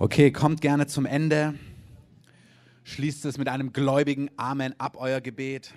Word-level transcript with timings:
Okay, 0.00 0.30
kommt 0.30 0.60
gerne 0.60 0.86
zum 0.86 1.06
Ende. 1.06 1.58
Schließt 2.84 3.24
es 3.24 3.36
mit 3.36 3.48
einem 3.48 3.72
gläubigen 3.72 4.30
Amen 4.36 4.78
ab, 4.78 4.96
euer 4.96 5.20
Gebet. 5.20 5.74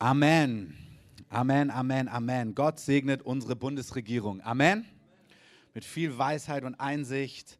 Amen. 0.00 0.76
Amen, 1.28 1.70
Amen, 1.70 2.08
Amen. 2.08 2.56
Gott 2.56 2.80
segnet 2.80 3.22
unsere 3.22 3.54
Bundesregierung. 3.54 4.40
Amen. 4.40 4.84
Mit 5.72 5.84
viel 5.84 6.18
Weisheit 6.18 6.64
und 6.64 6.74
Einsicht. 6.80 7.57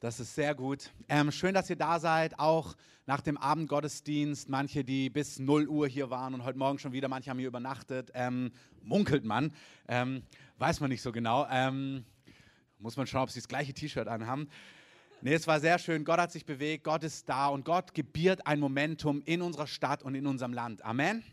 Das 0.00 0.20
ist 0.20 0.36
sehr 0.36 0.54
gut. 0.54 0.92
Ähm, 1.08 1.32
schön, 1.32 1.54
dass 1.54 1.68
ihr 1.68 1.74
da 1.74 1.98
seid, 1.98 2.38
auch 2.38 2.76
nach 3.06 3.20
dem 3.20 3.36
Abendgottesdienst. 3.36 4.48
Manche, 4.48 4.84
die 4.84 5.10
bis 5.10 5.40
0 5.40 5.66
Uhr 5.66 5.88
hier 5.88 6.08
waren 6.08 6.34
und 6.34 6.44
heute 6.44 6.56
Morgen 6.56 6.78
schon 6.78 6.92
wieder, 6.92 7.08
manche 7.08 7.30
haben 7.30 7.40
hier 7.40 7.48
übernachtet. 7.48 8.12
Ähm, 8.14 8.52
munkelt 8.80 9.24
man. 9.24 9.52
Ähm, 9.88 10.22
weiß 10.58 10.78
man 10.78 10.90
nicht 10.90 11.02
so 11.02 11.10
genau. 11.10 11.48
Ähm, 11.50 12.04
muss 12.78 12.96
man 12.96 13.08
schauen, 13.08 13.24
ob 13.24 13.30
sie 13.30 13.40
das 13.40 13.48
gleiche 13.48 13.74
T-Shirt 13.74 14.06
anhaben. 14.06 14.48
Nee, 15.20 15.34
es 15.34 15.48
war 15.48 15.58
sehr 15.58 15.80
schön. 15.80 16.04
Gott 16.04 16.20
hat 16.20 16.30
sich 16.30 16.46
bewegt, 16.46 16.84
Gott 16.84 17.02
ist 17.02 17.28
da 17.28 17.48
und 17.48 17.64
Gott 17.64 17.92
gebiert 17.92 18.46
ein 18.46 18.60
Momentum 18.60 19.20
in 19.24 19.42
unserer 19.42 19.66
Stadt 19.66 20.04
und 20.04 20.14
in 20.14 20.28
unserem 20.28 20.52
Land. 20.52 20.84
Amen. 20.84 21.24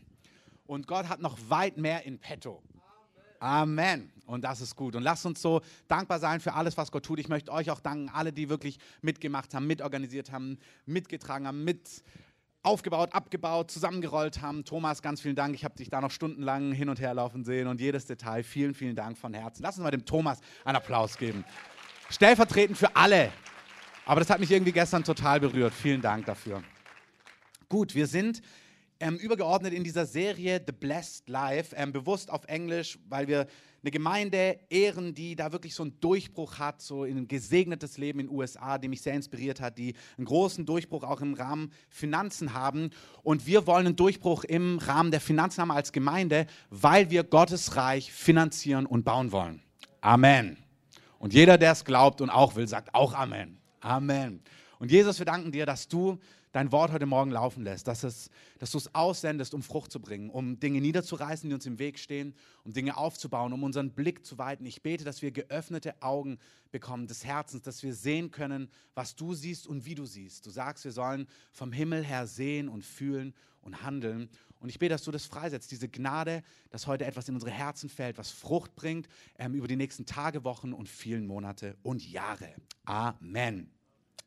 Und 0.66 0.88
Gott 0.88 1.08
hat 1.08 1.20
noch 1.20 1.38
weit 1.48 1.76
mehr 1.76 2.04
in 2.04 2.18
petto. 2.18 2.64
Amen. 3.40 4.12
Und 4.26 4.42
das 4.42 4.60
ist 4.60 4.74
gut. 4.74 4.96
Und 4.96 5.02
lasst 5.02 5.24
uns 5.24 5.40
so 5.40 5.60
dankbar 5.88 6.18
sein 6.18 6.40
für 6.40 6.54
alles, 6.54 6.76
was 6.76 6.90
Gott 6.90 7.04
tut. 7.04 7.18
Ich 7.20 7.28
möchte 7.28 7.52
euch 7.52 7.70
auch 7.70 7.80
danken, 7.80 8.10
alle, 8.12 8.32
die 8.32 8.48
wirklich 8.48 8.78
mitgemacht 9.00 9.54
haben, 9.54 9.66
mitorganisiert 9.66 10.32
haben, 10.32 10.58
mitgetragen 10.84 11.46
haben, 11.46 11.64
mit 11.64 12.02
aufgebaut, 12.62 13.14
abgebaut, 13.14 13.70
zusammengerollt 13.70 14.42
haben. 14.42 14.64
Thomas, 14.64 15.00
ganz 15.00 15.20
vielen 15.20 15.36
Dank. 15.36 15.54
Ich 15.54 15.64
habe 15.64 15.76
dich 15.76 15.88
da 15.88 16.00
noch 16.00 16.10
stundenlang 16.10 16.72
hin 16.72 16.88
und 16.88 17.00
her 17.00 17.14
laufen 17.14 17.44
sehen 17.44 17.68
und 17.68 17.80
jedes 17.80 18.06
Detail. 18.06 18.42
Vielen, 18.42 18.74
vielen 18.74 18.96
Dank 18.96 19.16
von 19.16 19.32
Herzen. 19.32 19.62
Lass 19.62 19.76
uns 19.76 19.84
mal 19.84 19.92
dem 19.92 20.04
Thomas 20.04 20.40
einen 20.64 20.76
Applaus 20.76 21.16
geben. 21.16 21.44
Stellvertretend 22.10 22.76
für 22.76 22.94
alle. 22.96 23.30
Aber 24.04 24.20
das 24.20 24.30
hat 24.30 24.40
mich 24.40 24.50
irgendwie 24.50 24.72
gestern 24.72 25.04
total 25.04 25.40
berührt. 25.40 25.72
Vielen 25.74 26.00
Dank 26.00 26.26
dafür. 26.26 26.62
Gut, 27.68 27.94
wir 27.94 28.06
sind 28.06 28.42
ähm, 29.00 29.16
übergeordnet 29.16 29.72
in 29.72 29.84
dieser 29.84 30.06
Serie 30.06 30.62
The 30.64 30.72
Blessed 30.72 31.28
Life, 31.28 31.74
ähm, 31.76 31.92
bewusst 31.92 32.30
auf 32.30 32.44
Englisch, 32.46 32.98
weil 33.08 33.28
wir 33.28 33.46
eine 33.82 33.90
Gemeinde 33.92 34.58
ehren, 34.68 35.14
die 35.14 35.36
da 35.36 35.52
wirklich 35.52 35.74
so 35.74 35.84
einen 35.84 36.00
Durchbruch 36.00 36.58
hat, 36.58 36.82
so 36.82 37.04
in 37.04 37.18
ein 37.18 37.28
gesegnetes 37.28 37.98
Leben 37.98 38.18
in 38.18 38.26
den 38.26 38.34
USA, 38.34 38.78
die 38.78 38.88
mich 38.88 39.02
sehr 39.02 39.14
inspiriert 39.14 39.60
hat, 39.60 39.78
die 39.78 39.94
einen 40.16 40.26
großen 40.26 40.66
Durchbruch 40.66 41.04
auch 41.04 41.20
im 41.20 41.34
Rahmen 41.34 41.72
Finanzen 41.88 42.52
haben. 42.52 42.90
Und 43.22 43.46
wir 43.46 43.66
wollen 43.66 43.86
einen 43.86 43.96
Durchbruch 43.96 44.42
im 44.44 44.78
Rahmen 44.78 45.12
der 45.12 45.20
Finanzen 45.20 45.60
haben 45.60 45.70
als 45.70 45.92
Gemeinde, 45.92 46.46
weil 46.70 47.10
wir 47.10 47.22
Gottes 47.22 47.76
Reich 47.76 48.10
finanzieren 48.12 48.86
und 48.86 49.04
bauen 49.04 49.30
wollen. 49.30 49.62
Amen. 50.00 50.56
Und 51.18 51.32
jeder, 51.32 51.56
der 51.56 51.72
es 51.72 51.84
glaubt 51.84 52.20
und 52.20 52.30
auch 52.30 52.56
will, 52.56 52.66
sagt 52.66 52.94
auch 52.94 53.14
Amen. 53.14 53.58
Amen. 53.80 54.42
Und 54.78 54.90
Jesus, 54.90 55.18
wir 55.20 55.26
danken 55.26 55.52
dir, 55.52 55.64
dass 55.64 55.86
du 55.86 56.18
dein 56.52 56.72
Wort 56.72 56.92
heute 56.92 57.06
Morgen 57.06 57.30
laufen 57.30 57.62
lässt, 57.62 57.86
dass, 57.86 58.02
es, 58.02 58.30
dass 58.58 58.70
du 58.70 58.78
es 58.78 58.94
aussendest, 58.94 59.54
um 59.54 59.62
Frucht 59.62 59.92
zu 59.92 60.00
bringen, 60.00 60.30
um 60.30 60.58
Dinge 60.58 60.80
niederzureißen, 60.80 61.48
die 61.48 61.54
uns 61.54 61.66
im 61.66 61.78
Weg 61.78 61.98
stehen, 61.98 62.34
um 62.64 62.72
Dinge 62.72 62.96
aufzubauen, 62.96 63.52
um 63.52 63.62
unseren 63.62 63.90
Blick 63.90 64.24
zu 64.24 64.38
weiten. 64.38 64.64
Ich 64.66 64.82
bete, 64.82 65.04
dass 65.04 65.22
wir 65.22 65.30
geöffnete 65.30 66.02
Augen 66.02 66.38
bekommen 66.70 67.06
des 67.06 67.24
Herzens, 67.24 67.62
dass 67.62 67.82
wir 67.82 67.94
sehen 67.94 68.30
können, 68.30 68.68
was 68.94 69.16
du 69.16 69.34
siehst 69.34 69.66
und 69.66 69.84
wie 69.84 69.94
du 69.94 70.04
siehst. 70.04 70.46
Du 70.46 70.50
sagst, 70.50 70.84
wir 70.84 70.92
sollen 70.92 71.26
vom 71.52 71.72
Himmel 71.72 72.04
her 72.04 72.26
sehen 72.26 72.68
und 72.68 72.84
fühlen 72.84 73.34
und 73.60 73.82
handeln. 73.82 74.28
Und 74.60 74.70
ich 74.70 74.78
bete, 74.78 74.90
dass 74.90 75.04
du 75.04 75.10
das 75.10 75.26
freisetzt, 75.26 75.70
diese 75.70 75.88
Gnade, 75.88 76.42
dass 76.70 76.86
heute 76.86 77.04
etwas 77.04 77.28
in 77.28 77.34
unsere 77.34 77.52
Herzen 77.52 77.88
fällt, 77.88 78.16
was 78.16 78.30
Frucht 78.30 78.74
bringt 78.74 79.08
ähm, 79.38 79.54
über 79.54 79.68
die 79.68 79.76
nächsten 79.76 80.06
Tage, 80.06 80.44
Wochen 80.44 80.72
und 80.72 80.88
vielen 80.88 81.26
Monate 81.26 81.76
und 81.82 82.08
Jahre. 82.08 82.54
Amen. 82.84 83.75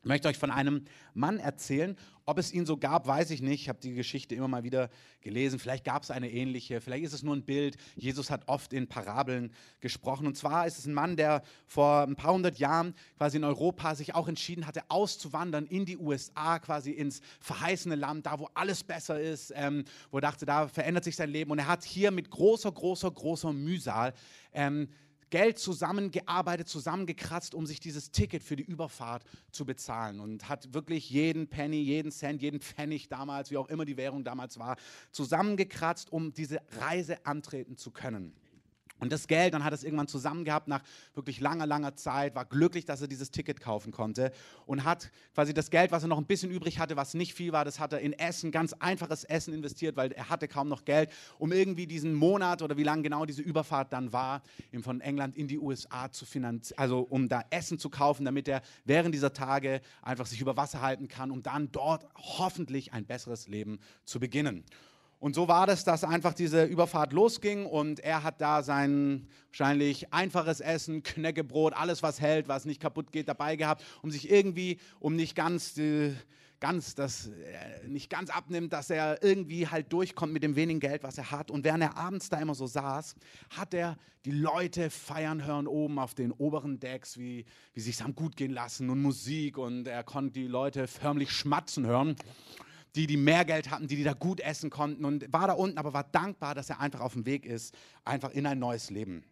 Ich 0.02 0.08
möchte 0.08 0.30
euch 0.30 0.38
von 0.38 0.50
einem 0.50 0.86
Mann 1.14 1.40
erzählen. 1.40 1.98
Ob 2.26 2.38
es 2.38 2.54
ihn 2.54 2.66
so 2.66 2.78
gab, 2.78 3.06
weiß 3.06 3.32
ich 3.32 3.42
nicht. 3.42 3.64
Ich 3.64 3.70
habe 3.70 3.82
die 3.82 3.94
Geschichte 3.94 4.34
immer 4.34 4.48
mal 4.48 4.64
wieder 4.64 4.90
gelesen. 5.20 5.60
Vielleicht 5.60 5.84
gab 5.84 6.04
es 6.04 6.12
eine 6.12 6.32
ähnliche. 6.32 6.80
Vielleicht 6.80 7.04
ist 7.04 7.12
es 7.12 7.22
nur 7.22 7.36
ein 7.36 7.44
Bild. 7.44 7.76
Jesus 7.98 8.32
hat 8.32 8.48
oft 8.48 8.72
in 8.72 8.88
Parabeln 8.88 9.52
gesprochen. 9.82 10.26
Und 10.26 10.38
zwar 10.38 10.66
ist 10.68 10.80
es 10.80 10.86
ein 10.86 10.94
Mann, 10.94 11.18
der 11.18 11.42
vor 11.66 12.04
ein 12.04 12.16
paar 12.16 12.34
hundert 12.34 12.60
Jahren 12.60 12.96
quasi 13.18 13.36
in 13.38 13.44
Europa 13.44 13.94
sich 13.94 14.16
auch 14.16 14.30
entschieden 14.30 14.68
hatte, 14.68 14.84
auszuwandern 14.88 15.66
in 15.66 15.84
die 15.84 15.98
USA, 15.98 16.60
quasi 16.60 16.92
ins 16.92 17.20
verheißene 17.42 17.96
Land, 17.96 18.26
da 18.26 18.40
wo 18.40 18.48
alles 18.54 18.86
besser 18.86 19.20
ist, 19.20 19.52
ähm, 19.54 19.84
wo 20.12 20.20
er 20.20 20.22
dachte, 20.22 20.46
da 20.46 20.70
verändert 20.70 21.04
sich 21.04 21.18
sein 21.18 21.30
Leben. 21.30 21.52
Und 21.52 21.60
er 21.60 21.68
hat 21.68 21.84
hier 21.84 22.12
mit 22.12 22.30
großer, 22.30 22.72
großer, 22.72 23.12
großer 23.12 23.52
Mühsal 23.52 24.14
ähm, 24.54 24.88
Geld 25.30 25.60
zusammengearbeitet, 25.60 26.68
zusammengekratzt, 26.68 27.54
um 27.54 27.66
sich 27.66 27.80
dieses 27.80 28.12
Ticket 28.12 28.44
für 28.44 28.56
die 28.56 28.64
Überfahrt 28.64 29.24
zu 29.52 29.66
bezahlen 29.66 30.20
und 30.20 30.50
hat 30.50 30.74
wirklich 30.74 31.10
jeden 31.10 31.48
Penny, 31.48 31.82
jeden 31.82 32.12
Cent, 32.12 32.42
jeden 32.42 32.60
Pfennig 32.60 33.10
damals, 33.10 33.52
wie 33.52 33.58
auch 33.58 33.70
immer 33.70 33.86
die 33.86 33.98
Währung 33.98 34.24
damals 34.24 34.60
war, 34.60 34.78
zusammengekratzt, 35.12 36.12
um 36.12 36.34
diese 36.34 36.60
Reise 36.80 37.26
antreten 37.26 37.78
zu 37.78 37.92
können. 37.92 38.34
Und 39.00 39.12
das 39.12 39.28
Geld, 39.28 39.54
dann 39.54 39.64
hat 39.64 39.72
er 39.72 39.76
es 39.76 39.84
irgendwann 39.84 40.08
zusammen 40.08 40.44
gehabt 40.44 40.68
nach 40.68 40.84
wirklich 41.14 41.40
langer, 41.40 41.66
langer 41.66 41.96
Zeit, 41.96 42.36
war 42.36 42.46
glücklich, 42.46 42.86
dass 42.86 43.02
er 43.02 43.08
dieses 43.08 43.32
Ticket 43.32 43.62
kaufen 43.62 43.92
konnte 43.92 44.32
und 44.66 44.84
hat 44.84 45.10
quasi 45.34 45.54
das 45.54 45.70
Geld, 45.70 45.92
was 45.92 46.04
er 46.04 46.10
noch 46.10 46.18
ein 46.18 46.26
bisschen 46.26 46.52
übrig 46.52 46.80
hatte, 46.80 46.98
was 46.98 47.14
nicht 47.14 47.34
viel 47.34 47.54
war, 47.54 47.66
das 47.66 47.80
hat 47.80 47.94
er 47.94 48.00
in 48.00 48.14
Essen, 48.14 48.52
ganz 48.52 48.74
einfaches 48.74 49.24
Essen 49.24 49.54
investiert, 49.54 49.96
weil 49.96 50.12
er 50.12 50.30
hatte 50.30 50.48
kaum 50.48 50.68
noch 50.68 50.86
Geld, 50.86 51.10
um 51.38 51.52
irgendwie 51.52 51.88
diesen 51.88 52.14
Monat 52.14 52.62
oder 52.62 52.78
wie 52.78 52.84
lange 52.84 53.04
genau 53.04 53.26
diese 53.26 53.42
Überfahrt 53.42 53.94
dann 53.94 54.12
war, 54.12 54.42
eben 54.72 54.84
von 54.84 55.02
England 55.02 55.38
in 55.38 55.48
die 55.48 55.60
USA 55.60 56.12
zu 56.12 56.26
finanzieren, 56.26 56.80
also 56.80 57.00
um 57.00 57.30
da 57.30 57.44
Essen 57.50 57.80
zu 57.80 57.90
kaufen, 57.90 58.26
damit 58.26 58.48
er 58.48 58.62
während 58.86 59.16
dieser 59.16 59.34
Tage 59.34 59.82
einfach 60.02 60.26
sich 60.26 60.42
über 60.42 60.58
Wasser 60.58 60.82
halten 60.82 61.08
kann, 61.08 61.32
um 61.32 61.42
dann 61.42 61.72
dort 61.72 62.06
hoffentlich 62.16 62.94
ein 62.94 63.06
besseres 63.06 63.48
Leben 63.48 63.80
zu 64.04 64.20
beginnen. 64.20 64.66
Und 65.20 65.36
so 65.36 65.50
war 65.50 65.68
das, 65.68 65.84
dass 65.84 66.06
einfach 66.06 66.34
diese 66.34 66.64
Überfahrt 66.64 67.12
losging 67.12 67.66
und 67.66 68.00
er 68.00 68.24
hat 68.24 68.40
da 68.40 68.64
sein 68.64 69.28
wahrscheinlich 69.50 70.14
einfaches 70.14 70.62
Essen, 70.62 71.04
Knäckebrot, 71.04 71.74
alles 71.74 72.02
was 72.02 72.22
hält, 72.22 72.48
was 72.48 72.64
nicht 72.64 72.82
kaputt 72.82 73.12
geht, 73.12 73.28
dabei 73.28 73.58
gehabt, 73.58 73.84
um 74.02 74.12
sich 74.12 74.32
irgendwie, 74.32 74.80
um 75.00 75.18
nicht 75.18 75.36
ganz, 75.36 75.78
äh, 75.78 76.14
ganz 76.62 76.96
das 76.96 77.28
äh, 77.28 77.88
nicht 77.88 78.10
ganz 78.10 78.30
abnimmt, 78.30 78.72
dass 78.72 78.90
er 78.90 79.22
irgendwie 79.22 79.68
halt 79.68 79.92
durchkommt 79.92 80.32
mit 80.32 80.42
dem 80.42 80.56
wenigen 80.56 80.80
Geld, 80.80 81.04
was 81.04 81.18
er 81.18 81.32
hat. 81.32 81.52
Und 81.52 81.66
während 81.66 81.84
er 81.84 81.98
abends 81.98 82.30
da 82.30 82.40
immer 82.40 82.56
so 82.56 82.66
saß, 82.66 83.16
hat 83.50 83.74
er 83.74 83.98
die 84.24 84.32
Leute 84.32 84.90
feiern 84.90 85.46
hören 85.46 85.68
oben 85.68 86.00
auf 86.00 86.14
den 86.14 86.32
oberen 86.32 86.80
Decks, 86.80 87.18
wie, 87.18 87.46
wie 87.74 87.82
sich 87.82 88.02
haben 88.02 88.16
gut 88.16 88.38
gehen 88.38 88.52
lassen 88.52 88.90
und 88.90 89.02
Musik 89.02 89.58
und 89.58 89.86
er 89.86 90.04
konnte 90.04 90.40
die 90.40 90.48
Leute 90.48 90.88
förmlich 90.88 91.32
schmatzen 91.32 91.86
hören 91.86 92.16
die, 92.96 93.08
die 93.08 93.18
mehr 93.18 93.46
Geld 93.46 93.70
hatten, 93.70 93.88
die, 93.88 93.96
die 93.96 94.04
da 94.04 94.14
gut 94.14 94.40
essen 94.40 94.70
konnten 94.70 95.06
und 95.06 95.32
war 95.32 95.48
da 95.48 95.54
unten, 95.54 95.78
aber 95.78 95.94
war 95.94 96.04
dankbar, 96.04 96.56
dass 96.56 96.70
er 96.70 96.80
einfach 96.80 97.02
auf 97.02 97.14
dem 97.14 97.26
Weg 97.26 97.46
ist, 97.46 97.76
einfach 98.04 98.32
in 98.32 98.46
ein 98.46 98.60
neues 98.60 98.90
Leben. 98.90 99.24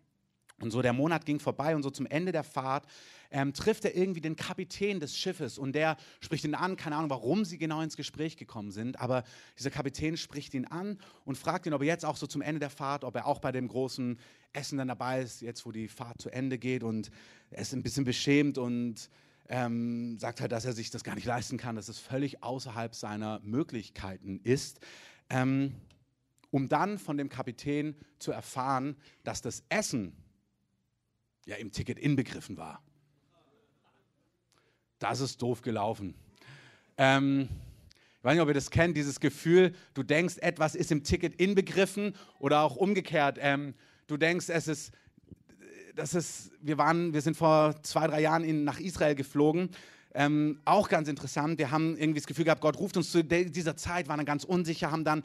Und 0.59 0.71
so 0.71 0.81
der 0.81 0.93
Monat 0.93 1.25
ging 1.25 1.39
vorbei 1.39 1.75
und 1.75 1.83
so 1.83 1.91
zum 1.91 2.07
Ende 2.07 2.31
der 2.31 2.43
Fahrt 2.43 2.87
ähm, 3.29 3.53
trifft 3.53 3.85
er 3.85 3.95
irgendwie 3.95 4.21
den 4.21 4.35
Kapitän 4.35 4.99
des 4.99 5.15
Schiffes 5.15 5.59
und 5.59 5.73
der 5.73 5.97
spricht 6.19 6.45
ihn 6.45 6.55
an, 6.55 6.77
keine 6.77 6.95
Ahnung, 6.95 7.11
warum 7.11 7.45
sie 7.45 7.59
genau 7.59 7.81
ins 7.81 7.95
Gespräch 7.95 8.37
gekommen 8.37 8.71
sind, 8.71 8.99
aber 8.99 9.23
dieser 9.57 9.69
Kapitän 9.69 10.17
spricht 10.17 10.55
ihn 10.55 10.65
an 10.65 10.97
und 11.25 11.37
fragt 11.37 11.67
ihn, 11.67 11.73
ob 11.73 11.81
er 11.81 11.87
jetzt 11.87 12.05
auch 12.05 12.17
so 12.17 12.25
zum 12.25 12.41
Ende 12.41 12.59
der 12.59 12.71
Fahrt, 12.71 13.03
ob 13.03 13.15
er 13.15 13.27
auch 13.27 13.39
bei 13.39 13.51
dem 13.51 13.67
großen 13.67 14.17
Essen 14.53 14.79
dann 14.79 14.87
dabei 14.87 15.21
ist, 15.21 15.41
jetzt 15.41 15.63
wo 15.65 15.71
die 15.71 15.87
Fahrt 15.87 16.19
zu 16.19 16.31
Ende 16.31 16.57
geht 16.57 16.81
und 16.81 17.11
er 17.51 17.61
ist 17.61 17.73
ein 17.73 17.83
bisschen 17.83 18.05
beschämt 18.05 18.57
und 18.57 19.11
ähm, 19.49 20.17
sagt 20.19 20.41
halt, 20.41 20.51
dass 20.51 20.65
er 20.65 20.73
sich 20.73 20.89
das 20.89 21.03
gar 21.03 21.15
nicht 21.15 21.25
leisten 21.25 21.57
kann, 21.57 21.75
dass 21.75 21.89
es 21.89 21.99
völlig 21.99 22.43
außerhalb 22.43 22.93
seiner 22.93 23.39
Möglichkeiten 23.41 24.39
ist, 24.43 24.79
ähm, 25.29 25.75
um 26.51 26.69
dann 26.69 26.97
von 26.97 27.17
dem 27.17 27.29
Kapitän 27.29 27.95
zu 28.19 28.31
erfahren, 28.31 28.95
dass 29.23 29.41
das 29.41 29.63
Essen 29.69 30.15
ja 31.45 31.55
im 31.55 31.71
Ticket 31.71 31.99
inbegriffen 31.99 32.57
war. 32.57 32.81
Das 34.99 35.19
ist 35.19 35.41
doof 35.41 35.61
gelaufen. 35.61 36.15
Ähm, 36.97 37.49
ich 38.17 38.23
weiß 38.23 38.33
nicht, 38.33 38.41
ob 38.41 38.47
ihr 38.47 38.53
das 38.53 38.71
kennt, 38.71 38.97
dieses 38.97 39.19
Gefühl, 39.19 39.73
du 39.93 40.03
denkst, 40.03 40.37
etwas 40.39 40.75
ist 40.75 40.91
im 40.91 41.03
Ticket 41.03 41.39
inbegriffen 41.39 42.15
oder 42.39 42.61
auch 42.61 42.75
umgekehrt. 42.75 43.37
Ähm, 43.39 43.75
du 44.07 44.17
denkst, 44.17 44.49
es 44.49 44.67
ist 44.67 44.91
das 45.97 46.13
ist, 46.13 46.51
wir, 46.61 46.77
waren, 46.77 47.13
wir 47.13 47.21
sind 47.21 47.35
vor 47.35 47.75
zwei, 47.83 48.07
drei 48.07 48.21
Jahren 48.21 48.43
in, 48.43 48.63
nach 48.63 48.79
Israel 48.79 49.15
geflogen. 49.15 49.69
Ähm, 50.13 50.59
auch 50.63 50.89
ganz 50.89 51.07
interessant. 51.09 51.59
Wir 51.59 51.71
haben 51.71 51.97
irgendwie 51.97 52.19
das 52.19 52.27
Gefühl 52.27 52.45
gehabt, 52.45 52.61
Gott 52.61 52.77
ruft 52.79 52.97
uns 52.97 53.11
zu 53.11 53.23
dieser 53.23 53.75
Zeit, 53.75 54.07
waren 54.07 54.17
dann 54.17 54.25
ganz 54.25 54.43
unsicher, 54.43 54.91
haben 54.91 55.03
dann 55.03 55.23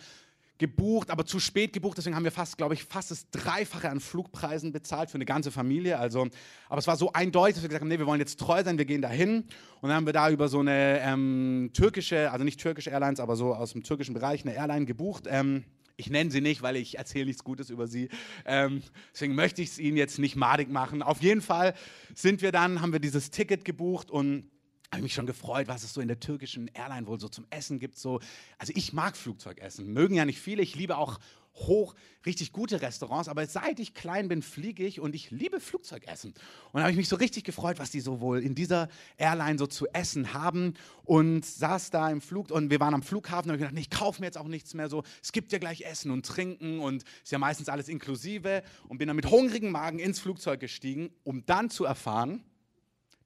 gebucht, 0.59 1.11
aber 1.11 1.25
zu 1.25 1.41
spät 1.41 1.73
gebucht. 1.73 1.99
Deswegen 1.99 2.15
haben 2.17 2.25
wir 2.25 2.33
fast, 2.33 2.57
glaube 2.57 2.75
ich, 2.75 2.85
fast 2.85 3.11
das 3.11 3.29
Dreifache 3.31 3.91
an 3.91 4.01
Flugpreisen 4.01 4.73
bezahlt 4.73 5.11
für 5.11 5.17
eine 5.17 5.25
ganze 5.25 5.51
Familie. 5.51 5.99
Also, 5.99 6.29
aber 6.69 6.79
es 6.79 6.87
war 6.87 6.97
so 6.97 7.13
eindeutig, 7.13 7.55
dass 7.55 7.63
wir 7.63 7.69
gesagt 7.69 7.83
haben, 7.83 7.89
nee, 7.89 7.99
wir 7.99 8.07
wollen 8.07 8.21
jetzt 8.21 8.39
treu 8.39 8.63
sein, 8.63 8.79
wir 8.79 8.85
gehen 8.85 9.03
dahin. 9.03 9.43
Und 9.81 9.89
dann 9.89 9.95
haben 9.95 10.07
wir 10.07 10.13
da 10.13 10.31
über 10.31 10.49
so 10.49 10.61
eine 10.61 11.01
ähm, 11.01 11.71
türkische, 11.73 12.31
also 12.31 12.45
nicht 12.45 12.61
türkische 12.61 12.91
Airlines, 12.91 13.21
aber 13.21 13.37
so 13.37 13.55
aus 13.55 13.73
dem 13.73 13.83
türkischen 13.83 14.15
Bereich 14.15 14.43
eine 14.45 14.55
Airline 14.55 14.87
gebucht. 14.87 15.25
Ähm, 15.29 15.65
Ich 16.03 16.11
nenne 16.11 16.33
sie 16.33 16.41
nicht, 16.41 16.63
weil 16.63 16.75
ich 16.75 16.99
erzähle 16.99 17.27
nichts 17.27 17.45
Gutes 17.45 17.71
über 17.71 17.87
sie. 17.87 18.09
Ähm, 18.45 18.83
deswegen 19.15 19.37
möchte 19.37 19.63
ich 19.63 19.69
es 19.69 19.79
Ihnen 19.79 19.97
jetzt 19.97 20.19
nicht 20.19 20.35
madig 20.35 20.69
machen. 20.69 21.01
Auf 21.01 21.23
jeden 21.23 21.41
Fall 21.41 21.75
sind 22.13 22.43
wir 22.43 22.51
dann, 22.51 22.83
haben 22.83 22.93
wir 22.93 22.99
dieses 22.99 23.31
Ticket 23.31 23.65
gebucht 23.65 24.11
und 24.11 24.51
habe 24.91 25.05
mich 25.05 25.15
schon 25.15 25.27
gefreut, 25.27 25.69
was 25.69 25.85
es 25.85 25.95
so 25.95 26.01
in 26.01 26.09
der 26.09 26.19
türkischen 26.19 26.69
Airline 26.75 27.07
wohl 27.07 27.21
so 27.21 27.29
zum 27.29 27.47
Essen 27.51 27.79
gibt. 27.79 27.97
So. 27.97 28.19
Also 28.59 28.73
ich 28.75 28.93
mag 28.93 29.17
Flugzeugessen, 29.17 29.93
mögen 29.93 30.17
ja 30.17 30.25
nicht 30.25 30.41
viele. 30.41 30.61
Ich 30.61 30.75
liebe 30.75 30.97
auch 30.97 31.21
hoch, 31.55 31.95
richtig 32.25 32.53
gute 32.53 32.81
Restaurants, 32.81 33.29
aber 33.29 33.47
seit 33.47 33.81
ich 33.81 33.95
klein 33.95 34.29
bin, 34.29 34.43
fliege 34.43 34.85
ich 34.85 35.01
und 35.01 35.15
ich 35.15 35.31
liebe 35.31 35.61
Flugzeugessen. 35.61 36.33
Und 36.73 36.79
da 36.79 36.81
habe 36.81 36.91
ich 36.91 36.97
mich 36.97 37.09
so 37.09 37.17
richtig 37.17 37.45
gefreut, 37.45 37.79
was 37.79 37.91
die 37.91 38.01
so 38.01 38.21
wohl 38.21 38.41
in 38.41 38.55
dieser 38.55 38.89
Airline 39.17 39.59
so 39.59 39.67
zu 39.67 39.87
essen 39.93 40.33
haben 40.33 40.75
und 41.05 41.45
saß 41.45 41.91
da 41.91 42.11
im 42.11 42.21
Flug 42.21 42.51
und 42.51 42.71
wir 42.71 42.81
waren 42.81 42.95
am 42.95 43.03
Flughafen 43.03 43.51
und 43.51 43.55
habe 43.55 43.59
gedacht, 43.59 43.75
nee, 43.75 43.81
ich 43.81 43.91
kaufe 43.91 44.21
mir 44.21 44.27
jetzt 44.27 44.39
auch 44.39 44.49
nichts 44.49 44.75
mehr 44.75 44.89
so. 44.89 45.03
Es 45.23 45.33
gibt 45.33 45.53
ja 45.53 45.59
gleich 45.59 45.83
Essen 45.83 46.11
und 46.11 46.27
Trinken 46.27 46.81
und 46.81 47.05
ist 47.23 47.33
ja 47.33 47.39
meistens 47.39 47.69
alles 47.69 47.89
inklusive 47.89 48.63
und 48.89 48.99
bin 48.99 49.09
dann 49.09 49.17
mit 49.17 49.31
hungrigem 49.31 49.71
Magen 49.71 49.99
ins 49.99 50.21
Flugzeug 50.21 50.61
gestiegen, 50.61 51.11
um 51.25 51.45
dann 51.47 51.71
zu 51.71 51.85
erfahren, 51.85 52.45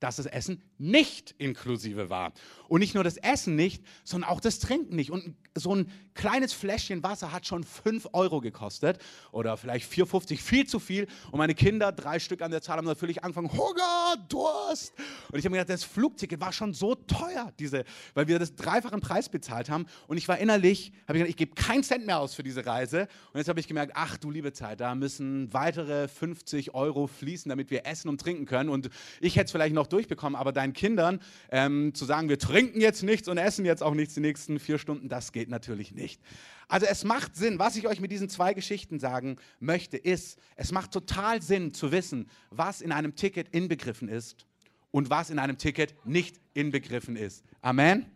dass 0.00 0.16
das 0.16 0.26
Essen 0.26 0.62
nicht 0.78 1.34
inklusive 1.38 2.10
war. 2.10 2.32
Und 2.68 2.80
nicht 2.80 2.94
nur 2.94 3.04
das 3.04 3.16
Essen 3.16 3.56
nicht, 3.56 3.84
sondern 4.04 4.30
auch 4.30 4.40
das 4.40 4.58
Trinken 4.58 4.96
nicht. 4.96 5.10
Und 5.10 5.34
so 5.54 5.74
ein 5.74 5.90
kleines 6.14 6.52
Fläschchen 6.52 7.02
Wasser 7.02 7.32
hat 7.32 7.46
schon 7.46 7.64
5 7.64 8.08
Euro 8.12 8.40
gekostet 8.40 8.98
oder 9.32 9.56
vielleicht 9.56 9.90
4,50, 9.90 10.38
viel 10.38 10.66
zu 10.66 10.78
viel. 10.78 11.06
Und 11.30 11.38
meine 11.38 11.54
Kinder, 11.54 11.92
drei 11.92 12.18
Stück 12.18 12.42
an 12.42 12.50
der 12.50 12.62
Zahl, 12.62 12.78
haben 12.78 12.86
natürlich 12.86 13.22
angefangen, 13.22 13.52
Hunger, 13.52 14.16
Durst. 14.28 14.94
Und 15.30 15.38
ich 15.38 15.44
habe 15.44 15.50
mir 15.50 15.62
gedacht, 15.62 15.70
das 15.70 15.84
Flugticket 15.84 16.40
war 16.40 16.52
schon 16.52 16.74
so 16.74 16.94
teuer, 16.94 17.52
diese, 17.58 17.84
weil 18.14 18.28
wir 18.28 18.38
das 18.38 18.54
dreifachen 18.54 19.00
Preis 19.00 19.28
bezahlt 19.28 19.70
haben. 19.70 19.86
Und 20.08 20.16
ich 20.16 20.28
war 20.28 20.38
innerlich, 20.38 20.92
habe 21.06 21.18
ich 21.18 21.24
gedacht, 21.24 21.30
ich 21.30 21.36
gebe 21.36 21.54
keinen 21.54 21.82
Cent 21.82 22.06
mehr 22.06 22.18
aus 22.18 22.34
für 22.34 22.42
diese 22.42 22.66
Reise. 22.66 23.08
Und 23.32 23.38
jetzt 23.38 23.48
habe 23.48 23.60
ich 23.60 23.68
gemerkt, 23.68 23.92
ach 23.94 24.16
du 24.16 24.30
liebe 24.30 24.52
Zeit, 24.52 24.80
da 24.80 24.94
müssen 24.94 25.52
weitere 25.52 26.08
50 26.08 26.74
Euro 26.74 27.06
fließen, 27.06 27.48
damit 27.48 27.70
wir 27.70 27.86
essen 27.86 28.08
und 28.08 28.20
trinken 28.20 28.46
können. 28.46 28.70
Und 28.70 28.90
ich 29.20 29.36
hätte 29.36 29.46
es 29.46 29.52
vielleicht 29.52 29.74
noch 29.74 29.85
durchbekommen, 29.88 30.36
aber 30.38 30.52
deinen 30.52 30.72
Kindern 30.72 31.20
ähm, 31.50 31.94
zu 31.94 32.04
sagen, 32.04 32.28
wir 32.28 32.38
trinken 32.38 32.80
jetzt 32.80 33.02
nichts 33.02 33.28
und 33.28 33.38
essen 33.38 33.64
jetzt 33.64 33.82
auch 33.82 33.94
nichts 33.94 34.14
die 34.14 34.20
nächsten 34.20 34.58
vier 34.58 34.78
Stunden, 34.78 35.08
das 35.08 35.32
geht 35.32 35.48
natürlich 35.48 35.92
nicht. 35.92 36.20
Also 36.68 36.86
es 36.86 37.04
macht 37.04 37.36
Sinn, 37.36 37.58
was 37.58 37.76
ich 37.76 37.86
euch 37.86 38.00
mit 38.00 38.10
diesen 38.10 38.28
zwei 38.28 38.54
Geschichten 38.54 38.98
sagen 38.98 39.36
möchte, 39.60 39.96
ist, 39.96 40.38
es 40.56 40.72
macht 40.72 40.92
total 40.92 41.42
Sinn 41.42 41.72
zu 41.72 41.92
wissen, 41.92 42.28
was 42.50 42.80
in 42.80 42.92
einem 42.92 43.14
Ticket 43.14 43.48
inbegriffen 43.50 44.08
ist 44.08 44.46
und 44.90 45.10
was 45.10 45.30
in 45.30 45.38
einem 45.38 45.58
Ticket 45.58 45.94
nicht 46.04 46.40
inbegriffen 46.54 47.16
ist. 47.16 47.44
Amen? 47.60 48.06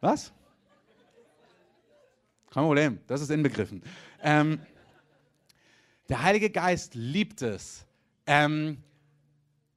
Was? 0.00 0.32
Kein 2.50 2.62
Problem, 2.64 2.98
das 3.06 3.20
ist 3.20 3.30
inbegriffen. 3.30 3.82
Ähm, 4.22 4.60
der 6.08 6.22
Heilige 6.22 6.50
Geist 6.50 6.94
liebt 6.94 7.40
es, 7.40 7.86
ähm, 8.26 8.78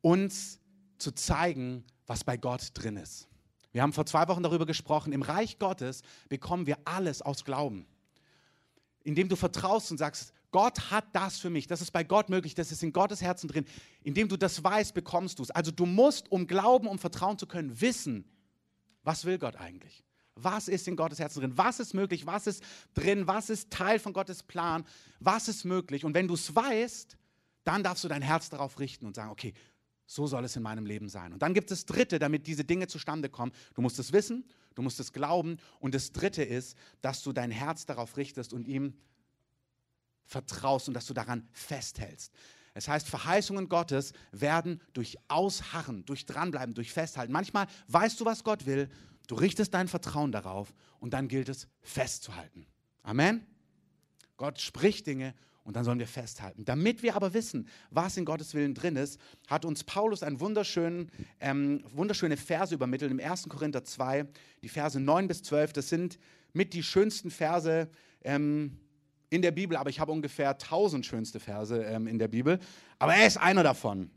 uns 0.08 0.62
zu 1.00 1.12
zeigen, 1.12 1.84
was 2.06 2.24
bei 2.24 2.38
Gott 2.38 2.70
drin 2.74 2.96
ist. 2.96 3.28
Wir 3.74 3.82
haben 3.82 3.92
vor 3.92 4.06
zwei 4.06 4.26
Wochen 4.30 4.42
darüber 4.42 4.66
gesprochen, 4.66 5.12
im 5.12 5.22
Reich 5.22 5.60
Gottes 5.60 6.02
bekommen 6.30 6.66
wir 6.66 6.78
alles 6.86 7.22
aus 7.22 7.44
Glauben. 7.44 7.86
Indem 9.04 9.28
du 9.28 9.36
vertraust 9.36 9.92
und 9.92 9.98
sagst, 9.98 10.32
Gott 10.52 10.92
hat 10.92 11.14
das 11.14 11.40
für 11.40 11.50
mich, 11.50 11.68
das 11.68 11.82
ist 11.82 11.92
bei 11.92 12.06
Gott 12.06 12.30
möglich, 12.30 12.56
das 12.56 12.72
ist 12.72 12.84
in 12.84 12.94
Gottes 12.94 13.22
Herzen 13.22 13.50
drin. 13.50 13.66
Indem 14.02 14.30
du 14.30 14.38
das 14.38 14.64
weißt, 14.64 14.94
bekommst 14.94 15.40
du 15.40 15.44
es. 15.44 15.52
Also 15.52 15.72
du 15.72 15.86
musst, 15.86 16.32
um 16.32 16.48
glauben, 16.48 16.88
um 16.88 17.00
vertrauen 17.00 17.38
zu 17.38 17.46
können, 17.46 17.82
wissen, 17.82 18.24
was 19.04 19.26
will 19.26 19.38
Gott 19.38 19.58
eigentlich? 19.58 20.06
Was 20.36 20.70
ist 20.70 20.88
in 20.88 20.96
Gottes 20.96 21.20
Herzen 21.20 21.42
drin? 21.42 21.58
Was 21.58 21.82
ist 21.82 21.94
möglich? 21.94 22.26
Was 22.26 22.48
ist 22.48 22.64
drin? 22.94 23.28
Was 23.28 23.50
ist 23.50 23.72
Teil 23.72 24.00
von 24.00 24.14
Gottes 24.14 24.42
Plan? 24.42 24.86
Was 25.20 25.50
ist 25.50 25.66
möglich? 25.66 26.06
Und 26.06 26.14
wenn 26.14 26.30
du 26.30 26.36
es 26.36 26.56
weißt, 26.56 27.18
dann 27.66 27.84
darfst 27.84 28.06
du 28.06 28.08
dein 28.08 28.22
Herz 28.22 28.50
darauf 28.50 28.80
richten 28.80 29.06
und 29.06 29.16
sagen, 29.16 29.32
okay, 29.32 29.54
so 30.08 30.26
soll 30.26 30.46
es 30.46 30.56
in 30.56 30.64
meinem 30.64 30.86
Leben 30.86 31.10
sein. 31.10 31.34
Und 31.34 31.42
dann 31.42 31.54
gibt 31.54 31.70
es 31.70 31.86
Dritte, 31.86 32.18
damit 32.18 32.48
diese 32.48 32.64
Dinge 32.64 32.88
zustande 32.88 33.30
kommen. 33.30 33.52
Du 33.76 33.82
musst 33.82 34.00
es 34.00 34.14
wissen, 34.14 34.46
du 34.74 34.82
musst 34.82 35.00
es 35.00 35.12
glauben. 35.12 35.58
Und 35.80 35.94
das 35.94 36.14
Dritte 36.14 36.44
ist, 36.44 36.78
dass 37.02 37.22
du 37.22 37.34
dein 37.34 37.52
Herz 37.52 37.86
darauf 37.86 38.16
richtest 38.16 38.54
und 38.54 38.68
ihm 38.68 38.94
vertraust 40.26 40.88
und 40.88 40.94
dass 40.94 41.06
du 41.06 41.14
daran 41.14 41.48
festhältst. 41.52 42.34
Es 42.74 42.88
heißt, 42.88 43.08
Verheißungen 43.08 43.70
Gottes 43.70 44.14
werden 44.32 44.82
durch 44.94 45.18
Ausharren, 45.28 46.06
durch 46.06 46.26
Dranbleiben, 46.26 46.74
durch 46.74 46.94
Festhalten. 46.94 47.34
Manchmal 47.34 47.68
weißt 47.88 48.20
du, 48.20 48.26
was 48.26 48.44
Gott 48.44 48.66
will, 48.66 48.90
du 49.28 49.36
richtest 49.36 49.74
dein 49.74 49.88
Vertrauen 49.90 50.32
darauf 50.32 50.74
und 51.00 51.14
dann 51.14 51.28
gilt 51.28 51.50
es 51.50 51.68
festzuhalten. 51.82 52.66
Amen. 53.04 53.46
Gott 54.38 54.62
spricht 54.62 55.08
Dinge 55.08 55.34
und 55.68 55.76
dann 55.76 55.84
sollen 55.84 56.00
wir 56.00 56.08
festhalten. 56.08 56.64
Damit 56.64 57.04
wir 57.04 57.18
aber 57.18 57.34
wissen, 57.34 57.68
was 57.92 58.16
in 58.16 58.24
Gottes 58.24 58.54
Willen 58.54 58.74
drin 58.74 58.96
ist, 58.96 59.20
hat 59.48 59.66
uns 59.66 59.84
Paulus 59.84 60.24
einen 60.24 60.40
wunderschönen, 60.40 61.12
ähm, 61.42 61.84
wunderschöne 61.94 62.38
Verse 62.38 62.74
übermittelt 62.74 63.12
im 63.12 63.20
1. 63.20 63.50
Korinther 63.50 63.84
2, 63.84 64.26
die 64.64 64.70
Verse 64.70 64.98
9 64.98 65.28
bis 65.28 65.44
12. 65.44 65.74
Das 65.74 65.90
sind 65.90 66.20
mit 66.54 66.74
die 66.74 66.84
schönsten 66.84 67.30
Verse 67.30 67.90
ähm, 68.24 68.78
in 69.30 69.42
der 69.42 69.52
Bibel, 69.52 69.76
aber 69.76 69.90
ich 69.90 70.00
habe 70.00 70.14
ungefähr 70.14 70.52
1000 70.52 71.06
schönste 71.06 71.42
Verse 71.42 71.84
ähm, 71.84 72.08
in 72.08 72.18
der 72.18 72.30
Bibel. 72.30 72.60
Aber 72.98 73.14
er 73.14 73.28
ist 73.28 73.36
einer 73.36 73.64
davon. 73.64 74.10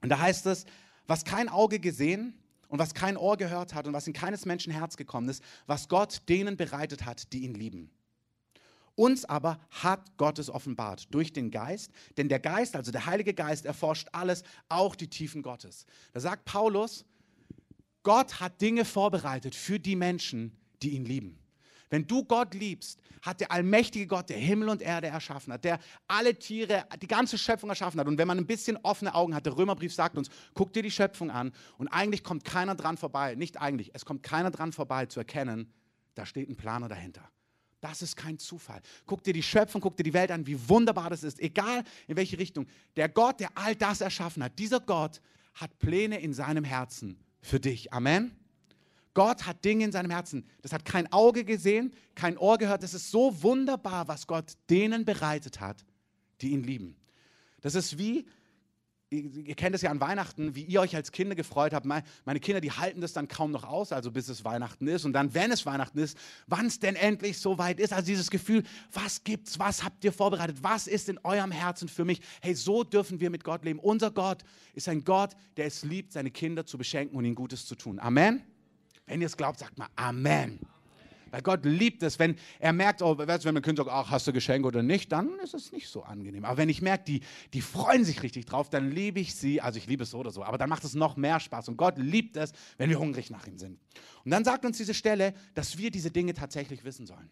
Und 0.00 0.08
da 0.08 0.18
heißt 0.18 0.46
es, 0.46 0.64
was 1.06 1.26
kein 1.26 1.50
Auge 1.50 1.78
gesehen 1.78 2.32
und 2.68 2.78
was 2.78 2.94
kein 2.94 3.18
Ohr 3.18 3.36
gehört 3.36 3.74
hat 3.74 3.86
und 3.86 3.92
was 3.92 4.06
in 4.06 4.14
keines 4.14 4.46
Menschen 4.46 4.72
Herz 4.72 4.96
gekommen 4.96 5.28
ist, 5.28 5.44
was 5.66 5.90
Gott 5.90 6.22
denen 6.30 6.56
bereitet 6.56 7.04
hat, 7.04 7.34
die 7.34 7.40
ihn 7.40 7.52
lieben. 7.52 7.90
Uns 8.94 9.24
aber 9.24 9.58
hat 9.70 10.16
Gott 10.16 10.38
es 10.38 10.50
offenbart 10.50 11.12
durch 11.14 11.32
den 11.32 11.50
Geist, 11.50 11.90
denn 12.16 12.28
der 12.28 12.40
Geist, 12.40 12.76
also 12.76 12.92
der 12.92 13.06
Heilige 13.06 13.34
Geist, 13.34 13.64
erforscht 13.64 14.08
alles, 14.12 14.42
auch 14.68 14.94
die 14.94 15.08
Tiefen 15.08 15.42
Gottes. 15.42 15.86
Da 16.12 16.20
sagt 16.20 16.44
Paulus, 16.44 17.04
Gott 18.02 18.40
hat 18.40 18.60
Dinge 18.60 18.84
vorbereitet 18.84 19.54
für 19.54 19.78
die 19.78 19.96
Menschen, 19.96 20.56
die 20.82 20.90
ihn 20.90 21.04
lieben. 21.04 21.38
Wenn 21.90 22.06
du 22.06 22.24
Gott 22.24 22.54
liebst, 22.54 23.00
hat 23.22 23.40
der 23.40 23.50
allmächtige 23.50 24.06
Gott, 24.06 24.30
der 24.30 24.38
Himmel 24.38 24.68
und 24.68 24.80
Erde 24.80 25.08
erschaffen 25.08 25.52
hat, 25.52 25.64
der 25.64 25.80
alle 26.06 26.38
Tiere, 26.38 26.84
die 27.02 27.08
ganze 27.08 27.36
Schöpfung 27.36 27.68
erschaffen 27.68 27.98
hat. 28.00 28.06
Und 28.06 28.16
wenn 28.16 28.28
man 28.28 28.38
ein 28.38 28.46
bisschen 28.46 28.78
offene 28.78 29.14
Augen 29.14 29.34
hat, 29.34 29.44
der 29.44 29.56
Römerbrief 29.56 29.92
sagt 29.92 30.16
uns, 30.16 30.28
guck 30.54 30.72
dir 30.72 30.82
die 30.82 30.90
Schöpfung 30.90 31.30
an 31.30 31.52
und 31.78 31.88
eigentlich 31.88 32.22
kommt 32.22 32.44
keiner 32.44 32.76
dran 32.76 32.96
vorbei, 32.96 33.34
nicht 33.34 33.60
eigentlich, 33.60 33.90
es 33.92 34.04
kommt 34.04 34.22
keiner 34.22 34.50
dran 34.50 34.72
vorbei 34.72 35.06
zu 35.06 35.20
erkennen, 35.20 35.72
da 36.14 36.24
steht 36.24 36.48
ein 36.48 36.56
Planer 36.56 36.88
dahinter. 36.88 37.28
Das 37.80 38.02
ist 38.02 38.16
kein 38.16 38.38
Zufall. 38.38 38.80
Guck 39.06 39.22
dir 39.22 39.32
die 39.32 39.42
Schöpfung, 39.42 39.80
guck 39.80 39.96
dir 39.96 40.02
die 40.02 40.12
Welt 40.12 40.30
an, 40.30 40.46
wie 40.46 40.68
wunderbar 40.68 41.10
das 41.10 41.22
ist, 41.22 41.40
egal 41.40 41.82
in 42.06 42.16
welche 42.16 42.38
Richtung. 42.38 42.66
Der 42.96 43.08
Gott, 43.08 43.40
der 43.40 43.56
all 43.56 43.74
das 43.74 44.00
erschaffen 44.00 44.42
hat, 44.42 44.58
dieser 44.58 44.80
Gott 44.80 45.20
hat 45.54 45.78
Pläne 45.78 46.20
in 46.20 46.34
seinem 46.34 46.64
Herzen 46.64 47.18
für 47.40 47.58
dich. 47.58 47.92
Amen. 47.92 48.36
Gott 49.14 49.46
hat 49.46 49.64
Dinge 49.64 49.84
in 49.84 49.92
seinem 49.92 50.10
Herzen. 50.10 50.46
Das 50.62 50.72
hat 50.72 50.84
kein 50.84 51.10
Auge 51.12 51.44
gesehen, 51.44 51.92
kein 52.14 52.38
Ohr 52.38 52.58
gehört. 52.58 52.82
Das 52.82 52.94
ist 52.94 53.10
so 53.10 53.42
wunderbar, 53.42 54.08
was 54.08 54.26
Gott 54.26 54.52
denen 54.68 55.04
bereitet 55.04 55.60
hat, 55.60 55.84
die 56.40 56.50
ihn 56.50 56.62
lieben. 56.62 56.96
Das 57.60 57.74
ist 57.74 57.98
wie, 57.98 58.26
ihr 59.10 59.56
kennt 59.56 59.74
es 59.74 59.82
ja 59.82 59.90
an 59.90 60.00
Weihnachten, 60.00 60.54
wie 60.54 60.62
ihr 60.62 60.80
euch 60.80 60.94
als 60.94 61.10
Kinder 61.10 61.34
gefreut 61.34 61.74
habt. 61.74 61.84
Meine 61.84 62.40
Kinder, 62.40 62.60
die 62.60 62.70
halten 62.70 63.00
das 63.00 63.12
dann 63.12 63.26
kaum 63.26 63.50
noch 63.50 63.64
aus, 63.64 63.90
also 63.90 64.12
bis 64.12 64.28
es 64.28 64.44
Weihnachten 64.44 64.86
ist. 64.86 65.04
Und 65.04 65.12
dann, 65.12 65.34
wenn 65.34 65.50
es 65.50 65.66
Weihnachten 65.66 65.98
ist, 65.98 66.16
wann 66.46 66.66
es 66.66 66.78
denn 66.78 66.94
endlich 66.94 67.38
so 67.38 67.58
weit 67.58 67.80
ist. 67.80 67.92
Also 67.92 68.06
dieses 68.06 68.30
Gefühl, 68.30 68.62
was 68.92 69.24
gibt's, 69.24 69.58
was 69.58 69.82
habt 69.82 70.04
ihr 70.04 70.12
vorbereitet, 70.12 70.58
was 70.62 70.86
ist 70.86 71.08
in 71.08 71.18
eurem 71.24 71.50
Herzen 71.50 71.88
für 71.88 72.04
mich? 72.04 72.20
Hey, 72.40 72.54
so 72.54 72.84
dürfen 72.84 73.18
wir 73.20 73.30
mit 73.30 73.42
Gott 73.42 73.64
leben. 73.64 73.80
Unser 73.80 74.12
Gott 74.12 74.44
ist 74.74 74.88
ein 74.88 75.02
Gott, 75.04 75.30
der 75.56 75.66
es 75.66 75.82
liebt, 75.82 76.12
seine 76.12 76.30
Kinder 76.30 76.64
zu 76.64 76.78
beschenken 76.78 77.16
und 77.16 77.24
ihnen 77.24 77.34
Gutes 77.34 77.66
zu 77.66 77.74
tun. 77.74 77.98
Amen. 77.98 78.42
Wenn 79.06 79.20
ihr 79.20 79.26
es 79.26 79.36
glaubt, 79.36 79.58
sagt 79.58 79.76
mal 79.76 79.88
Amen. 79.96 80.60
Weil 81.30 81.42
Gott 81.42 81.64
liebt 81.64 82.02
es, 82.02 82.18
wenn 82.18 82.36
er 82.58 82.72
merkt, 82.72 83.02
oh, 83.02 83.18
wenn 83.18 83.54
man 83.54 83.62
Kind 83.62 83.78
sagt, 83.78 83.90
ach, 83.90 84.10
hast 84.10 84.26
du 84.26 84.32
Geschenke 84.32 84.66
oder 84.66 84.82
nicht, 84.82 85.12
dann 85.12 85.38
ist 85.42 85.54
es 85.54 85.72
nicht 85.72 85.88
so 85.88 86.02
angenehm. 86.02 86.44
Aber 86.44 86.56
wenn 86.56 86.68
ich 86.68 86.82
merke, 86.82 87.04
die, 87.04 87.20
die 87.52 87.60
freuen 87.60 88.04
sich 88.04 88.22
richtig 88.22 88.46
drauf, 88.46 88.70
dann 88.70 88.90
liebe 88.90 89.20
ich 89.20 89.34
sie. 89.34 89.60
Also 89.60 89.78
ich 89.78 89.86
liebe 89.86 90.02
es 90.02 90.10
so 90.10 90.18
oder 90.18 90.30
so, 90.30 90.42
aber 90.42 90.58
dann 90.58 90.68
macht 90.68 90.84
es 90.84 90.94
noch 90.94 91.16
mehr 91.16 91.40
Spaß. 91.40 91.68
Und 91.68 91.76
Gott 91.76 91.98
liebt 91.98 92.36
es, 92.36 92.52
wenn 92.78 92.90
wir 92.90 92.98
hungrig 92.98 93.30
nach 93.30 93.46
ihm 93.46 93.58
sind. 93.58 93.78
Und 94.24 94.30
dann 94.30 94.44
sagt 94.44 94.64
uns 94.64 94.76
diese 94.76 94.94
Stelle, 94.94 95.34
dass 95.54 95.78
wir 95.78 95.90
diese 95.90 96.10
Dinge 96.10 96.34
tatsächlich 96.34 96.84
wissen 96.84 97.06
sollen. 97.06 97.30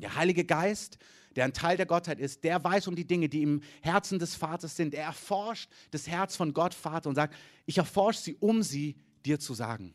Der 0.00 0.16
Heilige 0.16 0.44
Geist, 0.44 0.98
der 1.36 1.44
ein 1.44 1.52
Teil 1.52 1.76
der 1.76 1.86
Gottheit 1.86 2.18
ist, 2.18 2.44
der 2.44 2.62
weiß 2.62 2.88
um 2.88 2.96
die 2.96 3.06
Dinge, 3.06 3.28
die 3.28 3.42
im 3.42 3.62
Herzen 3.80 4.18
des 4.18 4.34
Vaters 4.34 4.76
sind. 4.76 4.94
Er 4.94 5.04
erforscht 5.04 5.70
das 5.90 6.06
Herz 6.06 6.36
von 6.36 6.52
Gott, 6.52 6.74
Vater, 6.74 7.08
und 7.08 7.14
sagt, 7.14 7.34
ich 7.66 7.78
erforsche 7.78 8.20
sie, 8.20 8.36
um 8.40 8.62
sie 8.62 8.96
dir 9.24 9.38
zu 9.38 9.54
sagen. 9.54 9.94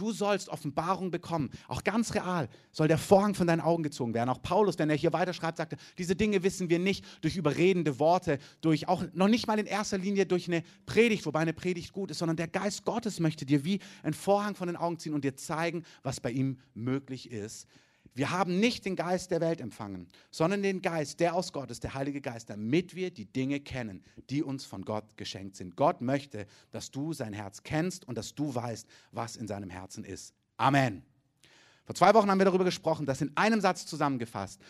Du 0.00 0.12
sollst 0.12 0.48
Offenbarung 0.48 1.10
bekommen. 1.10 1.50
Auch 1.68 1.84
ganz 1.84 2.14
real 2.14 2.48
soll 2.72 2.88
der 2.88 2.96
Vorhang 2.96 3.34
von 3.34 3.46
deinen 3.46 3.60
Augen 3.60 3.82
gezogen 3.82 4.14
werden. 4.14 4.30
Auch 4.30 4.40
Paulus, 4.40 4.78
wenn 4.78 4.88
er 4.88 4.96
hier 4.96 5.12
weiterschreibt, 5.12 5.58
sagte, 5.58 5.76
diese 5.98 6.16
Dinge 6.16 6.42
wissen 6.42 6.70
wir 6.70 6.78
nicht 6.78 7.04
durch 7.20 7.36
überredende 7.36 7.98
Worte, 7.98 8.38
durch 8.62 8.88
auch 8.88 9.04
noch 9.12 9.28
nicht 9.28 9.46
mal 9.46 9.58
in 9.58 9.66
erster 9.66 9.98
Linie 9.98 10.24
durch 10.24 10.48
eine 10.48 10.62
Predigt, 10.86 11.26
wobei 11.26 11.40
eine 11.40 11.52
Predigt 11.52 11.92
gut 11.92 12.10
ist, 12.10 12.18
sondern 12.18 12.38
der 12.38 12.48
Geist 12.48 12.86
Gottes 12.86 13.20
möchte 13.20 13.44
dir 13.44 13.62
wie 13.66 13.78
ein 14.02 14.14
Vorhang 14.14 14.54
von 14.54 14.68
den 14.68 14.76
Augen 14.76 14.98
ziehen 14.98 15.12
und 15.12 15.22
dir 15.22 15.36
zeigen, 15.36 15.84
was 16.02 16.18
bei 16.18 16.30
ihm 16.30 16.58
möglich 16.72 17.30
ist. 17.30 17.68
Wir 18.14 18.30
haben 18.30 18.58
nicht 18.58 18.84
den 18.84 18.96
Geist 18.96 19.30
der 19.30 19.40
Welt 19.40 19.60
empfangen, 19.60 20.08
sondern 20.30 20.62
den 20.62 20.82
Geist, 20.82 21.20
der 21.20 21.34
aus 21.34 21.52
Gott 21.52 21.70
ist, 21.70 21.84
der 21.84 21.94
Heilige 21.94 22.20
Geist, 22.20 22.50
damit 22.50 22.94
wir 22.94 23.10
die 23.10 23.26
Dinge 23.26 23.60
kennen, 23.60 24.02
die 24.30 24.42
uns 24.42 24.64
von 24.64 24.84
Gott 24.84 25.16
geschenkt 25.16 25.56
sind. 25.56 25.76
Gott 25.76 26.00
möchte, 26.00 26.46
dass 26.72 26.90
du 26.90 27.12
sein 27.12 27.32
Herz 27.32 27.62
kennst 27.62 28.06
und 28.08 28.18
dass 28.18 28.34
du 28.34 28.54
weißt, 28.54 28.86
was 29.12 29.36
in 29.36 29.46
seinem 29.46 29.70
Herzen 29.70 30.04
ist. 30.04 30.34
Amen. 30.56 31.02
Vor 31.84 31.94
zwei 31.94 32.14
Wochen 32.14 32.30
haben 32.30 32.38
wir 32.38 32.44
darüber 32.44 32.64
gesprochen, 32.64 33.06
dass 33.06 33.20
in 33.20 33.36
einem 33.36 33.60
Satz 33.60 33.86
zusammengefasst, 33.86 34.60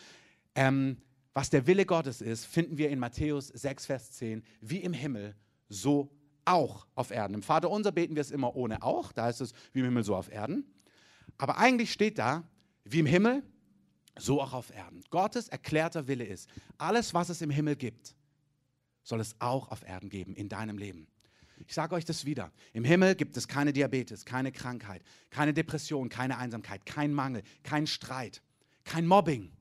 ähm, 0.55 0.97
was 1.33 1.49
der 1.49 1.65
Wille 1.65 1.85
Gottes 1.85 2.21
ist, 2.21 2.45
finden 2.45 2.77
wir 2.77 2.89
in 2.89 2.99
Matthäus 2.99 3.47
6, 3.47 3.85
Vers 3.85 4.11
10, 4.13 4.43
wie 4.59 4.77
im 4.77 4.93
Himmel, 4.93 5.35
so 5.69 6.11
auch 6.45 6.87
auf 6.95 7.11
Erden. 7.11 7.35
Im 7.35 7.43
Vater 7.43 7.69
unser 7.69 7.91
beten 7.91 8.15
wir 8.15 8.21
es 8.21 8.31
immer 8.31 8.55
ohne 8.55 8.83
auch, 8.83 9.11
da 9.11 9.25
heißt 9.25 9.41
es 9.41 9.53
wie 9.73 9.79
im 9.79 9.85
Himmel, 9.85 10.03
so 10.03 10.15
auf 10.15 10.31
Erden. 10.31 10.65
Aber 11.37 11.57
eigentlich 11.57 11.91
steht 11.91 12.17
da, 12.17 12.43
wie 12.83 12.99
im 12.99 13.05
Himmel, 13.05 13.43
so 14.17 14.41
auch 14.41 14.53
auf 14.53 14.73
Erden. 14.73 15.01
Gottes 15.09 15.47
erklärter 15.47 16.07
Wille 16.07 16.25
ist, 16.25 16.49
alles, 16.77 17.13
was 17.13 17.29
es 17.29 17.41
im 17.41 17.49
Himmel 17.49 17.75
gibt, 17.75 18.15
soll 19.03 19.19
es 19.19 19.35
auch 19.39 19.69
auf 19.69 19.83
Erden 19.83 20.09
geben, 20.09 20.35
in 20.35 20.49
deinem 20.49 20.77
Leben. 20.77 21.07
Ich 21.67 21.73
sage 21.73 21.95
euch 21.95 22.05
das 22.05 22.25
wieder. 22.25 22.51
Im 22.73 22.83
Himmel 22.83 23.15
gibt 23.15 23.37
es 23.37 23.47
keine 23.47 23.71
Diabetes, 23.71 24.25
keine 24.25 24.51
Krankheit, 24.51 25.03
keine 25.29 25.53
Depression, 25.53 26.09
keine 26.09 26.37
Einsamkeit, 26.37 26.85
kein 26.85 27.13
Mangel, 27.13 27.43
kein 27.63 27.87
Streit, 27.87 28.41
kein 28.83 29.05
Mobbing. 29.05 29.51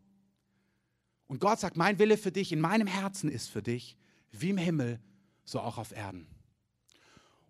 Und 1.26 1.40
Gott 1.40 1.60
sagt, 1.60 1.76
mein 1.76 1.98
Wille 1.98 2.16
für 2.16 2.32
dich, 2.32 2.52
in 2.52 2.60
meinem 2.60 2.86
Herzen 2.86 3.30
ist 3.30 3.48
für 3.48 3.62
dich, 3.62 3.96
wie 4.32 4.50
im 4.50 4.58
Himmel, 4.58 4.98
so 5.44 5.60
auch 5.60 5.78
auf 5.78 5.92
Erden. 5.92 6.26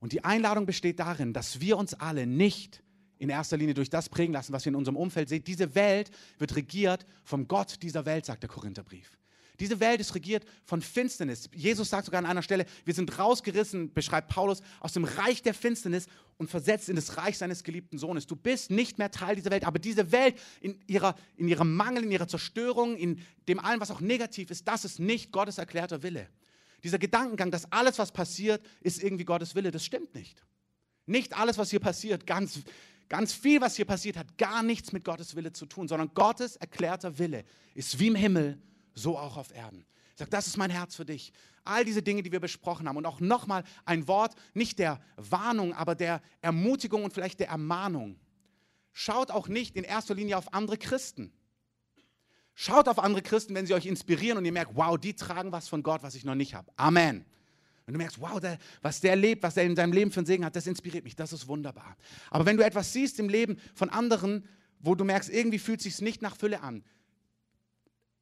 Und 0.00 0.12
die 0.12 0.24
Einladung 0.24 0.66
besteht 0.66 0.98
darin, 0.98 1.32
dass 1.32 1.60
wir 1.60 1.76
uns 1.76 1.94
alle 1.94 2.26
nicht 2.26 2.82
in 3.20 3.28
erster 3.28 3.56
Linie 3.56 3.74
durch 3.74 3.90
das 3.90 4.08
prägen 4.08 4.32
lassen, 4.32 4.52
was 4.52 4.64
wir 4.64 4.70
in 4.70 4.76
unserem 4.76 4.96
Umfeld 4.96 5.28
sehen. 5.28 5.44
Diese 5.44 5.74
Welt 5.74 6.10
wird 6.38 6.56
regiert 6.56 7.06
vom 7.22 7.46
Gott 7.46 7.82
dieser 7.82 8.06
Welt, 8.06 8.24
sagt 8.24 8.42
der 8.42 8.50
Korintherbrief. 8.50 9.16
Diese 9.60 9.78
Welt 9.78 10.00
ist 10.00 10.14
regiert 10.14 10.46
von 10.64 10.80
Finsternis. 10.80 11.50
Jesus 11.54 11.90
sagt 11.90 12.06
sogar 12.06 12.20
an 12.20 12.24
einer 12.24 12.40
Stelle, 12.40 12.64
wir 12.86 12.94
sind 12.94 13.18
rausgerissen, 13.18 13.92
beschreibt 13.92 14.28
Paulus, 14.28 14.62
aus 14.80 14.94
dem 14.94 15.04
Reich 15.04 15.42
der 15.42 15.52
Finsternis 15.52 16.06
und 16.38 16.48
versetzt 16.48 16.88
in 16.88 16.96
das 16.96 17.18
Reich 17.18 17.36
seines 17.36 17.62
geliebten 17.62 17.98
Sohnes. 17.98 18.26
Du 18.26 18.36
bist 18.36 18.70
nicht 18.70 18.96
mehr 18.96 19.10
Teil 19.10 19.36
dieser 19.36 19.50
Welt, 19.50 19.64
aber 19.64 19.78
diese 19.78 20.12
Welt 20.12 20.36
in, 20.62 20.80
ihrer, 20.86 21.14
in 21.36 21.46
ihrem 21.46 21.76
Mangel, 21.76 22.04
in 22.04 22.10
ihrer 22.10 22.26
Zerstörung, 22.26 22.96
in 22.96 23.20
dem 23.48 23.58
allen, 23.58 23.82
was 23.82 23.90
auch 23.90 24.00
negativ 24.00 24.50
ist, 24.50 24.66
das 24.66 24.86
ist 24.86 24.98
nicht 24.98 25.30
Gottes 25.30 25.58
erklärter 25.58 26.02
Wille. 26.02 26.26
Dieser 26.82 26.98
Gedankengang, 26.98 27.50
dass 27.50 27.70
alles, 27.70 27.98
was 27.98 28.12
passiert, 28.12 28.64
ist 28.80 29.02
irgendwie 29.02 29.26
Gottes 29.26 29.54
Wille, 29.54 29.70
das 29.70 29.84
stimmt 29.84 30.14
nicht. 30.14 30.42
Nicht 31.04 31.36
alles, 31.36 31.58
was 31.58 31.68
hier 31.68 31.80
passiert, 31.80 32.26
ganz, 32.26 32.60
ganz 33.10 33.34
viel, 33.34 33.60
was 33.60 33.76
hier 33.76 33.84
passiert, 33.84 34.16
hat 34.16 34.38
gar 34.38 34.62
nichts 34.62 34.92
mit 34.92 35.04
Gottes 35.04 35.36
Wille 35.36 35.52
zu 35.52 35.66
tun, 35.66 35.86
sondern 35.88 36.14
Gottes 36.14 36.56
erklärter 36.56 37.18
Wille 37.18 37.44
ist 37.74 37.98
wie 37.98 38.06
im 38.06 38.14
Himmel, 38.14 38.62
so 38.94 39.18
auch 39.18 39.36
auf 39.36 39.54
Erden. 39.54 39.84
Ich 40.12 40.18
sage, 40.18 40.30
das 40.30 40.46
ist 40.46 40.56
mein 40.56 40.70
Herz 40.70 40.96
für 40.96 41.04
dich. 41.04 41.32
All 41.64 41.84
diese 41.84 42.02
Dinge, 42.02 42.22
die 42.22 42.32
wir 42.32 42.40
besprochen 42.40 42.88
haben 42.88 42.96
und 42.96 43.04
auch 43.04 43.20
nochmal 43.20 43.64
ein 43.84 44.08
Wort, 44.08 44.34
nicht 44.54 44.78
der 44.78 45.00
Warnung, 45.16 45.74
aber 45.74 45.94
der 45.94 46.22
Ermutigung 46.40 47.04
und 47.04 47.12
vielleicht 47.12 47.40
der 47.40 47.48
Ermahnung. 47.48 48.18
Schaut 48.92 49.30
auch 49.30 49.48
nicht 49.48 49.76
in 49.76 49.84
erster 49.84 50.14
Linie 50.14 50.38
auf 50.38 50.54
andere 50.54 50.78
Christen. 50.78 51.32
Schaut 52.54 52.88
auf 52.88 52.98
andere 52.98 53.22
Christen, 53.22 53.54
wenn 53.54 53.66
sie 53.66 53.74
euch 53.74 53.86
inspirieren 53.86 54.38
und 54.38 54.44
ihr 54.44 54.52
merkt, 54.52 54.74
wow, 54.74 54.98
die 54.98 55.14
tragen 55.14 55.52
was 55.52 55.68
von 55.68 55.82
Gott, 55.82 56.02
was 56.02 56.14
ich 56.14 56.24
noch 56.24 56.34
nicht 56.34 56.54
habe. 56.54 56.70
Amen. 56.76 57.24
Wenn 57.90 57.94
du 57.94 58.04
merkst, 58.04 58.20
wow, 58.20 58.38
der, 58.38 58.56
was 58.82 59.00
der 59.00 59.16
lebt, 59.16 59.42
was 59.42 59.56
er 59.56 59.64
in 59.64 59.74
seinem 59.74 59.92
Leben 59.92 60.12
für 60.12 60.20
einen 60.20 60.26
Segen 60.26 60.44
hat, 60.44 60.54
das 60.54 60.68
inspiriert 60.68 61.02
mich, 61.02 61.16
das 61.16 61.32
ist 61.32 61.48
wunderbar. 61.48 61.96
Aber 62.30 62.46
wenn 62.46 62.56
du 62.56 62.64
etwas 62.64 62.92
siehst 62.92 63.18
im 63.18 63.28
Leben 63.28 63.58
von 63.74 63.90
anderen, 63.90 64.44
wo 64.78 64.94
du 64.94 65.04
merkst, 65.04 65.28
irgendwie 65.28 65.58
fühlt 65.58 65.80
es 65.80 65.84
sich 65.84 66.00
nicht 66.00 66.22
nach 66.22 66.36
Fülle 66.36 66.60
an, 66.62 66.84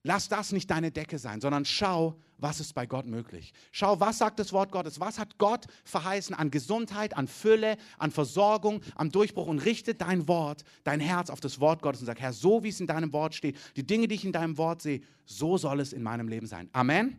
Lass 0.04 0.28
das 0.28 0.52
nicht 0.52 0.70
deine 0.70 0.90
Decke 0.92 1.18
sein, 1.18 1.40
sondern 1.40 1.64
schau, 1.64 2.14
was 2.38 2.60
ist 2.60 2.72
bei 2.72 2.86
Gott 2.86 3.04
möglich. 3.04 3.52
Schau, 3.72 3.98
was 3.98 4.18
sagt 4.18 4.38
das 4.38 4.52
Wort 4.52 4.70
Gottes? 4.70 5.00
Was 5.00 5.18
hat 5.18 5.38
Gott 5.38 5.66
verheißen 5.84 6.36
an 6.36 6.52
Gesundheit, 6.52 7.16
an 7.16 7.26
Fülle, 7.26 7.76
an 7.98 8.12
Versorgung, 8.12 8.80
am 8.94 9.10
Durchbruch 9.10 9.48
und 9.48 9.58
richte 9.58 9.94
dein 9.94 10.28
Wort, 10.28 10.62
dein 10.84 11.00
Herz 11.00 11.30
auf 11.30 11.40
das 11.40 11.58
Wort 11.58 11.82
Gottes 11.82 12.00
und 12.00 12.06
sag, 12.06 12.20
Herr, 12.20 12.32
so 12.32 12.62
wie 12.62 12.68
es 12.68 12.78
in 12.80 12.86
deinem 12.86 13.12
Wort 13.12 13.34
steht, 13.34 13.58
die 13.76 13.84
Dinge, 13.84 14.06
die 14.06 14.14
ich 14.14 14.24
in 14.24 14.32
deinem 14.32 14.56
Wort 14.56 14.82
sehe, 14.82 15.00
so 15.26 15.58
soll 15.58 15.80
es 15.80 15.92
in 15.92 16.02
meinem 16.02 16.28
Leben 16.28 16.46
sein. 16.46 16.70
Amen. 16.72 17.18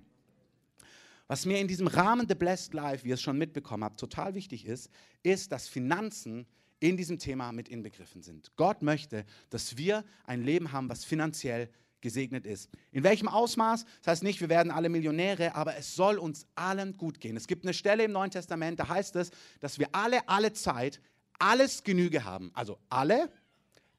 Was 1.29 1.45
mir 1.45 1.59
in 1.59 1.67
diesem 1.67 1.85
Rahmen 1.85 2.27
The 2.27 2.33
Blessed 2.33 2.73
Life, 2.73 3.05
wie 3.05 3.09
ihr 3.09 3.13
es 3.13 3.21
schon 3.21 3.37
mitbekommen 3.37 3.83
habt, 3.83 3.99
total 3.99 4.33
wichtig 4.33 4.65
ist, 4.65 4.89
ist, 5.21 5.51
dass 5.51 5.67
Finanzen 5.67 6.47
in 6.79 6.97
diesem 6.97 7.19
Thema 7.19 7.51
mit 7.51 7.69
inbegriffen 7.69 8.23
sind. 8.23 8.51
Gott 8.55 8.81
möchte, 8.81 9.25
dass 9.51 9.77
wir 9.77 10.03
ein 10.25 10.41
Leben 10.41 10.71
haben, 10.71 10.89
was 10.89 11.05
finanziell 11.05 11.69
gesegnet 12.01 12.47
ist. 12.47 12.71
In 12.91 13.03
welchem 13.03 13.27
Ausmaß? 13.27 13.85
Das 14.01 14.07
heißt 14.07 14.23
nicht, 14.23 14.41
wir 14.41 14.49
werden 14.49 14.71
alle 14.71 14.89
Millionäre, 14.89 15.53
aber 15.53 15.77
es 15.77 15.95
soll 15.95 16.17
uns 16.17 16.47
allen 16.55 16.97
gut 16.97 17.19
gehen. 17.19 17.37
Es 17.37 17.45
gibt 17.45 17.63
eine 17.63 17.75
Stelle 17.75 18.05
im 18.05 18.11
Neuen 18.11 18.31
Testament, 18.31 18.79
da 18.79 18.87
heißt 18.87 19.15
es, 19.17 19.29
dass 19.59 19.77
wir 19.77 19.89
alle, 19.91 20.27
alle 20.27 20.53
Zeit 20.53 20.99
alles 21.37 21.83
Genüge 21.83 22.23
haben. 22.23 22.49
Also 22.55 22.79
alle, 22.89 23.31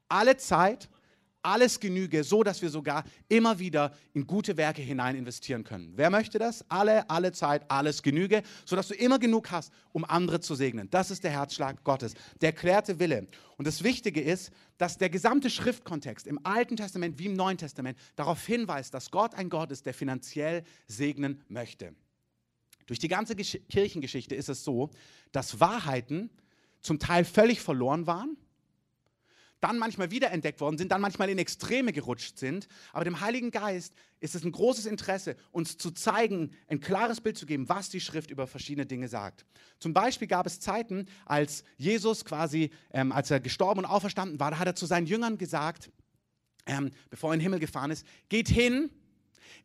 alle 0.09 0.35
Zeit 0.35 0.89
alles 1.43 1.79
genüge, 1.79 2.23
so 2.23 2.43
dass 2.43 2.61
wir 2.61 2.69
sogar 2.69 3.03
immer 3.29 3.59
wieder 3.59 3.93
in 4.13 4.27
gute 4.27 4.57
Werke 4.57 4.81
hinein 4.81 5.15
investieren 5.15 5.63
können. 5.63 5.93
Wer 5.95 6.09
möchte 6.09 6.39
das? 6.39 6.65
Alle, 6.69 7.09
alle 7.09 7.31
Zeit, 7.31 7.69
alles 7.69 8.03
genüge, 8.03 8.43
so 8.65 8.75
dass 8.75 8.87
du 8.87 8.93
immer 8.93 9.19
genug 9.19 9.51
hast, 9.51 9.71
um 9.91 10.05
andere 10.05 10.39
zu 10.39 10.55
segnen. 10.55 10.89
Das 10.89 11.11
ist 11.11 11.23
der 11.23 11.31
Herzschlag 11.31 11.83
Gottes, 11.83 12.13
der 12.41 12.49
erklärte 12.49 12.99
Wille. 12.99 13.27
Und 13.57 13.65
das 13.65 13.83
Wichtige 13.83 14.21
ist, 14.21 14.51
dass 14.77 14.97
der 14.97 15.09
gesamte 15.09 15.49
Schriftkontext 15.49 16.27
im 16.27 16.39
Alten 16.43 16.75
Testament 16.75 17.19
wie 17.19 17.25
im 17.25 17.35
Neuen 17.35 17.57
Testament 17.57 17.97
darauf 18.15 18.45
hinweist, 18.45 18.93
dass 18.93 19.11
Gott 19.11 19.35
ein 19.35 19.49
Gott 19.49 19.71
ist, 19.71 19.85
der 19.85 19.93
finanziell 19.93 20.63
segnen 20.87 21.43
möchte. 21.47 21.95
Durch 22.87 22.99
die 22.99 23.07
ganze 23.07 23.35
Kirchengeschichte 23.35 24.35
ist 24.35 24.49
es 24.49 24.63
so, 24.63 24.89
dass 25.31 25.59
Wahrheiten 25.59 26.29
zum 26.81 26.99
Teil 26.99 27.25
völlig 27.25 27.61
verloren 27.61 28.07
waren 28.07 28.37
dann 29.61 29.77
manchmal 29.77 30.11
wiederentdeckt 30.11 30.59
worden 30.59 30.77
sind, 30.77 30.91
dann 30.91 31.01
manchmal 31.01 31.29
in 31.29 31.37
Extreme 31.37 31.93
gerutscht 31.93 32.37
sind. 32.37 32.67
Aber 32.91 33.05
dem 33.05 33.21
Heiligen 33.21 33.51
Geist 33.51 33.93
ist 34.19 34.35
es 34.35 34.43
ein 34.43 34.51
großes 34.51 34.85
Interesse, 34.85 35.35
uns 35.51 35.77
zu 35.77 35.91
zeigen, 35.91 36.51
ein 36.67 36.79
klares 36.79 37.21
Bild 37.21 37.37
zu 37.37 37.45
geben, 37.45 37.69
was 37.69 37.89
die 37.89 38.01
Schrift 38.01 38.31
über 38.31 38.47
verschiedene 38.47 38.85
Dinge 38.85 39.07
sagt. 39.07 39.45
Zum 39.79 39.93
Beispiel 39.93 40.27
gab 40.27 40.45
es 40.45 40.59
Zeiten, 40.59 41.05
als 41.25 41.63
Jesus 41.77 42.25
quasi, 42.25 42.71
ähm, 42.91 43.11
als 43.11 43.31
er 43.31 43.39
gestorben 43.39 43.81
und 43.81 43.85
auferstanden 43.85 44.39
war, 44.39 44.51
da 44.51 44.59
hat 44.59 44.67
er 44.67 44.75
zu 44.75 44.85
seinen 44.85 45.05
Jüngern 45.05 45.37
gesagt, 45.37 45.91
ähm, 46.65 46.91
bevor 47.09 47.31
er 47.31 47.35
in 47.35 47.39
den 47.39 47.43
Himmel 47.43 47.59
gefahren 47.59 47.91
ist, 47.91 48.05
geht 48.29 48.49
hin 48.49 48.89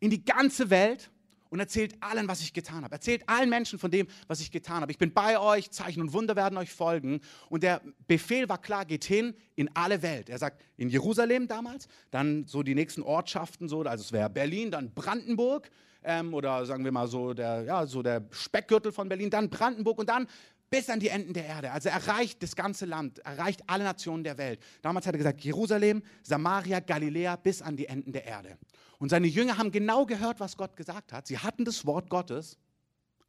in 0.00 0.10
die 0.10 0.24
ganze 0.24 0.70
Welt 0.70 1.10
und 1.50 1.60
erzählt 1.60 1.94
allen, 2.00 2.28
was 2.28 2.40
ich 2.40 2.52
getan 2.52 2.84
habe. 2.84 2.94
Erzählt 2.94 3.28
allen 3.28 3.50
Menschen 3.50 3.78
von 3.78 3.90
dem, 3.90 4.06
was 4.26 4.40
ich 4.40 4.50
getan 4.50 4.80
habe. 4.80 4.92
Ich 4.92 4.98
bin 4.98 5.12
bei 5.12 5.38
euch, 5.38 5.70
Zeichen 5.70 6.00
und 6.00 6.12
Wunder 6.12 6.36
werden 6.36 6.58
euch 6.58 6.72
folgen. 6.72 7.20
Und 7.48 7.62
der 7.62 7.80
Befehl 8.06 8.48
war 8.48 8.58
klar, 8.58 8.84
geht 8.84 9.04
hin 9.04 9.34
in 9.54 9.70
alle 9.74 10.02
Welt. 10.02 10.28
Er 10.28 10.38
sagt, 10.38 10.62
in 10.76 10.88
Jerusalem 10.88 11.48
damals, 11.48 11.88
dann 12.10 12.46
so 12.46 12.62
die 12.62 12.74
nächsten 12.74 13.02
Ortschaften, 13.02 13.68
so, 13.68 13.82
also 13.82 14.02
es 14.02 14.12
wäre 14.12 14.30
Berlin, 14.30 14.70
dann 14.70 14.92
Brandenburg 14.92 15.70
ähm, 16.06 16.32
oder 16.32 16.64
sagen 16.64 16.84
wir 16.84 16.92
mal 16.92 17.08
so 17.08 17.34
der, 17.34 17.62
ja, 17.64 17.86
so 17.86 18.02
der 18.02 18.24
Speckgürtel 18.30 18.92
von 18.92 19.08
Berlin, 19.08 19.28
dann 19.30 19.50
Brandenburg 19.50 19.98
und 19.98 20.08
dann 20.08 20.28
bis 20.70 20.90
an 20.90 21.00
die 21.00 21.08
Enden 21.08 21.32
der 21.32 21.46
Erde. 21.46 21.70
Also 21.72 21.88
erreicht 21.88 22.42
das 22.42 22.56
ganze 22.56 22.86
Land, 22.86 23.20
erreicht 23.20 23.62
alle 23.66 23.84
Nationen 23.84 24.24
der 24.24 24.38
Welt. 24.38 24.60
Damals 24.82 25.06
hat 25.06 25.14
er 25.14 25.18
gesagt, 25.18 25.40
Jerusalem, 25.42 26.02
Samaria, 26.22 26.80
Galiläa 26.80 27.36
bis 27.36 27.62
an 27.62 27.76
die 27.76 27.86
Enden 27.86 28.12
der 28.12 28.24
Erde. 28.24 28.58
Und 28.98 29.10
seine 29.10 29.26
Jünger 29.26 29.58
haben 29.58 29.70
genau 29.70 30.06
gehört, 30.06 30.40
was 30.40 30.56
Gott 30.56 30.76
gesagt 30.76 31.12
hat. 31.12 31.26
Sie 31.26 31.38
hatten 31.38 31.64
das 31.64 31.84
Wort 31.86 32.08
Gottes, 32.08 32.58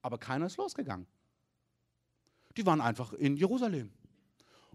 aber 0.01 0.17
keiner 0.17 0.45
ist 0.45 0.57
losgegangen. 0.57 1.07
Die 2.55 2.65
waren 2.65 2.81
einfach 2.81 3.13
in 3.13 3.37
Jerusalem. 3.37 3.91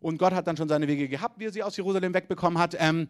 Und 0.01 0.19
Gott 0.19 0.33
hat 0.33 0.47
dann 0.47 0.57
schon 0.57 0.69
seine 0.69 0.89
Wege 0.89 1.09
gehabt, 1.09 1.39
wie 1.39 1.47
er 1.47 1.53
sie 1.53 1.63
aus 1.63 1.77
Jerusalem 1.77 2.13
wegbekommen 2.13 2.59
hat. 2.59 2.77
Ähm, 2.79 3.09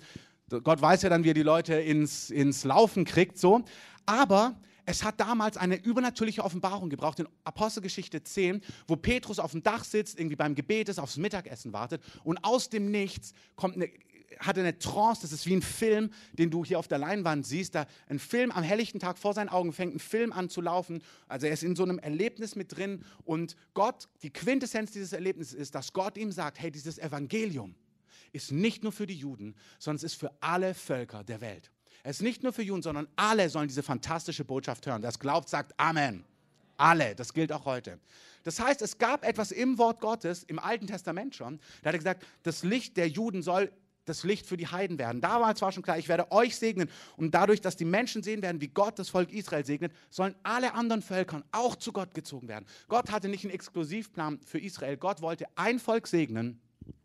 Gott 0.48 0.80
weiß 0.80 1.02
ja 1.02 1.08
dann, 1.08 1.24
wie 1.24 1.30
er 1.30 1.34
die 1.34 1.42
Leute 1.42 1.74
ins, 1.74 2.30
ins 2.30 2.64
Laufen 2.64 3.04
kriegt. 3.04 3.38
So. 3.38 3.64
Aber 4.04 4.56
es 4.84 5.04
hat 5.04 5.20
damals 5.20 5.56
eine 5.56 5.76
übernatürliche 5.76 6.44
Offenbarung 6.44 6.90
gebraucht 6.90 7.20
in 7.20 7.28
Apostelgeschichte 7.44 8.22
10, 8.22 8.62
wo 8.86 8.96
Petrus 8.96 9.38
auf 9.38 9.52
dem 9.52 9.62
Dach 9.62 9.84
sitzt, 9.84 10.18
irgendwie 10.18 10.36
beim 10.36 10.54
Gebet 10.54 10.88
ist, 10.88 10.98
aufs 10.98 11.16
Mittagessen 11.16 11.72
wartet 11.72 12.02
und 12.24 12.44
aus 12.44 12.68
dem 12.68 12.90
Nichts 12.90 13.32
kommt 13.54 13.76
eine 13.76 13.88
hatte 14.38 14.60
eine 14.60 14.78
Trance, 14.78 15.22
das 15.22 15.32
ist 15.32 15.46
wie 15.46 15.54
ein 15.54 15.62
Film, 15.62 16.10
den 16.32 16.50
du 16.50 16.64
hier 16.64 16.78
auf 16.78 16.88
der 16.88 16.98
Leinwand 16.98 17.46
siehst. 17.46 17.74
Da 17.74 17.86
ein 18.08 18.18
Film 18.18 18.50
am 18.50 18.62
helllichten 18.62 19.00
Tag 19.00 19.18
vor 19.18 19.34
seinen 19.34 19.48
Augen 19.48 19.72
fängt 19.72 19.94
ein 19.94 19.98
Film 19.98 20.32
an 20.32 20.48
zu 20.48 20.60
laufen. 20.60 21.02
Also 21.28 21.46
er 21.46 21.52
ist 21.52 21.62
in 21.62 21.76
so 21.76 21.82
einem 21.82 21.98
Erlebnis 21.98 22.56
mit 22.56 22.76
drin 22.76 23.04
und 23.24 23.56
Gott, 23.74 24.08
die 24.22 24.30
Quintessenz 24.30 24.92
dieses 24.92 25.12
Erlebnisses 25.12 25.54
ist, 25.54 25.74
dass 25.74 25.92
Gott 25.92 26.16
ihm 26.16 26.32
sagt, 26.32 26.60
hey, 26.60 26.70
dieses 26.70 26.98
Evangelium 26.98 27.74
ist 28.32 28.52
nicht 28.52 28.82
nur 28.82 28.92
für 28.92 29.06
die 29.06 29.16
Juden, 29.16 29.54
sondern 29.78 29.96
es 29.96 30.04
ist 30.12 30.20
für 30.20 30.32
alle 30.40 30.74
Völker 30.74 31.24
der 31.24 31.40
Welt. 31.40 31.70
Es 32.04 32.16
ist 32.16 32.22
nicht 32.22 32.42
nur 32.42 32.52
für 32.52 32.62
Juden, 32.62 32.82
sondern 32.82 33.06
alle 33.16 33.48
sollen 33.48 33.68
diese 33.68 33.82
fantastische 33.82 34.44
Botschaft 34.44 34.86
hören. 34.86 35.04
Es 35.04 35.18
glaubt, 35.18 35.48
sagt 35.48 35.78
Amen. 35.78 36.24
Alle, 36.76 37.14
das 37.14 37.32
gilt 37.32 37.52
auch 37.52 37.64
heute. 37.64 38.00
Das 38.42 38.58
heißt, 38.58 38.82
es 38.82 38.98
gab 38.98 39.24
etwas 39.24 39.52
im 39.52 39.78
Wort 39.78 40.00
Gottes, 40.00 40.42
im 40.42 40.58
Alten 40.58 40.88
Testament 40.88 41.36
schon, 41.36 41.60
da 41.82 41.88
hat 41.88 41.94
er 41.94 41.98
gesagt, 41.98 42.26
das 42.42 42.64
Licht 42.64 42.96
der 42.96 43.08
Juden 43.08 43.42
soll 43.42 43.70
das 44.04 44.24
Licht 44.24 44.46
für 44.46 44.56
die 44.56 44.66
Heiden 44.66 44.98
werden. 44.98 45.20
Damals 45.20 45.62
war 45.62 45.72
schon 45.72 45.82
klar, 45.82 45.98
ich 45.98 46.08
werde 46.08 46.30
euch 46.32 46.56
segnen. 46.56 46.88
Und 47.16 47.34
dadurch, 47.34 47.60
dass 47.60 47.76
die 47.76 47.84
Menschen 47.84 48.22
sehen 48.22 48.42
werden, 48.42 48.60
wie 48.60 48.68
Gott 48.68 48.98
das 48.98 49.08
Volk 49.08 49.32
Israel 49.32 49.64
segnet, 49.64 49.92
sollen 50.10 50.34
alle 50.42 50.74
anderen 50.74 51.02
Völker 51.02 51.42
auch 51.52 51.76
zu 51.76 51.92
Gott 51.92 52.14
gezogen 52.14 52.48
werden. 52.48 52.66
Gott 52.88 53.10
hatte 53.10 53.28
nicht 53.28 53.44
einen 53.44 53.54
Exklusivplan 53.54 54.40
für 54.44 54.58
Israel. 54.58 54.96
Gott 54.96 55.22
wollte 55.22 55.46
ein 55.56 55.78
Volk 55.78 56.06
segnen 56.08 56.60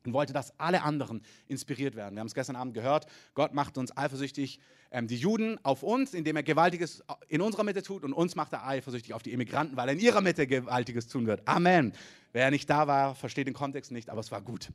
und 0.05 0.13
wollte, 0.13 0.33
dass 0.33 0.57
alle 0.59 0.81
anderen 0.81 1.21
inspiriert 1.47 1.95
werden. 1.95 2.15
Wir 2.15 2.21
haben 2.21 2.27
es 2.27 2.33
gestern 2.33 2.55
Abend 2.55 2.73
gehört. 2.73 3.05
Gott 3.35 3.53
macht 3.53 3.77
uns 3.77 3.95
eifersüchtig, 3.95 4.59
ähm, 4.89 5.07
die 5.07 5.17
Juden 5.17 5.59
auf 5.63 5.83
uns, 5.83 6.13
indem 6.13 6.37
er 6.37 6.43
Gewaltiges 6.43 7.03
in 7.27 7.41
unserer 7.41 7.63
Mitte 7.63 7.83
tut 7.83 8.03
und 8.03 8.13
uns 8.13 8.35
macht 8.35 8.53
er 8.53 8.65
eifersüchtig 8.65 9.13
auf 9.13 9.21
die 9.21 9.33
Immigranten, 9.33 9.75
weil 9.75 9.89
er 9.89 9.93
in 9.93 9.99
ihrer 9.99 10.21
Mitte 10.21 10.47
Gewaltiges 10.47 11.07
tun 11.07 11.27
wird. 11.27 11.47
Amen. 11.47 11.93
Wer 12.31 12.49
nicht 12.51 12.69
da 12.69 12.87
war, 12.87 13.15
versteht 13.15 13.47
den 13.47 13.53
Kontext 13.53 13.91
nicht, 13.91 14.09
aber 14.09 14.21
es 14.21 14.31
war 14.31 14.41
gut. 14.41 14.69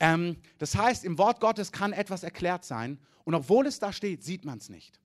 Ähm, 0.00 0.36
das 0.58 0.76
heißt, 0.76 1.04
im 1.04 1.18
Wort 1.18 1.40
Gottes 1.40 1.72
kann 1.72 1.92
etwas 1.92 2.22
erklärt 2.22 2.64
sein 2.64 2.98
und 3.24 3.34
obwohl 3.34 3.66
es 3.66 3.78
da 3.78 3.92
steht, 3.92 4.22
sieht 4.22 4.44
man 4.44 4.58
es 4.58 4.68
nicht. 4.68 5.00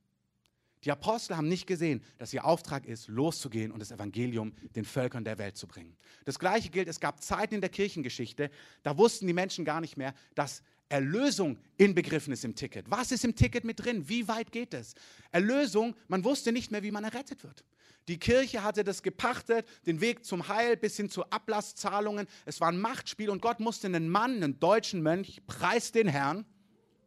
Die 0.84 0.92
Apostel 0.92 1.38
haben 1.38 1.48
nicht 1.48 1.68
gesehen, 1.68 2.02
dass 2.18 2.34
ihr 2.34 2.44
Auftrag 2.44 2.88
ist, 2.88 3.08
loszugehen 3.08 3.72
und 3.72 3.80
das 3.80 3.92
Evangelium 3.92 4.54
den 4.76 4.84
Völkern 4.84 5.24
der 5.24 5.38
Welt 5.38 5.56
zu 5.56 5.68
bringen. 5.68 5.96
Das 6.26 6.40
Gleiche 6.40 6.70
gilt, 6.70 6.88
es 6.88 7.00
gab 7.00 7.24
Zeiten 7.24 7.54
in 7.56 7.62
der 7.62 7.70
Kirchengeschichte, 7.70 8.50
da 8.82 8.98
wussten 8.98 9.28
die 9.28 9.34
Menschen 9.34 9.64
gar 9.64 9.80
nicht 9.80 9.96
mehr, 9.96 10.16
dass 10.34 10.64
Erlösung 10.90 11.58
inbegriffen 11.78 12.34
ist 12.34 12.44
im 12.44 12.56
Ticket. 12.56 12.90
Was 12.90 13.12
ist 13.12 13.24
im 13.24 13.36
Ticket 13.36 13.64
mit 13.64 13.84
drin? 13.84 14.10
Wie 14.10 14.28
weit 14.28 14.52
geht 14.52 14.74
es? 14.74 14.96
Erlösung, 15.32 15.96
man 16.08 16.24
wusste 16.24 16.52
nicht 16.52 16.72
mehr, 16.72 16.84
wie 16.84 16.92
man 16.92 17.04
errettet 17.04 17.44
wird. 17.44 17.64
Die 18.08 18.18
Kirche 18.18 18.64
hatte 18.64 18.84
das 18.84 19.04
gepachtet, 19.04 19.68
den 19.86 20.02
Weg 20.02 20.26
zum 20.26 20.48
Heil 20.48 20.76
bis 20.76 20.98
hin 20.98 21.10
zu 21.10 21.24
Ablasszahlungen. 21.30 22.28
Es 22.46 22.60
war 22.60 22.70
ein 22.70 22.80
Machtspiel 22.80 23.30
und 23.30 23.42
Gott 23.42 23.60
musste 23.60 23.88
einen 23.88 24.10
Mann, 24.10 24.38
einen 24.38 24.60
deutschen 24.60 25.02
Mönch, 25.02 25.42
preis 25.48 25.92
den 25.92 26.08
Herrn, 26.08 26.46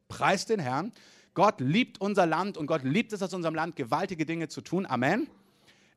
preis 0.09 0.47
den 0.47 0.61
Herrn. 0.61 0.93
Gott 1.35 1.61
liebt 1.61 2.01
unser 2.01 2.27
Land 2.27 2.57
und 2.57 2.67
Gott 2.67 2.85
liebt 2.85 3.13
es 3.13 3.23
aus 3.23 3.35
unserem 3.35 3.57
Land, 3.57 3.75
gewaltige 3.75 4.25
Dinge 4.25 4.49
zu 4.49 4.61
tun. 4.61 4.87
Amen. 4.87 5.29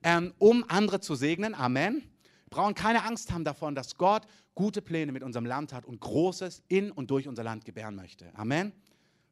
Ähm, 0.03 0.33
um 0.39 0.65
andere 0.67 0.99
zu 0.99 1.15
segnen. 1.15 1.53
Amen. 1.53 2.01
Wir 2.45 2.49
brauchen 2.49 2.73
keine 2.73 3.03
Angst 3.03 3.31
haben 3.31 3.43
davon, 3.43 3.75
dass 3.75 3.97
Gott 3.97 4.25
gute 4.55 4.81
Pläne 4.81 5.11
mit 5.11 5.21
unserem 5.21 5.45
Land 5.45 5.73
hat 5.73 5.85
und 5.85 5.99
Großes 5.99 6.63
in 6.67 6.91
und 6.91 7.11
durch 7.11 7.27
unser 7.27 7.43
Land 7.43 7.65
gebären 7.65 7.95
möchte. 7.95 8.31
Amen. 8.35 8.71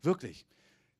Wirklich 0.04 0.46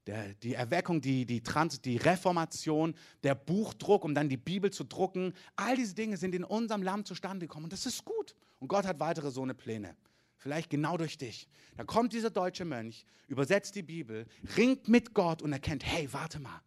der, 0.08 0.34
die 0.36 0.54
Erweckung, 0.54 1.02
die, 1.02 1.26
die, 1.26 1.42
Trans, 1.42 1.82
die 1.82 1.98
Reformation, 1.98 2.96
der 3.24 3.36
Buchdruck, 3.36 4.04
um 4.04 4.14
dann 4.14 4.30
die 4.30 4.38
Bibel 4.38 4.72
zu 4.72 4.84
drucken, 4.84 5.34
all 5.56 5.76
diese 5.76 5.96
Dinge 5.96 6.18
sind 6.18 6.36
in 6.36 6.44
unserem 6.44 6.84
Land 6.84 7.08
zustande 7.08 7.48
gekommen. 7.48 7.66
Und 7.66 7.74
das 7.74 7.86
ist 7.86 8.06
gut. 8.06 8.36
Und 8.60 8.68
Gott 8.68 8.86
hat 8.86 9.00
weitere 9.00 9.32
so 9.32 9.42
eine 9.42 9.56
Pläne. 9.56 9.96
Vielleicht 10.38 10.70
genau 10.70 10.96
durch 10.98 11.18
dich. 11.18 11.48
Da 11.76 11.84
kommt 11.84 12.14
dieser 12.14 12.30
deutsche 12.30 12.66
Mönch, 12.66 13.06
übersetzt 13.28 13.76
die 13.76 13.82
Bibel, 13.82 14.28
ringt 14.58 14.88
mit 14.88 15.14
Gott 15.14 15.42
und 15.42 15.52
erkennt, 15.52 15.84
hey, 15.84 16.12
warte 16.14 16.40
mal, 16.40 16.62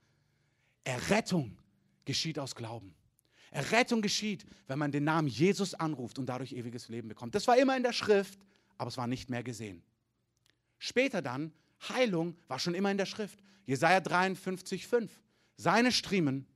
Errettung 0.82 1.56
geschieht 2.04 2.38
aus 2.38 2.54
Glauben. 2.54 2.94
Errettung 3.50 4.02
geschieht, 4.02 4.44
wenn 4.66 4.78
man 4.78 4.90
den 4.90 5.04
Namen 5.04 5.28
Jesus 5.28 5.74
anruft 5.74 6.18
und 6.18 6.26
dadurch 6.26 6.52
ewiges 6.52 6.88
Leben 6.88 7.08
bekommt. 7.08 7.34
Das 7.34 7.46
war 7.46 7.56
immer 7.56 7.76
in 7.76 7.82
der 7.82 7.92
Schrift, 7.92 8.40
aber 8.76 8.88
es 8.88 8.96
war 8.96 9.06
nicht 9.06 9.30
mehr 9.30 9.42
gesehen. 9.42 9.82
Später 10.78 11.22
dann 11.22 11.52
Heilung 11.88 12.36
war 12.48 12.58
schon 12.58 12.74
immer 12.74 12.90
in 12.90 12.98
der 12.98 13.06
Schrift. 13.06 13.38
Jesaja 13.66 14.00
53, 14.00 14.86
5. 14.86 15.12
Seine 15.56 15.92
Striemen 15.92 16.46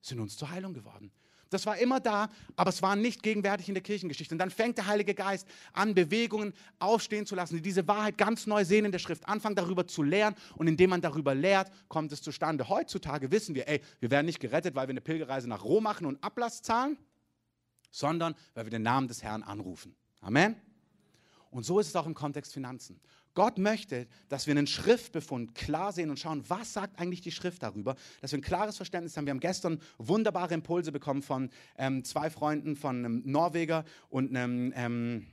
sind 0.00 0.20
uns 0.20 0.36
zur 0.36 0.50
Heilung 0.50 0.74
geworden. 0.74 1.10
Das 1.54 1.66
war 1.66 1.78
immer 1.78 2.00
da, 2.00 2.30
aber 2.56 2.70
es 2.70 2.82
war 2.82 2.96
nicht 2.96 3.22
gegenwärtig 3.22 3.68
in 3.68 3.74
der 3.74 3.82
Kirchengeschichte. 3.82 4.34
Und 4.34 4.40
dann 4.40 4.50
fängt 4.50 4.76
der 4.76 4.86
Heilige 4.86 5.14
Geist 5.14 5.46
an, 5.72 5.94
Bewegungen 5.94 6.52
aufstehen 6.80 7.26
zu 7.26 7.36
lassen, 7.36 7.54
die 7.54 7.62
diese 7.62 7.86
Wahrheit 7.86 8.18
ganz 8.18 8.48
neu 8.48 8.64
sehen 8.64 8.84
in 8.84 8.92
der 8.92 8.98
Schrift, 8.98 9.28
anfangen 9.28 9.54
darüber 9.54 9.86
zu 9.86 10.02
lehren. 10.02 10.34
Und 10.56 10.66
indem 10.66 10.90
man 10.90 11.00
darüber 11.00 11.32
lehrt, 11.34 11.70
kommt 11.88 12.10
es 12.10 12.22
zustande. 12.22 12.68
Heutzutage 12.68 13.30
wissen 13.30 13.54
wir, 13.54 13.68
ey, 13.68 13.80
wir 14.00 14.10
werden 14.10 14.26
nicht 14.26 14.40
gerettet, 14.40 14.74
weil 14.74 14.88
wir 14.88 14.92
eine 14.92 15.00
Pilgerreise 15.00 15.48
nach 15.48 15.62
Rom 15.62 15.84
machen 15.84 16.06
und 16.06 16.22
Ablass 16.24 16.60
zahlen, 16.60 16.98
sondern 17.90 18.34
weil 18.54 18.66
wir 18.66 18.70
den 18.70 18.82
Namen 18.82 19.06
des 19.06 19.22
Herrn 19.22 19.44
anrufen. 19.44 19.94
Amen. 20.20 20.56
Und 21.50 21.62
so 21.62 21.78
ist 21.78 21.86
es 21.86 21.94
auch 21.94 22.06
im 22.06 22.14
Kontext 22.14 22.52
Finanzen. 22.52 23.00
Gott 23.34 23.58
möchte, 23.58 24.06
dass 24.28 24.46
wir 24.46 24.52
einen 24.52 24.66
Schriftbefund 24.66 25.54
klar 25.54 25.92
sehen 25.92 26.10
und 26.10 26.18
schauen, 26.18 26.44
was 26.48 26.72
sagt 26.72 27.00
eigentlich 27.00 27.20
die 27.20 27.32
Schrift 27.32 27.62
darüber, 27.62 27.96
dass 28.20 28.32
wir 28.32 28.38
ein 28.38 28.42
klares 28.42 28.76
Verständnis 28.76 29.16
haben. 29.16 29.26
Wir 29.26 29.32
haben 29.32 29.40
gestern 29.40 29.80
wunderbare 29.98 30.54
Impulse 30.54 30.92
bekommen 30.92 31.22
von 31.22 31.50
ähm, 31.76 32.04
zwei 32.04 32.30
Freunden, 32.30 32.76
von 32.76 32.98
einem 32.98 33.22
Norweger 33.24 33.84
und 34.08 34.34
einem 34.34 34.72
ähm, 34.76 35.26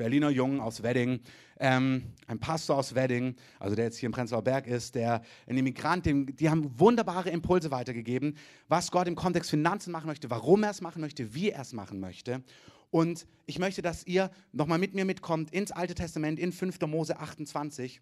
Berliner 0.00 0.30
Jungen 0.30 0.60
aus 0.60 0.82
Wedding, 0.82 1.20
ähm, 1.58 2.14
ein 2.26 2.38
Pastor 2.38 2.78
aus 2.78 2.94
Wedding, 2.94 3.36
also 3.58 3.76
der 3.76 3.84
jetzt 3.84 3.98
hier 3.98 4.06
im 4.06 4.12
Prenzlauer 4.12 4.42
Berg 4.42 4.66
ist, 4.66 4.94
der 4.94 5.20
ein 5.46 5.58
Immigrant, 5.58 6.06
dem, 6.06 6.34
die 6.36 6.48
haben 6.48 6.80
wunderbare 6.80 7.28
Impulse 7.28 7.70
weitergegeben, 7.70 8.34
was 8.66 8.90
Gott 8.90 9.08
im 9.08 9.14
Kontext 9.14 9.50
Finanzen 9.50 9.92
machen 9.92 10.06
möchte, 10.06 10.30
warum 10.30 10.62
er 10.62 10.70
es 10.70 10.80
machen 10.80 11.02
möchte, 11.02 11.34
wie 11.34 11.50
er 11.50 11.60
es 11.60 11.74
machen 11.74 12.00
möchte. 12.00 12.42
Und 12.90 13.26
ich 13.46 13.58
möchte, 13.58 13.82
dass 13.82 14.06
ihr 14.06 14.30
nochmal 14.52 14.78
mit 14.78 14.94
mir 14.94 15.04
mitkommt 15.04 15.52
ins 15.52 15.70
Alte 15.72 15.94
Testament, 15.94 16.38
in 16.38 16.52
5. 16.52 16.80
Mose 16.82 17.18
28. 17.18 18.00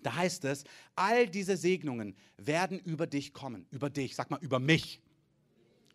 Da 0.00 0.14
heißt 0.14 0.44
es, 0.44 0.64
all 0.94 1.28
diese 1.28 1.56
Segnungen 1.56 2.14
werden 2.36 2.78
über 2.80 3.06
dich 3.06 3.32
kommen. 3.32 3.66
Über 3.70 3.90
dich, 3.90 4.14
sag 4.14 4.30
mal, 4.30 4.38
über 4.40 4.58
mich. 4.58 5.00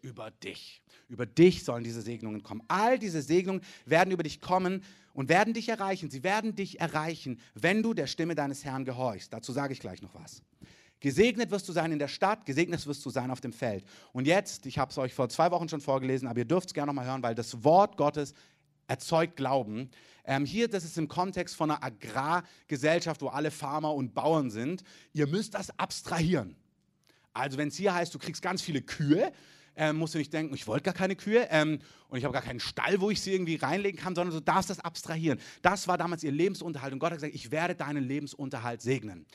Über 0.02 0.32
dich. 0.32 0.82
Über 1.08 1.26
dich 1.26 1.64
sollen 1.64 1.84
diese 1.84 2.02
Segnungen 2.02 2.44
kommen. 2.44 2.64
All 2.68 3.00
diese 3.00 3.22
Segnungen 3.22 3.62
werden 3.86 4.12
über 4.12 4.24
dich 4.24 4.42
kommen 4.42 4.84
und 5.14 5.30
werden 5.30 5.54
dich 5.54 5.70
erreichen. 5.70 6.10
Sie 6.10 6.24
werden 6.24 6.56
dich 6.56 6.82
erreichen, 6.82 7.40
wenn 7.54 7.84
du 7.84 7.94
der 7.94 8.08
Stimme 8.08 8.36
deines 8.36 8.66
Herrn 8.66 8.84
gehorchst. 8.84 9.32
Dazu 9.32 9.54
sage 9.54 9.74
ich 9.74 9.80
gleich 9.80 10.02
noch 10.02 10.14
was. 10.14 10.42
Gesegnet 11.04 11.52
wirst 11.52 11.68
du 11.68 11.74
sein 11.74 11.92
in 11.92 12.00
der 12.00 12.08
Stadt, 12.08 12.46
gesegnet 12.46 12.88
wirst 12.88 13.06
du 13.06 13.10
sein 13.10 13.30
auf 13.30 13.42
dem 13.42 13.52
Feld. 13.52 13.84
Und 14.14 14.26
jetzt, 14.26 14.66
ich 14.66 14.80
habe 14.80 14.90
es 14.90 14.98
euch 14.98 15.14
vor 15.14 15.28
zwei 15.28 15.52
Wochen 15.52 15.68
schon 15.68 15.82
vorgelesen, 15.82 16.30
aber 16.30 16.40
ihr 16.40 16.46
dürft 16.46 16.70
es 16.70 16.74
gerne 16.74 16.88
nochmal 16.88 17.06
hören, 17.06 17.22
weil 17.22 17.36
das 17.36 17.62
Wort 17.66 17.98
Gottes 17.98 18.34
erzeugt 18.88 19.36
Glauben. 19.36 19.90
Ähm, 20.24 20.46
hier, 20.46 20.70
das 20.70 20.86
ist 20.86 20.98
im 20.98 21.10
Kontext 21.10 21.58
von 21.58 21.70
einer 21.70 21.84
Agrargesellschaft, 21.84 23.22
wo 23.22 23.28
alle 23.28 23.52
Farmer 23.52 23.94
und 23.94 24.14
Bauern 24.14 24.50
sind. 24.50 24.86
Ihr 25.12 25.28
müsst 25.28 25.56
das 25.56 25.78
abstrahieren. 25.78 26.56
Also 27.34 27.58
wenn 27.58 27.68
es 27.68 27.76
hier 27.76 27.94
heißt, 27.94 28.16
du 28.16 28.18
kriegst 28.18 28.42
ganz 28.42 28.62
viele 28.62 28.82
Kühe, 28.82 29.34
ähm, 29.76 29.98
musst 29.98 30.14
du 30.14 30.20
nicht 30.20 30.32
denken, 30.32 30.56
ich 30.56 30.68
wollte 30.68 30.84
gar 30.84 30.94
keine 30.94 31.18
Kühe 31.18 31.50
ähm, 31.50 31.80
und 32.08 32.18
ich 32.18 32.24
habe 32.24 32.32
gar 32.34 32.44
keinen 32.44 32.62
Stall, 32.62 33.02
wo 33.02 33.10
ich 33.10 33.22
sie 33.22 33.34
irgendwie 33.34 33.56
reinlegen 33.56 34.00
kann, 34.00 34.16
sondern 34.16 34.34
du 34.34 34.42
darfst 34.42 34.70
das 34.70 34.80
abstrahieren. 34.80 35.38
Das 35.64 35.90
war 35.90 35.98
damals 35.98 36.24
ihr 36.24 36.32
Lebensunterhalt 36.32 36.94
und 36.94 37.00
Gott 37.00 37.12
hat 37.12 37.18
gesagt, 37.18 37.36
ich 37.36 37.52
werde 37.52 37.76
deinen 37.76 38.06
Lebensunterhalt 38.06 38.82
segnen. 38.82 39.26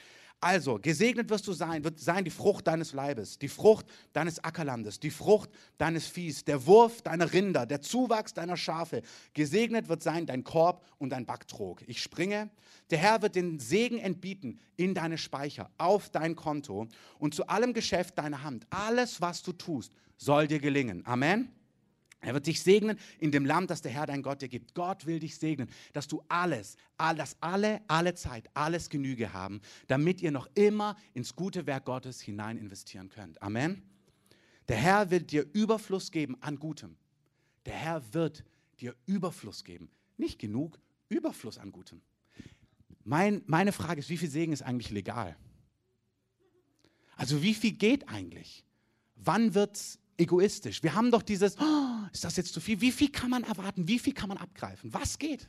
Also, 0.41 0.79
gesegnet 0.79 1.31
wirst 1.31 1.49
du 1.49 1.53
sein, 1.53 1.83
wird 1.83 1.99
sein 1.99 2.25
die 2.25 2.31
Frucht 2.31 2.69
deines 2.69 2.93
Leibes, 2.93 3.39
die 3.39 3.49
Frucht 3.49 3.87
deines 4.13 4.43
Ackerlandes, 4.45 5.01
die 5.01 5.11
Frucht 5.11 5.51
deines 5.79 6.07
Viehs, 6.07 6.45
der 6.45 6.65
Wurf 6.65 7.03
deiner 7.03 7.33
Rinder, 7.33 7.67
der 7.67 7.83
Zuwachs 7.83 8.35
deiner 8.35 8.57
Schafe. 8.57 9.03
Gesegnet 9.35 9.89
wird 9.89 10.03
sein 10.03 10.27
dein 10.27 10.45
Korb 10.45 10.85
und 10.99 11.11
dein 11.11 11.27
Backtrog. 11.27 11.83
Ich 11.89 12.01
springe. 12.01 12.51
Der 12.91 12.99
Herr 12.99 13.21
wird 13.21 13.35
den 13.35 13.59
Segen 13.59 13.99
entbieten 13.99 14.61
in 14.77 14.95
deine 14.95 15.19
Speicher, 15.19 15.71
auf 15.77 16.09
dein 16.09 16.37
Konto 16.37 16.87
und 17.19 17.35
zu 17.35 17.49
allem 17.49 17.73
Geschäft 17.73 18.17
deiner 18.17 18.45
Hand. 18.45 18.65
Alles, 18.71 19.21
was 19.21 19.43
du 19.43 19.53
tust, 19.53 19.93
soll 20.17 20.47
dir 20.47 20.61
gelingen. 20.61 21.05
Amen. 21.05 21.51
Er 22.21 22.35
wird 22.35 22.47
dich 22.47 22.63
segnen 22.63 22.99
in 23.21 23.31
dem 23.31 23.47
Land, 23.47 23.71
das 23.71 23.81
der 23.81 23.93
Herr 23.93 24.07
dein 24.07 24.23
Gott 24.23 24.43
dir 24.43 24.49
gibt. 24.49 24.75
Gott 24.75 25.07
will 25.07 25.21
dich 25.21 25.37
segnen, 25.37 25.69
dass 25.93 26.09
du 26.09 26.23
alles, 26.29 26.77
dass 26.97 27.37
alle, 27.41 27.81
alle 27.87 28.15
Zeit, 28.15 28.49
alles 28.55 28.91
Genüge 28.91 29.33
haben, 29.33 29.61
damit 29.87 30.21
ihr 30.21 30.33
noch 30.33 30.49
immer 30.55 30.97
ins 31.15 31.37
gute 31.37 31.67
Werk 31.67 31.85
Gottes 31.85 32.21
hinein 32.21 32.57
investieren 32.57 33.09
könnt. 33.09 33.41
Amen. 33.41 33.83
Der 34.67 34.77
Herr 34.77 35.11
wird 35.11 35.31
dir 35.31 35.47
Überfluss 35.53 36.11
geben 36.11 36.37
an 36.41 36.59
Gutem. 36.59 36.97
Der 37.67 37.75
Herr 37.75 38.03
wird 38.13 38.45
dir 38.81 38.97
Überfluss 39.07 39.65
geben. 39.65 39.89
Nicht 40.17 40.39
genug, 40.39 40.79
Überfluss 41.09 41.59
an 41.59 41.71
Gutem. 41.71 42.01
Mein, 43.05 43.43
meine 43.47 43.73
Frage 43.73 44.01
ist, 44.01 44.11
wie 44.11 44.19
viel 44.19 44.29
Segen 44.29 44.53
ist 44.53 44.63
eigentlich 44.63 44.91
legal? 44.91 45.37
Also 47.17 47.43
wie 47.43 47.55
viel 47.55 47.73
geht 47.73 48.09
eigentlich? 48.09 48.65
Wann 49.15 49.55
wird 49.55 49.77
es 49.77 49.99
egoistisch. 50.19 50.83
Wir 50.83 50.95
haben 50.95 51.11
doch 51.11 51.23
dieses, 51.23 51.57
oh, 51.59 52.07
ist 52.13 52.25
das 52.25 52.37
jetzt 52.37 52.53
zu 52.53 52.61
viel? 52.61 52.81
Wie 52.81 52.93
viel 52.93 53.11
kann 53.11 53.31
man 53.31 53.45
erwarten? 53.45 53.89
Wie 53.89 53.99
viel 53.99 54.13
kann 54.13 54.29
man 54.29 54.39
abgreifen? 54.39 54.93
Was 54.93 55.19
geht? 55.19 55.49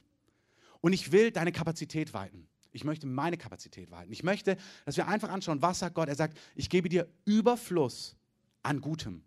Und 0.82 0.94
ich 0.94 1.12
will 1.12 1.32
deine 1.32 1.52
Kapazität 1.52 2.14
weiten. 2.14 2.48
Ich 2.72 2.84
möchte 2.84 3.08
meine 3.08 3.38
Kapazität 3.38 3.92
weiten. 3.92 4.12
Ich 4.12 4.24
möchte, 4.24 4.56
dass 4.86 4.96
wir 4.96 5.08
einfach 5.08 5.30
anschauen, 5.30 5.62
was 5.62 5.80
sagt 5.80 5.96
Gott? 5.96 6.08
Er 6.08 6.16
sagt, 6.16 6.38
ich 6.56 6.70
gebe 6.70 6.88
dir 6.88 7.08
Überfluss 7.26 8.16
an 8.62 8.80
Gutem. 8.80 9.24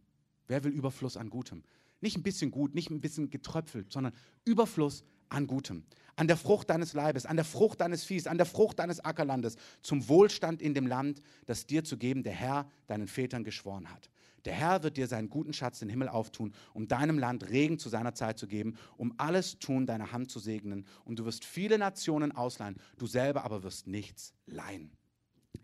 Wer 0.47 0.63
will 0.65 0.73
Überfluss 0.73 1.17
an 1.17 1.29
Gutem? 1.29 1.65
Nicht 2.01 2.17
ein 2.17 2.23
bisschen 2.23 2.51
gut, 2.51 2.75
nicht 2.75 2.91
ein 2.91 3.01
bisschen 3.01 3.31
getröpfelt, 3.31 3.93
sondern 3.93 4.13
Überfluss 4.45 5.05
an 5.33 5.47
Gutem. 5.47 5.85
An 6.15 6.29
der 6.29 6.37
Frucht 6.37 6.69
deines 6.69 6.93
Leibes, 6.93 7.25
an 7.25 7.37
der 7.37 7.45
Frucht 7.45 7.81
deines 7.81 8.05
Viehs, 8.05 8.27
an 8.27 8.37
der 8.37 8.47
Frucht 8.47 8.79
deines 8.79 9.05
Ackerlandes, 9.05 9.57
zum 9.81 10.09
Wohlstand 10.09 10.61
in 10.61 10.75
dem 10.75 10.87
Land, 10.87 11.23
das 11.47 11.67
dir 11.67 11.85
zu 11.85 11.97
geben 11.97 12.23
der 12.23 12.35
Herr 12.35 12.71
deinen 12.87 13.09
Vätern 13.09 13.45
geschworen 13.45 13.91
hat. 13.91 14.11
Der 14.45 14.53
Herr 14.53 14.83
wird 14.83 14.97
dir 14.97 15.07
seinen 15.07 15.31
guten 15.31 15.53
Schatz, 15.53 15.79
den 15.79 15.89
Himmel 15.89 16.09
auftun, 16.09 16.53
um 16.75 16.89
deinem 16.89 17.19
Land 17.19 17.49
Regen 17.49 17.79
zu 17.79 17.89
seiner 17.89 18.15
Zeit 18.15 18.39
zu 18.39 18.47
geben, 18.47 18.77
um 18.97 19.15
alles 19.17 19.59
Tun 19.59 19.87
deiner 19.87 20.13
Hand 20.13 20.31
zu 20.31 20.41
segnen. 20.41 20.85
Und 21.05 21.19
du 21.19 21.25
wirst 21.25 21.45
viele 21.45 21.79
Nationen 21.79 22.33
ausleihen, 22.33 22.77
du 22.99 23.07
selber 23.07 23.45
aber 23.45 23.63
wirst 23.63 23.87
nichts 23.87 24.35
leihen. 24.47 24.91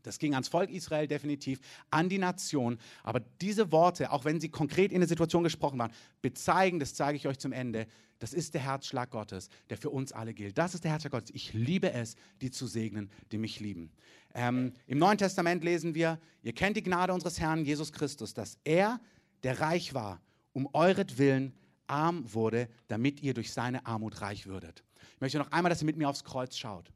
Das 0.02 0.18
ging 0.18 0.34
ans 0.34 0.48
Volk 0.48 0.70
Israel 0.70 1.06
definitiv, 1.06 1.60
an 1.90 2.08
die 2.08 2.18
Nation. 2.18 2.78
Aber 3.02 3.20
diese 3.40 3.72
Worte, 3.72 4.12
auch 4.12 4.24
wenn 4.24 4.40
sie 4.40 4.48
konkret 4.48 4.92
in 4.92 5.00
der 5.00 5.08
Situation 5.08 5.44
gesprochen 5.44 5.78
waren, 5.78 5.92
bezeigen, 6.22 6.78
das 6.78 6.94
zeige 6.94 7.16
ich 7.16 7.26
euch 7.26 7.38
zum 7.38 7.52
Ende, 7.52 7.86
das 8.18 8.32
ist 8.32 8.54
der 8.54 8.62
Herzschlag 8.62 9.10
Gottes, 9.10 9.48
der 9.70 9.76
für 9.76 9.90
uns 9.90 10.12
alle 10.12 10.34
gilt. 10.34 10.58
Das 10.58 10.74
ist 10.74 10.84
der 10.84 10.90
Herzschlag 10.90 11.12
Gottes. 11.12 11.30
Ich 11.34 11.52
liebe 11.52 11.92
es, 11.92 12.16
die 12.40 12.50
zu 12.50 12.66
segnen, 12.66 13.10
die 13.30 13.38
mich 13.38 13.60
lieben. 13.60 13.92
Ähm, 14.34 14.72
Im 14.86 14.98
Neuen 14.98 15.18
Testament 15.18 15.62
lesen 15.62 15.94
wir, 15.94 16.18
ihr 16.42 16.52
kennt 16.52 16.76
die 16.76 16.82
Gnade 16.82 17.12
unseres 17.12 17.38
Herrn 17.38 17.64
Jesus 17.64 17.92
Christus, 17.92 18.34
dass 18.34 18.58
er, 18.64 19.00
der 19.42 19.60
reich 19.60 19.94
war, 19.94 20.20
um 20.52 20.68
euretwillen 20.72 21.54
arm 21.86 22.32
wurde, 22.32 22.68
damit 22.88 23.22
ihr 23.22 23.34
durch 23.34 23.52
seine 23.52 23.86
Armut 23.86 24.20
reich 24.20 24.46
würdet. 24.46 24.84
Ich 25.14 25.20
möchte 25.20 25.38
noch 25.38 25.52
einmal, 25.52 25.70
dass 25.70 25.82
ihr 25.82 25.86
mit 25.86 25.96
mir 25.96 26.08
aufs 26.08 26.24
Kreuz 26.24 26.56
schaut. 26.56 26.92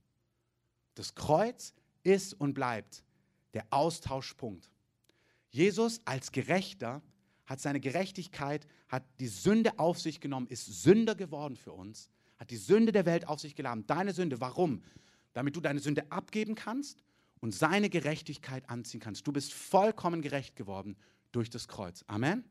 Das 0.94 1.14
Kreuz 1.14 1.72
ist 2.02 2.34
und 2.34 2.54
bleibt 2.54 3.04
der 3.54 3.66
Austauschpunkt. 3.70 4.70
Jesus 5.50 6.00
als 6.04 6.32
Gerechter 6.32 7.02
hat 7.46 7.60
seine 7.60 7.80
Gerechtigkeit, 7.80 8.66
hat 8.88 9.04
die 9.20 9.28
Sünde 9.28 9.78
auf 9.78 10.00
sich 10.00 10.20
genommen, 10.20 10.46
ist 10.46 10.82
Sünder 10.82 11.14
geworden 11.14 11.56
für 11.56 11.72
uns, 11.72 12.08
hat 12.38 12.50
die 12.50 12.56
Sünde 12.56 12.92
der 12.92 13.06
Welt 13.06 13.28
auf 13.28 13.40
sich 13.40 13.54
geladen. 13.54 13.86
Deine 13.86 14.12
Sünde, 14.12 14.40
warum? 14.40 14.82
Damit 15.34 15.54
du 15.56 15.60
deine 15.60 15.80
Sünde 15.80 16.10
abgeben 16.10 16.54
kannst 16.54 17.02
und 17.40 17.54
seine 17.54 17.90
Gerechtigkeit 17.90 18.68
anziehen 18.70 19.00
kannst. 19.00 19.26
Du 19.26 19.32
bist 19.32 19.52
vollkommen 19.52 20.22
gerecht 20.22 20.56
geworden 20.56 20.96
durch 21.32 21.50
das 21.50 21.68
Kreuz. 21.68 22.04
Amen. 22.06 22.44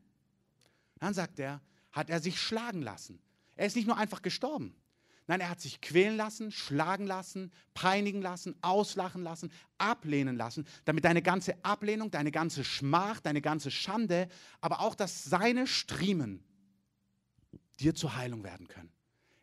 Dann 0.98 1.14
sagt 1.14 1.38
er, 1.38 1.60
hat 1.90 2.10
er 2.10 2.20
sich 2.20 2.40
schlagen 2.40 2.82
lassen. 2.82 3.18
Er 3.56 3.66
ist 3.66 3.76
nicht 3.76 3.86
nur 3.86 3.96
einfach 3.96 4.22
gestorben. 4.22 4.74
Nein, 5.28 5.40
er 5.40 5.50
hat 5.50 5.60
sich 5.60 5.80
quälen 5.80 6.16
lassen, 6.16 6.50
schlagen 6.50 7.06
lassen, 7.06 7.52
peinigen 7.74 8.20
lassen, 8.20 8.56
auslachen 8.60 9.22
lassen, 9.22 9.52
ablehnen 9.78 10.36
lassen, 10.36 10.66
damit 10.84 11.04
deine 11.04 11.22
ganze 11.22 11.64
Ablehnung, 11.64 12.10
deine 12.10 12.32
ganze 12.32 12.64
Schmach, 12.64 13.20
deine 13.20 13.40
ganze 13.40 13.70
Schande, 13.70 14.28
aber 14.60 14.80
auch, 14.80 14.94
dass 14.94 15.24
seine 15.24 15.66
Striemen 15.66 16.42
dir 17.78 17.94
zur 17.94 18.16
Heilung 18.16 18.42
werden 18.42 18.66
können. 18.66 18.90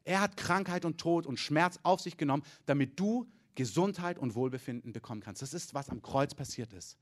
Er 0.04 0.22
hat 0.22 0.38
Krankheit 0.38 0.86
und 0.86 0.98
Tod 0.98 1.26
und 1.26 1.40
Schmerz 1.40 1.80
auf 1.84 2.02
sich 2.02 2.18
genommen, 2.18 2.44
damit 2.66 3.00
du 3.00 3.28
Gesundheit 3.56 4.18
und 4.18 4.36
Wohlbefinden 4.36 4.92
bekommen 4.92 5.22
kannst. 5.22 5.42
Das 5.42 5.54
ist, 5.54 5.74
was 5.74 5.90
am 5.90 6.02
Kreuz 6.02 6.34
passiert 6.34 6.74
ist. 6.74 6.98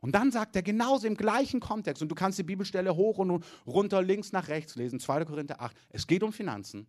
Und 0.00 0.12
dann 0.16 0.32
sagt 0.32 0.56
er 0.56 0.62
genauso 0.62 1.06
im 1.06 1.16
gleichen 1.16 1.60
Kontext, 1.60 2.02
und 2.02 2.08
du 2.08 2.14
kannst 2.14 2.38
die 2.38 2.42
Bibelstelle 2.42 2.96
hoch 2.96 3.18
und 3.18 3.44
runter, 3.66 4.02
links 4.02 4.32
nach 4.32 4.48
rechts 4.48 4.74
lesen, 4.74 4.98
2. 4.98 5.24
Korinther 5.24 5.60
8, 5.60 5.76
es 5.90 6.06
geht 6.06 6.24
um 6.24 6.32
Finanzen. 6.32 6.86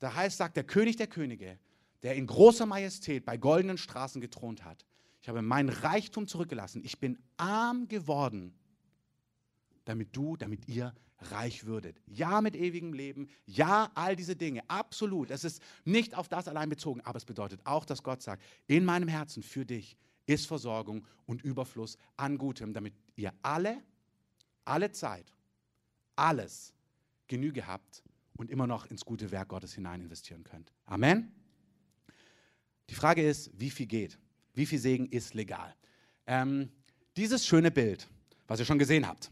Da 0.00 0.14
heißt, 0.14 0.38
sagt 0.38 0.56
der 0.56 0.64
König 0.64 0.96
der 0.96 1.06
Könige, 1.06 1.58
der 2.02 2.16
in 2.16 2.26
großer 2.26 2.66
Majestät 2.66 3.24
bei 3.24 3.36
goldenen 3.36 3.78
Straßen 3.78 4.20
gethront 4.20 4.64
hat. 4.64 4.84
Ich 5.22 5.28
habe 5.28 5.42
meinen 5.42 5.68
Reichtum 5.68 6.26
zurückgelassen. 6.26 6.82
Ich 6.82 6.98
bin 6.98 7.18
arm 7.36 7.86
geworden, 7.86 8.54
damit 9.84 10.16
du, 10.16 10.36
damit 10.36 10.66
ihr 10.66 10.94
reich 11.18 11.66
würdet. 11.66 12.00
Ja, 12.06 12.40
mit 12.40 12.56
ewigem 12.56 12.94
Leben. 12.94 13.28
Ja, 13.44 13.90
all 13.94 14.16
diese 14.16 14.34
Dinge. 14.34 14.62
Absolut. 14.68 15.30
Es 15.30 15.44
ist 15.44 15.62
nicht 15.84 16.14
auf 16.14 16.28
das 16.28 16.48
allein 16.48 16.70
bezogen, 16.70 17.02
aber 17.02 17.18
es 17.18 17.26
bedeutet 17.26 17.60
auch, 17.66 17.84
dass 17.84 18.02
Gott 18.02 18.22
sagt, 18.22 18.42
in 18.66 18.86
meinem 18.86 19.08
Herzen 19.08 19.42
für 19.42 19.66
dich 19.66 19.98
ist 20.24 20.46
Versorgung 20.46 21.06
und 21.26 21.42
Überfluss 21.42 21.98
an 22.16 22.38
Gutem, 22.38 22.72
damit 22.72 22.94
ihr 23.16 23.34
alle, 23.42 23.82
alle 24.64 24.92
Zeit, 24.92 25.34
alles 26.16 26.72
Genüge 27.26 27.66
habt 27.66 28.02
und 28.40 28.50
immer 28.50 28.66
noch 28.66 28.86
ins 28.86 29.04
gute 29.04 29.30
Werk 29.30 29.48
Gottes 29.48 29.74
hinein 29.74 30.00
investieren 30.00 30.44
könnt. 30.44 30.72
Amen. 30.86 31.30
Die 32.88 32.94
Frage 32.94 33.22
ist, 33.22 33.50
wie 33.52 33.68
viel 33.68 33.84
geht? 33.84 34.18
Wie 34.54 34.64
viel 34.64 34.78
Segen 34.78 35.06
ist 35.06 35.34
legal? 35.34 35.74
Ähm, 36.26 36.70
dieses 37.18 37.46
schöne 37.46 37.70
Bild, 37.70 38.08
was 38.48 38.58
ihr 38.58 38.64
schon 38.64 38.78
gesehen 38.78 39.06
habt, 39.06 39.30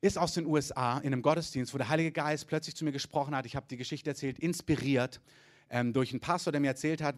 ist 0.00 0.16
aus 0.16 0.32
den 0.32 0.46
USA 0.46 0.96
in 0.98 1.12
einem 1.12 1.20
Gottesdienst, 1.20 1.74
wo 1.74 1.78
der 1.78 1.90
Heilige 1.90 2.12
Geist 2.12 2.46
plötzlich 2.46 2.74
zu 2.74 2.86
mir 2.86 2.92
gesprochen 2.92 3.36
hat. 3.36 3.44
Ich 3.44 3.56
habe 3.56 3.66
die 3.68 3.76
Geschichte 3.76 4.08
erzählt, 4.08 4.38
inspiriert 4.38 5.20
ähm, 5.68 5.92
durch 5.92 6.12
einen 6.12 6.20
Pastor, 6.20 6.50
der 6.50 6.62
mir 6.62 6.68
erzählt 6.68 7.02
hat, 7.02 7.16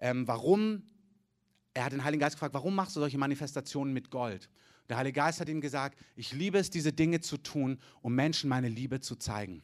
ähm, 0.00 0.26
warum, 0.26 0.84
er 1.74 1.84
hat 1.84 1.92
den 1.92 2.02
Heiligen 2.02 2.20
Geist 2.20 2.36
gefragt, 2.36 2.54
warum 2.54 2.74
machst 2.74 2.96
du 2.96 3.00
solche 3.00 3.18
Manifestationen 3.18 3.92
mit 3.92 4.10
Gold? 4.10 4.48
Der 4.88 4.96
Heilige 4.98 5.16
Geist 5.16 5.40
hat 5.40 5.48
ihm 5.48 5.60
gesagt, 5.60 5.98
ich 6.16 6.32
liebe 6.32 6.58
es, 6.58 6.70
diese 6.70 6.92
Dinge 6.92 7.20
zu 7.20 7.38
tun, 7.38 7.78
um 8.02 8.14
Menschen 8.14 8.48
meine 8.48 8.68
Liebe 8.68 9.00
zu 9.00 9.16
zeigen. 9.16 9.62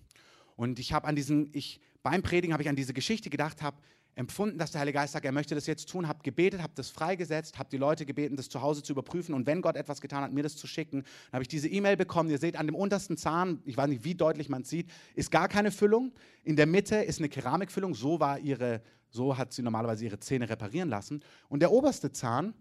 Und 0.57 0.79
ich 0.79 0.93
habe 0.93 1.07
an 1.07 1.17
diesen, 1.17 1.51
ich, 1.53 1.81
beim 2.03 2.23
Predigen 2.23 2.53
habe 2.53 2.63
ich 2.63 2.69
an 2.69 2.77
diese 2.77 2.95
Geschichte 2.95 3.31
gedacht, 3.31 3.63
habe 3.63 3.77
empfunden, 4.15 4.59
dass 4.59 4.73
der 4.73 4.81
Heilige 4.81 4.99
Geist 4.99 5.13
sagt, 5.13 5.25
er 5.25 5.33
möchte 5.33 5.55
das 5.55 5.67
jetzt 5.67 5.89
tun, 5.89 6.09
habe 6.09 6.23
gebetet, 6.23 6.63
habe 6.63 6.73
das 6.75 6.91
freigesetzt, 6.91 7.59
habe 7.59 7.71
die 7.71 7.77
Leute 7.77 8.05
gebeten, 8.05 8.37
das 8.37 8.49
zu 8.49 8.61
Hause 8.61 8.83
zu 8.83 8.93
überprüfen 8.93 9.35
und 9.35 9.47
wenn 9.47 9.63
Gott 9.63 9.77
etwas 9.77 10.01
getan 10.01 10.23
hat, 10.23 10.33
mir 10.33 10.43
das 10.43 10.57
zu 10.57 10.67
schicken, 10.67 11.03
dann 11.03 11.35
habe 11.35 11.43
ich 11.43 11.49
diese 11.49 11.69
E-Mail 11.69 11.97
bekommen. 11.97 12.29
Ihr 12.29 12.39
seht, 12.39 12.57
an 12.57 12.67
dem 12.67 12.75
untersten 12.75 13.17
Zahn, 13.17 13.63
ich 13.65 13.77
weiß 13.77 13.89
nicht, 13.89 14.05
wie 14.05 14.15
deutlich 14.15 14.49
man 14.49 14.63
es 14.63 14.69
sieht, 14.69 14.91
ist 15.15 15.31
gar 15.31 15.49
keine 15.49 15.71
Füllung. 15.71 16.13
In 16.45 16.57
der 16.57 16.67
Mitte 16.67 16.97
ist 16.97 17.19
eine 17.19 17.29
Keramikfüllung, 17.29 17.95
so 17.95 18.21
war 18.21 18.39
ihre, 18.39 18.83
so 19.09 19.39
hat 19.39 19.53
sie 19.53 19.63
normalerweise 19.63 20.05
ihre 20.05 20.21
Zähne 20.21 20.49
reparieren 20.49 20.89
lassen. 20.89 21.23
Und 21.49 21.61
der 21.61 21.73
oberste 21.73 22.13
Zahn 22.13 22.55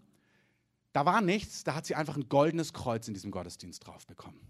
da 0.92 1.06
war 1.06 1.20
nichts, 1.20 1.64
da 1.64 1.74
hat 1.74 1.86
sie 1.86 1.94
einfach 1.94 2.16
ein 2.16 2.28
goldenes 2.28 2.72
Kreuz 2.72 3.06
in 3.08 3.14
diesem 3.14 3.30
Gottesdienst 3.30 3.86
drauf 3.86 4.06
bekommen. 4.06 4.40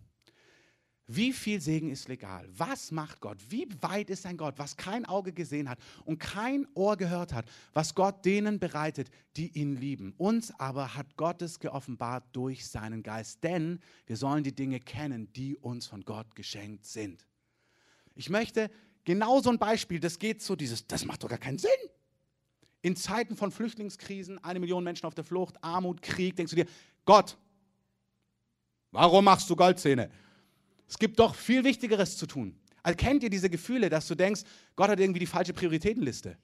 Wie 1.12 1.32
viel 1.32 1.60
Segen 1.60 1.90
ist 1.90 2.06
legal? 2.06 2.48
Was 2.56 2.92
macht 2.92 3.20
Gott? 3.20 3.38
Wie 3.48 3.66
weit 3.80 4.10
ist 4.10 4.26
ein 4.26 4.36
Gott, 4.36 4.54
was 4.58 4.76
kein 4.76 5.04
Auge 5.04 5.32
gesehen 5.32 5.68
hat 5.68 5.80
und 6.04 6.20
kein 6.20 6.68
Ohr 6.74 6.96
gehört 6.96 7.32
hat, 7.32 7.46
was 7.72 7.96
Gott 7.96 8.24
denen 8.24 8.60
bereitet, 8.60 9.10
die 9.36 9.48
ihn 9.58 9.74
lieben? 9.74 10.14
Uns 10.18 10.52
aber 10.60 10.94
hat 10.94 11.16
Gott 11.16 11.42
es 11.42 11.58
geoffenbart 11.58 12.24
durch 12.30 12.64
seinen 12.68 13.02
Geist, 13.02 13.42
denn 13.42 13.80
wir 14.06 14.16
sollen 14.16 14.44
die 14.44 14.54
Dinge 14.54 14.78
kennen, 14.78 15.32
die 15.32 15.56
uns 15.56 15.88
von 15.88 16.02
Gott 16.02 16.36
geschenkt 16.36 16.86
sind. 16.86 17.26
Ich 18.14 18.30
möchte 18.30 18.70
genau 19.02 19.40
so 19.40 19.50
ein 19.50 19.58
Beispiel, 19.58 19.98
das 19.98 20.16
geht 20.16 20.42
so 20.42 20.54
dieses, 20.54 20.86
das 20.86 21.04
macht 21.04 21.24
doch 21.24 21.28
gar 21.28 21.38
keinen 21.38 21.58
Sinn. 21.58 21.70
In 22.82 22.96
Zeiten 22.96 23.36
von 23.36 23.50
Flüchtlingskrisen, 23.50 24.42
eine 24.42 24.60
Million 24.60 24.82
Menschen 24.82 25.06
auf 25.06 25.14
der 25.14 25.24
Flucht, 25.24 25.62
Armut, 25.62 26.00
Krieg, 26.00 26.36
denkst 26.36 26.50
du 26.50 26.56
dir, 26.56 26.66
Gott, 27.04 27.36
warum 28.90 29.24
machst 29.24 29.50
du 29.50 29.56
Goldzähne? 29.56 30.10
Es 30.88 30.98
gibt 30.98 31.18
doch 31.18 31.34
viel 31.34 31.62
Wichtigeres 31.64 32.16
zu 32.16 32.26
tun. 32.26 32.58
Also 32.82 32.96
kennt 32.96 33.22
ihr 33.22 33.30
diese 33.30 33.50
Gefühle, 33.50 33.88
dass 33.88 34.08
du 34.08 34.14
denkst, 34.14 34.42
Gott 34.76 34.88
hat 34.88 34.98
irgendwie 34.98 35.20
die 35.20 35.26
falsche 35.26 35.52
Prioritätenliste? 35.52 36.36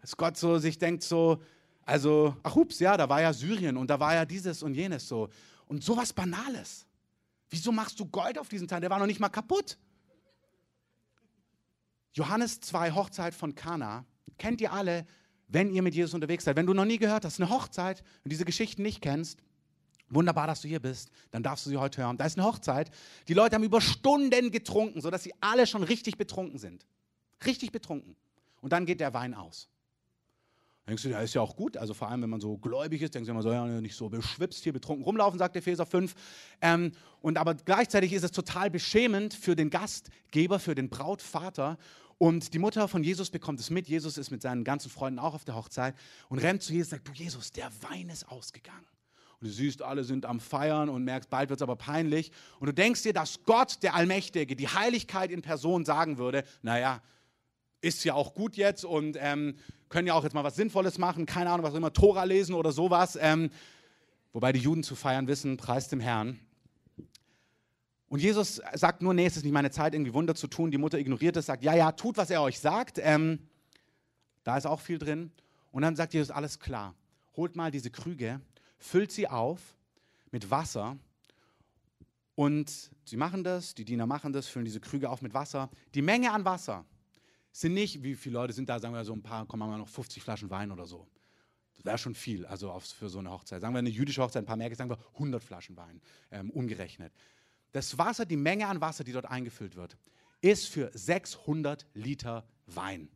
Dass 0.00 0.16
Gott 0.16 0.36
so 0.36 0.58
sich 0.58 0.78
denkt 0.78 1.02
so, 1.02 1.42
also, 1.88 2.36
ach 2.42 2.54
hups, 2.54 2.80
ja, 2.80 2.98
da 2.98 3.08
war 3.08 3.22
ja 3.22 3.32
Syrien 3.32 3.78
und 3.78 3.88
da 3.88 3.98
war 3.98 4.14
ja 4.14 4.26
dieses 4.26 4.62
und 4.62 4.74
jenes 4.74 5.08
so. 5.08 5.30
Und 5.66 5.82
sowas 5.82 6.12
Banales. 6.12 6.86
Wieso 7.48 7.72
machst 7.72 7.98
du 7.98 8.04
Gold 8.04 8.38
auf 8.38 8.48
diesen 8.48 8.68
Teil? 8.68 8.82
Der 8.82 8.90
war 8.90 8.98
noch 8.98 9.06
nicht 9.06 9.20
mal 9.20 9.30
kaputt. 9.30 9.78
Johannes 12.12 12.60
2, 12.60 12.92
Hochzeit 12.92 13.34
von 13.34 13.54
Kana, 13.54 14.04
kennt 14.36 14.60
ihr 14.60 14.72
alle, 14.72 15.06
wenn 15.48 15.72
ihr 15.72 15.82
mit 15.82 15.94
Jesus 15.94 16.14
unterwegs 16.14 16.44
seid. 16.44 16.56
Wenn 16.56 16.66
du 16.66 16.74
noch 16.74 16.84
nie 16.84 16.98
gehört 16.98 17.24
hast, 17.24 17.40
eine 17.40 17.50
Hochzeit 17.50 18.02
und 18.24 18.30
diese 18.30 18.44
Geschichten 18.44 18.82
nicht 18.82 19.00
kennst, 19.00 19.40
wunderbar, 20.10 20.46
dass 20.46 20.60
du 20.60 20.68
hier 20.68 20.80
bist, 20.80 21.10
dann 21.30 21.42
darfst 21.42 21.66
du 21.66 21.70
sie 21.70 21.76
heute 21.76 22.02
hören. 22.02 22.16
Da 22.16 22.26
ist 22.26 22.38
eine 22.38 22.46
Hochzeit. 22.46 22.90
Die 23.28 23.34
Leute 23.34 23.56
haben 23.56 23.64
über 23.64 23.80
Stunden 23.80 24.50
getrunken, 24.50 25.00
sodass 25.00 25.22
sie 25.22 25.34
alle 25.40 25.66
schon 25.66 25.82
richtig 25.82 26.16
betrunken 26.16 26.58
sind. 26.58 26.86
Richtig 27.44 27.72
betrunken. 27.72 28.16
Und 28.60 28.72
dann 28.72 28.86
geht 28.86 29.00
der 29.00 29.14
Wein 29.14 29.34
aus. 29.34 29.68
Denkst 30.88 31.02
du, 31.02 31.10
ja, 31.10 31.20
ist 31.20 31.34
ja 31.34 31.42
auch 31.42 31.54
gut. 31.54 31.76
Also 31.76 31.92
vor 31.92 32.08
allem, 32.08 32.22
wenn 32.22 32.30
man 32.30 32.40
so 32.40 32.56
gläubig 32.56 33.02
ist, 33.02 33.14
denkst 33.14 33.28
du, 33.28 33.34
man 33.34 33.42
soll 33.42 33.52
ja 33.52 33.66
nicht 33.66 33.94
so 33.94 34.08
beschwipst 34.08 34.64
hier 34.64 34.72
betrunken 34.72 35.04
rumlaufen, 35.04 35.38
sagt 35.38 35.54
Epheser 35.54 35.84
5. 35.84 36.14
Ähm, 36.62 36.92
und 37.20 37.36
aber 37.36 37.54
gleichzeitig 37.54 38.14
ist 38.14 38.22
es 38.22 38.32
total 38.32 38.70
beschämend 38.70 39.34
für 39.34 39.54
den 39.54 39.68
Gastgeber, 39.68 40.58
für 40.58 40.74
den 40.74 40.88
Brautvater. 40.88 41.76
Und 42.18 42.52
die 42.52 42.58
Mutter 42.58 42.88
von 42.88 43.04
Jesus 43.04 43.30
bekommt 43.30 43.60
es 43.60 43.70
mit. 43.70 43.88
Jesus 43.88 44.18
ist 44.18 44.30
mit 44.30 44.42
seinen 44.42 44.64
ganzen 44.64 44.90
Freunden 44.90 45.20
auch 45.20 45.34
auf 45.34 45.44
der 45.44 45.54
Hochzeit 45.54 45.94
und 46.28 46.40
rennt 46.40 46.62
zu 46.62 46.72
Jesus 46.72 46.92
und 46.92 46.98
sagt, 46.98 47.08
du 47.08 47.12
Jesus, 47.12 47.52
der 47.52 47.70
Wein 47.82 48.08
ist 48.08 48.28
ausgegangen. 48.28 48.86
Und 49.40 49.46
du 49.46 49.52
siehst, 49.52 49.82
alle 49.82 50.02
sind 50.02 50.26
am 50.26 50.40
Feiern 50.40 50.88
und 50.88 51.04
merkst, 51.04 51.30
bald 51.30 51.48
wird 51.48 51.60
es 51.60 51.62
aber 51.62 51.76
peinlich. 51.76 52.32
Und 52.58 52.66
du 52.66 52.74
denkst 52.74 53.04
dir, 53.04 53.12
dass 53.12 53.44
Gott, 53.44 53.84
der 53.84 53.94
Allmächtige, 53.94 54.56
die 54.56 54.66
Heiligkeit 54.66 55.30
in 55.30 55.42
Person 55.42 55.84
sagen 55.84 56.18
würde, 56.18 56.42
naja, 56.62 57.00
ist 57.80 58.02
ja 58.02 58.14
auch 58.14 58.34
gut 58.34 58.56
jetzt 58.56 58.84
und 58.84 59.16
ähm, 59.20 59.54
können 59.88 60.08
ja 60.08 60.14
auch 60.14 60.24
jetzt 60.24 60.34
mal 60.34 60.42
was 60.42 60.56
Sinnvolles 60.56 60.98
machen, 60.98 61.24
keine 61.24 61.50
Ahnung, 61.50 61.64
was 61.64 61.74
immer, 61.74 61.92
Tora 61.92 62.24
lesen 62.24 62.54
oder 62.54 62.72
sowas. 62.72 63.16
Ähm, 63.20 63.50
wobei 64.32 64.52
die 64.52 64.58
Juden 64.58 64.82
zu 64.82 64.96
feiern 64.96 65.28
wissen, 65.28 65.56
preist 65.56 65.92
dem 65.92 66.00
Herrn. 66.00 66.40
Und 68.08 68.20
Jesus 68.20 68.62
sagt 68.74 69.02
nur, 69.02 69.12
nee, 69.12 69.26
es 69.26 69.36
ist 69.36 69.44
nicht 69.44 69.52
meine 69.52 69.70
Zeit, 69.70 69.94
irgendwie 69.94 70.14
Wunder 70.14 70.34
zu 70.34 70.46
tun. 70.46 70.70
Die 70.70 70.78
Mutter 70.78 70.98
ignoriert 70.98 71.36
es, 71.36 71.46
sagt, 71.46 71.62
ja, 71.62 71.74
ja, 71.74 71.92
tut, 71.92 72.16
was 72.16 72.30
er 72.30 72.42
euch 72.42 72.58
sagt. 72.58 72.98
Ähm, 73.02 73.38
da 74.44 74.56
ist 74.56 74.66
auch 74.66 74.80
viel 74.80 74.98
drin. 74.98 75.30
Und 75.72 75.82
dann 75.82 75.94
sagt 75.94 76.14
Jesus, 76.14 76.30
alles 76.30 76.58
klar. 76.58 76.94
Holt 77.36 77.54
mal 77.54 77.70
diese 77.70 77.90
Krüge, 77.90 78.40
füllt 78.78 79.12
sie 79.12 79.28
auf 79.28 79.60
mit 80.30 80.50
Wasser. 80.50 80.96
Und 82.34 82.90
sie 83.04 83.16
machen 83.16 83.44
das, 83.44 83.74
die 83.74 83.84
Diener 83.84 84.06
machen 84.06 84.32
das, 84.32 84.48
füllen 84.48 84.64
diese 84.64 84.80
Krüge 84.80 85.10
auf 85.10 85.20
mit 85.20 85.34
Wasser. 85.34 85.68
Die 85.94 86.02
Menge 86.02 86.32
an 86.32 86.44
Wasser 86.44 86.86
sind 87.52 87.74
nicht, 87.74 88.02
wie 88.02 88.14
viele 88.14 88.34
Leute 88.34 88.52
sind 88.52 88.68
da, 88.68 88.78
sagen 88.78 88.94
wir 88.94 89.04
so 89.04 89.12
ein 89.12 89.22
paar, 89.22 89.44
kommen 89.46 89.62
wir 89.62 89.66
mal 89.66 89.78
noch 89.78 89.88
50 89.88 90.22
Flaschen 90.22 90.48
Wein 90.48 90.70
oder 90.70 90.86
so. 90.86 91.06
Das 91.76 91.84
wäre 91.84 91.98
schon 91.98 92.14
viel, 92.14 92.46
also 92.46 92.76
für 92.80 93.08
so 93.08 93.18
eine 93.18 93.30
Hochzeit. 93.30 93.60
Sagen 93.60 93.74
wir 93.74 93.80
eine 93.80 93.90
jüdische 93.90 94.22
Hochzeit, 94.22 94.42
ein 94.42 94.46
paar 94.46 94.56
mehr, 94.56 94.74
sagen 94.74 94.90
wir 94.90 94.98
100 95.14 95.42
Flaschen 95.42 95.76
Wein, 95.76 96.00
ähm, 96.30 96.50
umgerechnet. 96.50 97.12
Das 97.72 97.98
Wasser, 97.98 98.24
die 98.24 98.36
Menge 98.36 98.66
an 98.66 98.80
Wasser, 98.80 99.04
die 99.04 99.12
dort 99.12 99.26
eingefüllt 99.26 99.76
wird, 99.76 99.96
ist 100.40 100.68
für 100.68 100.90
600 100.92 101.86
Liter 101.94 102.46
Wein. 102.66 103.08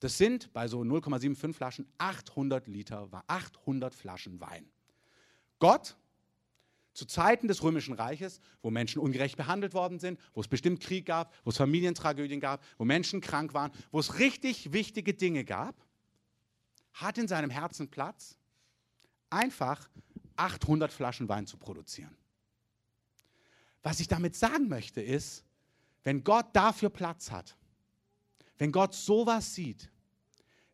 Das 0.00 0.16
sind 0.16 0.52
bei 0.52 0.68
so 0.68 0.80
0,75 0.80 1.52
Flaschen 1.52 1.86
800 1.98 2.66
Liter, 2.68 3.08
800 3.26 3.94
Flaschen 3.94 4.40
Wein. 4.40 4.70
Gott, 5.58 5.96
zu 6.94 7.06
Zeiten 7.06 7.46
des 7.46 7.62
Römischen 7.62 7.94
Reiches, 7.94 8.40
wo 8.60 8.70
Menschen 8.70 9.00
ungerecht 9.00 9.36
behandelt 9.36 9.74
worden 9.74 10.00
sind, 10.00 10.18
wo 10.34 10.40
es 10.40 10.48
bestimmt 10.48 10.80
Krieg 10.80 11.06
gab, 11.06 11.32
wo 11.44 11.50
es 11.50 11.56
Familientragödien 11.56 12.40
gab, 12.40 12.64
wo 12.76 12.84
Menschen 12.84 13.20
krank 13.20 13.54
waren, 13.54 13.70
wo 13.92 14.00
es 14.00 14.18
richtig 14.18 14.72
wichtige 14.72 15.14
Dinge 15.14 15.44
gab, 15.44 15.76
hat 16.94 17.18
in 17.18 17.28
seinem 17.28 17.50
Herzen 17.50 17.88
Platz, 17.88 18.36
einfach 19.30 19.88
800 20.36 20.92
Flaschen 20.92 21.28
Wein 21.28 21.46
zu 21.46 21.56
produzieren. 21.56 22.16
Was 23.82 24.00
ich 24.00 24.08
damit 24.08 24.34
sagen 24.34 24.68
möchte 24.68 25.00
ist, 25.00 25.44
wenn 26.04 26.24
Gott 26.24 26.46
dafür 26.54 26.90
Platz 26.90 27.30
hat, 27.30 27.56
wenn 28.58 28.72
Gott 28.72 28.94
sowas 28.94 29.54
sieht, 29.54 29.90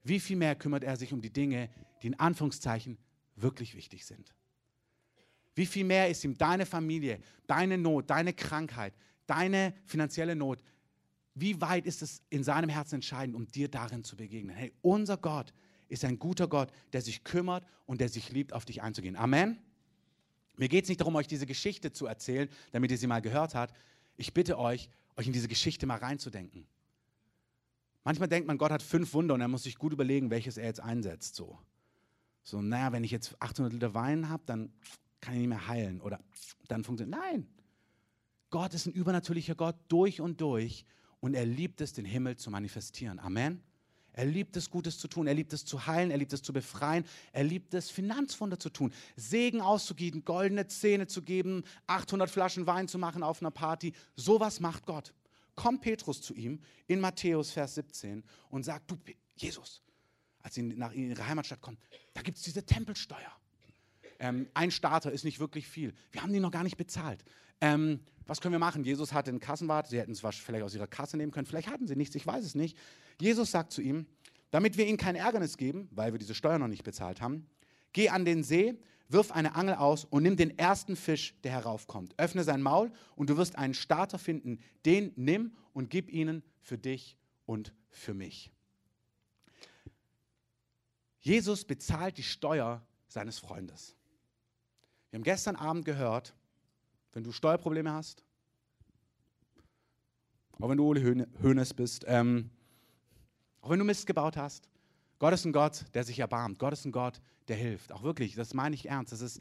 wie 0.03 0.21
viel 0.21 0.37
mehr 0.37 0.55
kümmert 0.55 0.85
er 0.85 0.97
sich 0.97 1.13
um 1.13 1.21
die 1.21 1.33
Dinge, 1.33 1.71
die 2.03 2.09
in 2.09 2.19
Anführungszeichen 2.19 2.99
wirklich 3.37 3.75
wichtig 3.75 4.05
sind? 4.05 4.35
Wie 5.55 5.67
viel 5.67 5.85
mehr 5.85 6.09
ist 6.09 6.25
ihm 6.25 6.37
deine 6.37 6.67
Familie, 6.67 7.21
deine 7.47 7.79
Not, 7.79 8.11
deine 8.11 8.33
Krankheit, 8.33 8.95
deine 9.27 9.75
finanzielle 9.85 10.35
Not, 10.35 10.63
wie 11.35 11.61
weit 11.61 11.87
ist 11.87 12.03
es 12.03 12.23
in 12.31 12.45
seinem 12.45 12.69
Herzen 12.69 12.97
entscheidend, 12.97 13.35
um 13.35 13.47
dir 13.47 13.69
darin 13.69 14.05
zu 14.05 14.17
begegnen? 14.17 14.55
Hey, 14.55 14.73
unser 14.83 15.17
Gott 15.17 15.53
ist 15.89 16.05
ein 16.05 16.19
guter 16.19 16.49
Gott, 16.49 16.71
der 16.93 17.03
sich 17.03 17.25
kümmert 17.25 17.65
und 17.87 18.01
der 18.01 18.09
sich 18.09 18.31
liebt, 18.31 18.53
auf 18.53 18.65
dich 18.65 18.83
einzugehen. 18.83 19.17
Amen. 19.17 19.59
Mir 20.57 20.69
geht 20.69 20.85
es 20.85 20.89
nicht 20.89 21.01
darum, 21.01 21.17
euch 21.17 21.27
diese 21.27 21.47
Geschichte 21.47 21.93
zu 21.93 22.07
erzählen, 22.07 22.49
damit 22.73 22.91
ihr 22.91 22.99
sie 22.99 23.07
mal 23.07 23.21
gehört 23.21 23.55
habt. 23.55 23.75
Ich 24.17 24.33
bitte 24.33 24.59
euch, 24.59 24.89
euch 25.17 25.27
in 25.27 25.33
diese 25.33 25.49
Geschichte 25.49 25.87
mal 25.87 25.99
reinzudenken. 25.99 26.67
Manchmal 28.05 28.29
denkt 28.29 28.47
man, 28.47 28.59
Gott 28.59 28.71
hat 28.71 28.83
fünf 28.83 29.15
Wunder 29.15 29.35
und 29.35 29.41
er 29.41 29.49
muss 29.49 29.63
sich 29.63 29.77
gut 29.77 29.93
überlegen, 29.93 30.31
welches 30.31 30.57
er 30.57 30.67
jetzt 30.67 30.81
einsetzt. 30.81 31.35
So, 31.35 31.59
so 32.43 32.61
naja, 32.61 32.93
wenn 32.93 33.03
ich 33.03 33.11
jetzt 33.11 33.35
800 33.41 33.73
Liter 33.73 33.95
Wein 33.95 34.29
habe, 34.29 34.43
dann 34.47 34.73
kann 35.21 35.35
ich 35.35 35.41
nicht 35.41 35.49
mehr 35.49 35.67
heilen 35.67 36.01
oder 36.01 36.21
dann 36.69 36.85
funktioniert. 36.85 37.19
Nein, 37.19 37.49
Gott 38.51 38.75
ist 38.75 38.87
ein 38.87 38.93
übernatürlicher 38.93 39.55
Gott 39.55 39.77
durch 39.89 40.21
und 40.21 40.41
durch 40.41 40.85
und 41.21 41.35
er 41.35 41.47
liebt 41.47 41.81
es, 41.81 41.95
den 41.95 42.05
Himmel 42.05 42.37
zu 42.37 42.51
manifestieren. 42.51 43.19
Amen. 43.19 43.63
Er 44.15 44.25
liebt 44.25 44.57
es, 44.57 44.71
Gutes 44.71 44.99
zu 44.99 45.09
tun. 45.09 45.27
Er 45.27 45.35
liebt 45.35 45.53
es 45.53 45.65
zu 45.65 45.87
heilen. 45.87 46.11
Er 46.11 46.19
liebt 46.19 46.33
es 46.33 46.43
zu 46.43 46.53
befreien. 46.53 47.05
Er 47.33 47.45
liebt 47.45 47.75
es, 47.75 47.91
Finanzwunder 47.91 48.59
zu 48.59 48.71
tun. 48.71 48.93
Segen 49.17 49.61
auszugeben, 49.61 50.25
goldene 50.25 50.67
Zähne 50.69 51.07
zu 51.07 51.23
geben, 51.23 51.65
800 51.89 52.31
Flaschen 52.31 52.67
Wein 52.67 52.89
zu 52.89 52.99
machen 52.99 53.23
auf 53.23 53.43
einer 53.43 53.51
Party. 53.51 53.93
Sowas 54.17 54.61
macht 54.61 54.87
Gott. 54.87 55.13
Kommt 55.57 55.83
Petrus 55.83 56.23
zu 56.23 56.35
ihm 56.35 56.61
in 56.87 57.01
Matthäus, 57.01 57.51
Vers 57.51 57.75
17 57.75 58.25
und 58.51 58.65
sagt, 58.65 58.91
du, 58.91 58.99
Jesus, 59.37 59.83
als 60.41 60.55
sie 60.55 60.63
nach 60.63 60.93
in 60.93 61.11
ihre 61.11 61.27
Heimatstadt 61.27 61.61
kommen, 61.61 61.79
da 62.13 62.23
gibt 62.23 62.39
es 62.39 62.45
diese 62.45 62.65
Tempelsteuer. 62.65 63.33
Ähm, 64.19 64.49
ein 64.55 64.71
Starter 64.71 65.13
ist 65.13 65.25
nicht 65.25 65.41
wirklich 65.41 65.67
viel. 65.67 65.95
Wir 66.13 66.23
haben 66.23 66.33
die 66.33 66.41
noch 66.41 66.51
gar 66.51 66.63
nicht 66.63 66.77
bezahlt. 66.77 67.25
Ähm, 67.61 68.01
was 68.27 68.41
können 68.41 68.53
wir 68.53 68.59
machen? 68.59 68.85
Jesus 68.85 69.13
hatte 69.13 69.31
einen 69.31 69.41
Kassenwart. 69.41 69.89
Sie 69.89 69.99
hätten 69.99 70.13
es 70.13 70.21
vielleicht 70.21 70.65
aus 70.65 70.75
ihrer 70.75 70.87
Kasse 70.87 71.17
nehmen 71.17 71.33
können. 71.33 71.47
Vielleicht 71.47 71.69
hatten 71.69 71.87
sie 71.87 71.97
nichts. 71.97 72.15
Ich 72.15 72.27
weiß 72.27 72.45
es 72.45 72.55
nicht. 72.55 72.77
Jesus 73.21 73.51
sagt 73.51 73.73
zu 73.73 73.83
ihm, 73.83 74.07
damit 74.51 74.77
wir 74.77 74.87
ihnen 74.87 74.99
kein 74.99 75.17
Ärgernis 75.17 75.57
geben, 75.57 75.89
weil 75.91 76.13
wir 76.13 76.19
diese 76.19 76.35
Steuer 76.35 76.59
noch 76.59 76.69
nicht 76.69 76.85
bezahlt 76.85 77.21
haben, 77.21 77.47
geh 77.93 78.09
an 78.09 78.25
den 78.25 78.43
See, 78.43 78.79
wirf 79.09 79.33
eine 79.33 79.55
Angel 79.55 79.75
aus 79.75 80.05
und 80.05 80.23
nimm 80.23 80.37
den 80.37 80.59
ersten 80.59 80.97
Fisch, 80.97 81.35
der 81.43 81.53
heraufkommt. 81.53 82.15
Öffne 82.19 82.45
sein 82.45 82.63
Maul 82.63 82.93
und 83.17 83.31
du 83.31 83.37
wirst 83.37 83.57
einen 83.57 83.75
Starter 83.75 84.19
finden. 84.19 84.59
Den 84.87 85.13
nimm 85.17 85.55
und 85.73 85.91
gib 85.91 86.11
ihnen 86.11 86.43
für 86.61 86.79
dich 86.79 87.19
und 87.47 87.73
für 87.91 88.15
mich. 88.15 88.51
Jesus 91.21 91.65
bezahlt 91.65 92.19
die 92.19 92.23
Steuer 92.23 92.87
seines 93.09 93.39
Freundes. 93.39 93.97
Wir 95.15 95.19
haben 95.19 95.23
gestern 95.23 95.55
Abend 95.55 95.85
gehört, 95.85 96.35
wenn 97.13 97.23
du 97.23 97.31
Steuerprobleme 97.31 97.93
hast, 97.93 98.25
auch 100.61 100.69
wenn 100.69 100.77
du 100.77 100.89
Uli 100.89 101.25
Hoeneß 101.41 101.75
bist, 101.75 102.05
ähm, 102.09 102.51
auch 103.61 103.71
wenn 103.71 103.79
du 103.79 103.85
Mist 103.85 104.09
gebaut 104.09 104.37
hast, 104.37 104.69
Gott 105.21 105.33
ist 105.33 105.45
ein 105.45 105.53
Gott, 105.53 105.85
der 105.95 106.03
sich 106.03 106.19
erbarmt. 106.19 106.59
Gott 106.59 106.73
ist 106.73 106.85
ein 106.85 106.91
Gott, 106.91 107.21
der 107.47 107.55
hilft. 107.55 107.93
Auch 107.93 108.03
wirklich, 108.03 108.35
das 108.35 108.55
meine 108.55 108.75
ich 108.75 108.89
ernst. 108.89 109.13
Das 109.13 109.21
ist, 109.21 109.41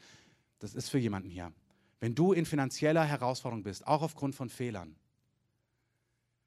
das 0.59 0.75
ist 0.75 0.89
für 0.89 0.99
jemanden 0.99 1.31
hier. 1.31 1.51
Wenn 1.99 2.13
du 2.13 2.33
in 2.33 2.45
finanzieller 2.45 3.03
Herausforderung 3.03 3.63
bist, 3.63 3.87
auch 3.87 4.03
aufgrund 4.03 4.35
von 4.35 4.49
Fehlern, 4.49 4.95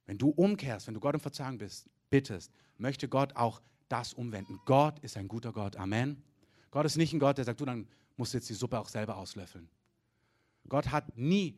wenn 0.05 0.19
du 0.19 0.29
umkehrst, 0.29 0.87
wenn 0.87 0.95
du 0.95 1.01
Gott 1.01 1.17
um 1.17 1.21
Verzeihung 1.21 1.59
bist, 1.59 1.91
bittest, 2.11 2.53
möchte 2.79 3.09
Gott 3.09 3.35
auch 3.35 3.61
das 3.89 4.15
umwenden. 4.15 4.61
Gott 4.67 5.01
ist 5.01 5.17
ein 5.17 5.27
guter 5.27 5.53
Gott. 5.53 5.75
Amen. 5.75 6.23
Gott 6.71 6.87
ist 6.87 6.97
nicht 6.97 7.13
ein 7.13 7.19
Gott, 7.19 7.39
der 7.39 7.45
sagt, 7.45 7.59
du, 7.59 7.65
dann 7.65 7.89
musst 8.17 8.35
jetzt 8.35 8.49
die 8.49 8.55
Suppe 8.55 8.79
auch 8.79 8.89
selber 8.89 9.17
auslöffeln. 9.17 9.69
Gott 10.69 10.91
hat 10.91 11.17
nie 11.17 11.57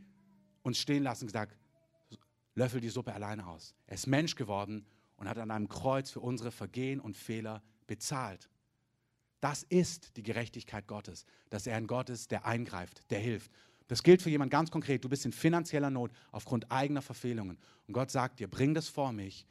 uns 0.63 0.79
stehen 0.79 1.03
lassen 1.03 1.25
und 1.25 1.29
gesagt, 1.29 1.57
löffel 2.55 2.81
die 2.81 2.89
Suppe 2.89 3.15
alleine 3.15 3.47
aus. 3.47 3.75
Er 3.87 3.95
ist 3.95 4.07
Mensch 4.07 4.35
geworden 4.35 4.85
und 5.17 5.29
hat 5.29 5.39
an 5.39 5.51
einem 5.51 5.69
Kreuz 5.69 6.11
für 6.11 6.21
unsere 6.21 6.51
Vergehen 6.51 7.01
und 7.01 7.17
Fehler 7.17 7.63
bezahlt. 7.87 8.51
Das 9.41 9.63
ist 9.63 10.17
die 10.17 10.23
Gerechtigkeit 10.23 10.87
Gottes, 10.89 11.25
dass 11.49 11.67
er 11.67 11.77
ein 11.77 11.87
Gott 11.87 12.11
ist, 12.11 12.31
der 12.33 12.45
eingreift, 12.45 13.09
der 13.11 13.21
hilft. 13.21 13.53
Das 13.87 14.03
gilt 14.03 14.21
für 14.21 14.31
jemanden 14.31 14.51
ganz 14.51 14.71
konkret. 14.71 15.05
Du 15.05 15.09
bist 15.09 15.25
in 15.25 15.33
finanzieller 15.33 15.91
Not 15.91 16.11
aufgrund 16.33 16.71
eigener 16.71 17.01
Verfehlungen. 17.01 17.57
Und 17.87 17.95
Gott 17.95 18.11
sagt 18.11 18.41
dir, 18.41 18.49
bring 18.49 18.75
das 18.75 18.89
vor 18.89 19.13
mich, 19.13 19.47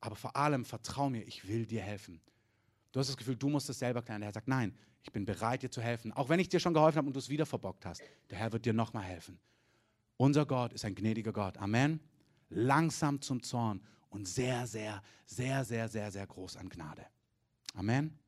aber 0.00 0.16
vor 0.16 0.36
allem 0.36 0.64
vertrau 0.64 1.08
mir, 1.08 1.22
ich 1.22 1.48
will 1.48 1.64
dir 1.64 1.80
helfen. 1.80 2.20
Du 2.92 3.00
hast 3.00 3.08
das 3.08 3.16
Gefühl, 3.16 3.36
du 3.36 3.48
musst 3.48 3.68
es 3.70 3.78
selber 3.78 4.02
klären. 4.02 4.20
Der 4.20 4.28
Herr 4.28 4.34
sagt, 4.34 4.48
nein, 4.48 4.74
ich 5.02 5.12
bin 5.12 5.24
bereit, 5.24 5.62
dir 5.62 5.70
zu 5.70 5.80
helfen. 5.80 6.12
Auch 6.12 6.28
wenn 6.28 6.40
ich 6.40 6.48
dir 6.48 6.60
schon 6.60 6.74
geholfen 6.74 6.98
habe 6.98 7.06
und 7.06 7.14
du 7.14 7.20
es 7.20 7.28
wieder 7.28 7.46
verbockt 7.46 7.86
hast. 7.86 8.02
Der 8.30 8.38
Herr 8.38 8.52
wird 8.52 8.66
dir 8.66 8.72
nochmal 8.72 9.04
helfen. 9.04 9.38
Unser 10.16 10.44
Gott 10.44 10.72
ist 10.72 10.84
ein 10.84 10.94
gnädiger 10.94 11.32
Gott. 11.32 11.56
Amen. 11.58 12.00
Langsam 12.48 13.22
zum 13.22 13.42
Zorn 13.42 13.80
und 14.10 14.26
sehr, 14.26 14.66
sehr, 14.66 15.02
sehr, 15.24 15.64
sehr, 15.64 15.88
sehr, 15.88 16.10
sehr 16.10 16.26
groß 16.26 16.56
an 16.56 16.68
Gnade. 16.68 17.06
Amen. 17.74 18.18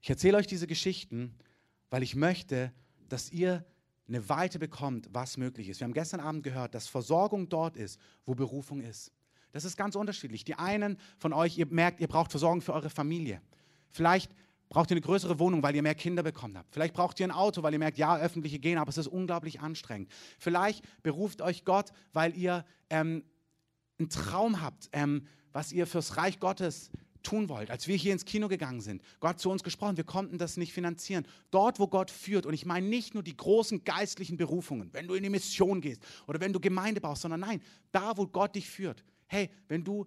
Ich 0.00 0.10
erzähle 0.10 0.36
euch 0.36 0.46
diese 0.46 0.66
Geschichten, 0.66 1.38
weil 1.90 2.02
ich 2.02 2.16
möchte, 2.16 2.72
dass 3.08 3.30
ihr 3.30 3.64
eine 4.06 4.28
Weite 4.28 4.58
bekommt, 4.58 5.08
was 5.12 5.36
möglich 5.36 5.68
ist. 5.68 5.80
Wir 5.80 5.86
haben 5.86 5.94
gestern 5.94 6.20
Abend 6.20 6.42
gehört, 6.42 6.74
dass 6.74 6.88
Versorgung 6.88 7.48
dort 7.48 7.76
ist, 7.76 7.98
wo 8.26 8.34
Berufung 8.34 8.80
ist. 8.80 9.12
Das 9.54 9.64
ist 9.64 9.76
ganz 9.76 9.94
unterschiedlich. 9.94 10.44
Die 10.44 10.56
einen 10.56 10.98
von 11.16 11.32
euch, 11.32 11.56
ihr 11.56 11.66
merkt, 11.66 12.00
ihr 12.00 12.08
braucht 12.08 12.32
Versorgung 12.32 12.60
für 12.60 12.72
eure 12.72 12.90
Familie. 12.90 13.40
Vielleicht 13.88 14.32
braucht 14.68 14.90
ihr 14.90 14.96
eine 14.96 15.00
größere 15.00 15.38
Wohnung, 15.38 15.62
weil 15.62 15.76
ihr 15.76 15.82
mehr 15.82 15.94
Kinder 15.94 16.24
bekommen 16.24 16.58
habt. 16.58 16.74
Vielleicht 16.74 16.92
braucht 16.92 17.20
ihr 17.20 17.26
ein 17.28 17.30
Auto, 17.30 17.62
weil 17.62 17.72
ihr 17.72 17.78
merkt, 17.78 17.96
ja, 17.96 18.18
öffentliche 18.18 18.58
gehen, 18.58 18.78
aber 18.78 18.88
es 18.88 18.98
ist 18.98 19.06
unglaublich 19.06 19.60
anstrengend. 19.60 20.10
Vielleicht 20.40 20.84
beruft 21.04 21.40
euch 21.40 21.64
Gott, 21.64 21.92
weil 22.12 22.36
ihr 22.36 22.64
ähm, 22.90 23.22
einen 24.00 24.08
Traum 24.08 24.60
habt, 24.60 24.88
ähm, 24.90 25.28
was 25.52 25.70
ihr 25.70 25.86
fürs 25.86 26.16
Reich 26.16 26.40
Gottes 26.40 26.90
tun 27.22 27.48
wollt. 27.48 27.70
Als 27.70 27.86
wir 27.86 27.94
hier 27.94 28.12
ins 28.12 28.24
Kino 28.24 28.48
gegangen 28.48 28.80
sind, 28.80 29.02
Gott 29.20 29.38
zu 29.38 29.50
uns 29.50 29.62
gesprochen, 29.62 29.96
wir 29.96 30.02
konnten 30.02 30.36
das 30.36 30.56
nicht 30.56 30.72
finanzieren. 30.72 31.28
Dort, 31.52 31.78
wo 31.78 31.86
Gott 31.86 32.10
führt, 32.10 32.44
und 32.44 32.54
ich 32.54 32.66
meine 32.66 32.88
nicht 32.88 33.14
nur 33.14 33.22
die 33.22 33.36
großen 33.36 33.84
geistlichen 33.84 34.36
Berufungen, 34.36 34.92
wenn 34.92 35.06
du 35.06 35.14
in 35.14 35.22
die 35.22 35.30
Mission 35.30 35.80
gehst 35.80 36.02
oder 36.26 36.40
wenn 36.40 36.52
du 36.52 36.58
Gemeinde 36.58 37.00
baust, 37.00 37.22
sondern 37.22 37.38
nein, 37.38 37.62
da, 37.92 38.16
wo 38.16 38.26
Gott 38.26 38.56
dich 38.56 38.68
führt. 38.68 39.04
Hey, 39.34 39.50
wenn 39.66 39.82
du 39.82 40.06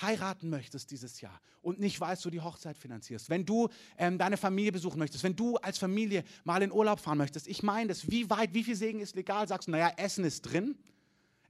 heiraten 0.00 0.48
möchtest 0.48 0.92
dieses 0.92 1.20
Jahr 1.20 1.40
und 1.60 1.80
nicht 1.80 2.00
weißt, 2.00 2.24
wo 2.24 2.28
du 2.28 2.36
die 2.36 2.40
Hochzeit 2.40 2.78
finanzierst, 2.78 3.28
wenn 3.28 3.44
du 3.44 3.68
ähm, 3.98 4.16
deine 4.16 4.36
Familie 4.36 4.70
besuchen 4.70 5.00
möchtest, 5.00 5.24
wenn 5.24 5.34
du 5.34 5.56
als 5.56 5.76
Familie 5.76 6.22
mal 6.44 6.62
in 6.62 6.70
Urlaub 6.70 7.00
fahren 7.00 7.18
möchtest, 7.18 7.48
ich 7.48 7.64
meine 7.64 7.88
das, 7.88 8.08
wie 8.12 8.30
weit, 8.30 8.54
wie 8.54 8.62
viel 8.62 8.76
Segen 8.76 9.00
ist 9.00 9.16
legal? 9.16 9.48
Sagst 9.48 9.66
du, 9.66 9.72
naja, 9.72 9.92
Essen 9.96 10.24
ist 10.24 10.42
drin, 10.42 10.78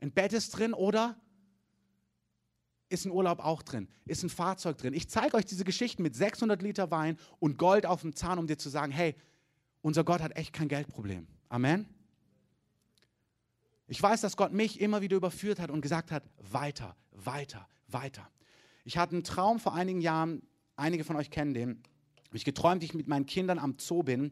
ein 0.01 0.13
Bett 0.13 0.33
ist 0.33 0.49
drin 0.53 0.73
oder 0.73 1.21
ist 2.89 3.05
ein 3.05 3.13
Urlaub 3.13 3.41
auch 3.41 3.61
drin, 3.61 3.87
ist 4.07 4.23
ein 4.23 4.31
Fahrzeug 4.31 4.79
drin. 4.79 4.95
Ich 4.95 5.11
zeige 5.11 5.37
euch 5.37 5.45
diese 5.45 5.65
Geschichten 5.65 6.03
mit 6.03 6.17
600 6.17 6.63
Liter 6.63 6.91
Wein 6.91 7.19
und 7.39 7.59
Gold 7.59 7.85
auf 7.85 8.01
dem 8.01 8.17
Zahn, 8.17 8.39
um 8.39 8.47
dir 8.47 8.57
zu 8.57 8.71
sagen, 8.71 8.93
hey, 8.93 9.15
unser 9.83 10.05
Gott 10.05 10.23
hat 10.23 10.35
echt 10.39 10.55
kein 10.55 10.69
Geldproblem. 10.69 11.27
Amen. 11.51 11.87
Ich 13.91 14.01
weiß, 14.01 14.21
dass 14.21 14.37
Gott 14.37 14.53
mich 14.53 14.81
immer 14.81 15.03
wieder 15.03 15.17
überführt 15.17 15.59
hat 15.59 15.69
und 15.69 15.81
gesagt 15.81 16.13
hat, 16.13 16.23
weiter, 16.39 16.95
weiter, 17.11 17.67
weiter. 17.89 18.31
Ich 18.85 18.97
hatte 18.97 19.17
einen 19.17 19.25
Traum 19.25 19.59
vor 19.59 19.75
einigen 19.75 20.01
Jahren, 20.01 20.43
einige 20.77 21.03
von 21.03 21.17
euch 21.17 21.29
kennen 21.29 21.55
den, 21.55 21.83
habe 22.29 22.37
ich 22.37 22.45
geträumt, 22.45 22.85
ich 22.85 22.95
mit 22.95 23.09
meinen 23.09 23.27
Kindern 23.27 23.59
am 23.59 23.75
Zoo 23.81 24.05
bin. 24.05 24.31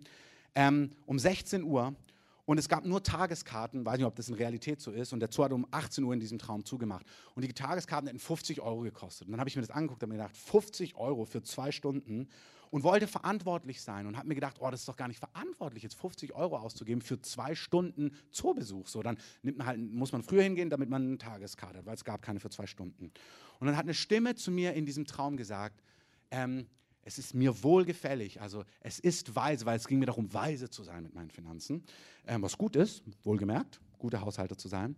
ähm, 0.54 0.92
um 1.06 1.18
16 1.18 1.64
Uhr 1.64 1.96
und 2.44 2.58
es 2.58 2.68
gab 2.68 2.84
nur 2.84 3.02
Tageskarten, 3.02 3.84
weiß 3.84 3.96
nicht, 3.98 4.06
ob 4.06 4.14
das 4.14 4.28
in 4.28 4.36
Realität 4.36 4.80
so 4.80 4.92
ist. 4.92 5.12
Und 5.12 5.18
der 5.18 5.28
Zoo 5.32 5.42
hat 5.42 5.52
um 5.52 5.66
18 5.72 6.04
Uhr 6.04 6.14
in 6.14 6.20
diesem 6.20 6.38
Traum 6.38 6.64
zugemacht. 6.64 7.04
Und 7.34 7.44
die 7.44 7.52
Tageskarten 7.52 8.06
hätten 8.06 8.20
50 8.20 8.60
Euro 8.60 8.82
gekostet. 8.82 9.26
Und 9.26 9.32
dann 9.32 9.40
habe 9.40 9.50
ich 9.50 9.56
mir 9.56 9.62
das 9.62 9.72
angeguckt 9.72 10.04
und 10.04 10.10
mir 10.10 10.18
gedacht, 10.18 10.36
50 10.36 10.94
Euro 10.94 11.24
für 11.24 11.42
zwei 11.42 11.72
Stunden 11.72 12.28
und 12.70 12.82
wollte 12.82 13.06
verantwortlich 13.06 13.82
sein 13.82 14.06
und 14.06 14.16
habe 14.16 14.28
mir 14.28 14.34
gedacht, 14.34 14.56
oh, 14.60 14.70
das 14.70 14.80
ist 14.80 14.88
doch 14.88 14.96
gar 14.96 15.08
nicht 15.08 15.18
verantwortlich, 15.18 15.82
jetzt 15.82 15.94
50 15.94 16.34
Euro 16.34 16.56
auszugeben 16.56 17.02
für 17.02 17.20
zwei 17.20 17.54
Stunden 17.54 18.12
Zoobesuch. 18.30 18.88
So, 18.88 19.02
dann 19.02 19.18
nimmt 19.42 19.58
man 19.58 19.66
halt, 19.66 19.80
muss 19.80 20.12
man 20.12 20.22
früher 20.22 20.42
hingehen, 20.42 20.70
damit 20.70 20.88
man 20.88 21.02
eine 21.02 21.18
Tageskarte 21.18 21.78
hat, 21.78 21.86
weil 21.86 21.94
es 21.94 22.04
gab 22.04 22.22
keine 22.22 22.40
für 22.40 22.50
zwei 22.50 22.66
Stunden. 22.66 23.12
Und 23.60 23.66
dann 23.66 23.76
hat 23.76 23.84
eine 23.84 23.94
Stimme 23.94 24.34
zu 24.34 24.50
mir 24.50 24.74
in 24.74 24.86
diesem 24.86 25.04
Traum 25.04 25.36
gesagt, 25.36 25.82
ähm, 26.30 26.66
es 27.02 27.18
ist 27.18 27.34
mir 27.34 27.62
wohlgefällig, 27.62 28.40
also 28.40 28.64
es 28.80 28.98
ist 28.98 29.34
weise, 29.34 29.64
weil 29.64 29.76
es 29.76 29.86
ging 29.86 29.98
mir 29.98 30.06
darum, 30.06 30.32
weise 30.34 30.68
zu 30.68 30.82
sein 30.82 31.02
mit 31.02 31.14
meinen 31.14 31.30
Finanzen, 31.30 31.82
ähm, 32.26 32.42
was 32.42 32.58
gut 32.58 32.76
ist, 32.76 33.02
wohlgemerkt, 33.22 33.80
guter 33.98 34.20
Haushalter 34.20 34.58
zu 34.58 34.68
sein. 34.68 34.94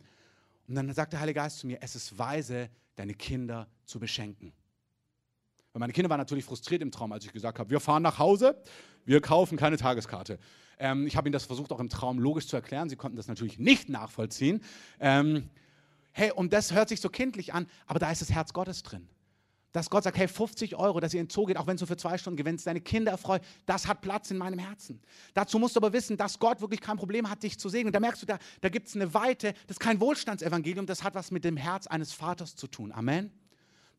Und 0.66 0.74
dann 0.74 0.92
sagt 0.92 1.12
der 1.12 1.20
Heilige 1.20 1.38
Geist 1.38 1.58
zu 1.58 1.66
mir, 1.66 1.78
es 1.80 1.94
ist 1.94 2.18
weise, 2.18 2.68
deine 2.96 3.14
Kinder 3.14 3.68
zu 3.84 4.00
beschenken. 4.00 4.52
Weil 5.72 5.80
meine 5.80 5.92
Kinder 5.92 6.10
waren 6.10 6.18
natürlich 6.18 6.44
frustriert 6.44 6.82
im 6.82 6.90
Traum, 6.90 7.12
als 7.12 7.24
ich 7.24 7.32
gesagt 7.32 7.58
habe, 7.58 7.70
wir 7.70 7.80
fahren 7.80 8.02
nach 8.02 8.18
Hause, 8.18 8.60
wir 9.04 9.20
kaufen 9.20 9.56
keine 9.56 9.76
Tageskarte. 9.76 10.38
Ähm, 10.78 11.06
ich 11.06 11.16
habe 11.16 11.28
ihnen 11.28 11.32
das 11.32 11.44
versucht, 11.44 11.70
auch 11.72 11.78
im 11.78 11.88
Traum 11.88 12.18
logisch 12.18 12.48
zu 12.48 12.56
erklären. 12.56 12.88
Sie 12.88 12.96
konnten 12.96 13.16
das 13.16 13.28
natürlich 13.28 13.58
nicht 13.58 13.88
nachvollziehen. 13.88 14.62
Ähm, 14.98 15.48
hey, 16.12 16.32
und 16.32 16.52
das 16.52 16.72
hört 16.72 16.88
sich 16.88 17.00
so 17.00 17.08
kindlich 17.08 17.54
an, 17.54 17.66
aber 17.86 17.98
da 18.00 18.10
ist 18.10 18.20
das 18.20 18.32
Herz 18.32 18.52
Gottes 18.52 18.82
drin. 18.82 19.08
Dass 19.72 19.88
Gott 19.88 20.02
sagt, 20.02 20.18
hey, 20.18 20.26
50 20.26 20.74
Euro, 20.74 20.98
dass 20.98 21.14
ihr 21.14 21.20
in 21.20 21.26
den 21.26 21.30
Zoo 21.30 21.46
geht, 21.46 21.56
auch 21.56 21.68
wenn 21.68 21.76
nur 21.76 21.86
für 21.86 21.96
zwei 21.96 22.18
Stunden 22.18 22.36
gewinnst, 22.36 22.66
deine 22.66 22.80
Kinder 22.80 23.12
erfreut, 23.12 23.40
das 23.66 23.86
hat 23.86 24.00
Platz 24.00 24.28
in 24.32 24.36
meinem 24.38 24.58
Herzen. 24.58 25.00
Dazu 25.32 25.60
musst 25.60 25.76
du 25.76 25.80
aber 25.80 25.92
wissen, 25.92 26.16
dass 26.16 26.40
Gott 26.40 26.60
wirklich 26.60 26.80
kein 26.80 26.96
Problem 26.96 27.30
hat, 27.30 27.44
dich 27.44 27.56
zu 27.56 27.68
segnen. 27.68 27.92
Da 27.92 28.00
merkst 28.00 28.22
du, 28.22 28.26
da, 28.26 28.38
da 28.62 28.68
gibt 28.68 28.88
es 28.88 28.96
eine 28.96 29.14
Weite, 29.14 29.52
das 29.68 29.76
ist 29.76 29.80
kein 29.80 30.00
Wohlstandsevangelium, 30.00 30.86
das 30.86 31.04
hat 31.04 31.14
was 31.14 31.30
mit 31.30 31.44
dem 31.44 31.56
Herz 31.56 31.86
eines 31.86 32.12
Vaters 32.12 32.56
zu 32.56 32.66
tun. 32.66 32.90
Amen. 32.90 33.30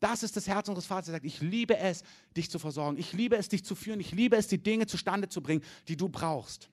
Das 0.02 0.24
ist 0.24 0.36
das 0.36 0.48
Herz 0.48 0.66
unseres 0.66 0.86
Vaters, 0.86 1.04
der 1.04 1.14
sagt, 1.14 1.24
ich 1.24 1.40
liebe 1.40 1.78
es, 1.78 2.02
dich 2.36 2.50
zu 2.50 2.58
versorgen. 2.58 2.98
Ich 2.98 3.12
liebe 3.12 3.36
es, 3.36 3.48
dich 3.48 3.64
zu 3.64 3.76
führen. 3.76 4.00
Ich 4.00 4.10
liebe 4.10 4.34
es, 4.36 4.48
die 4.48 4.60
Dinge 4.60 4.88
zustande 4.88 5.28
zu 5.28 5.40
bringen, 5.40 5.62
die 5.86 5.96
du 5.96 6.08
brauchst. 6.08 6.70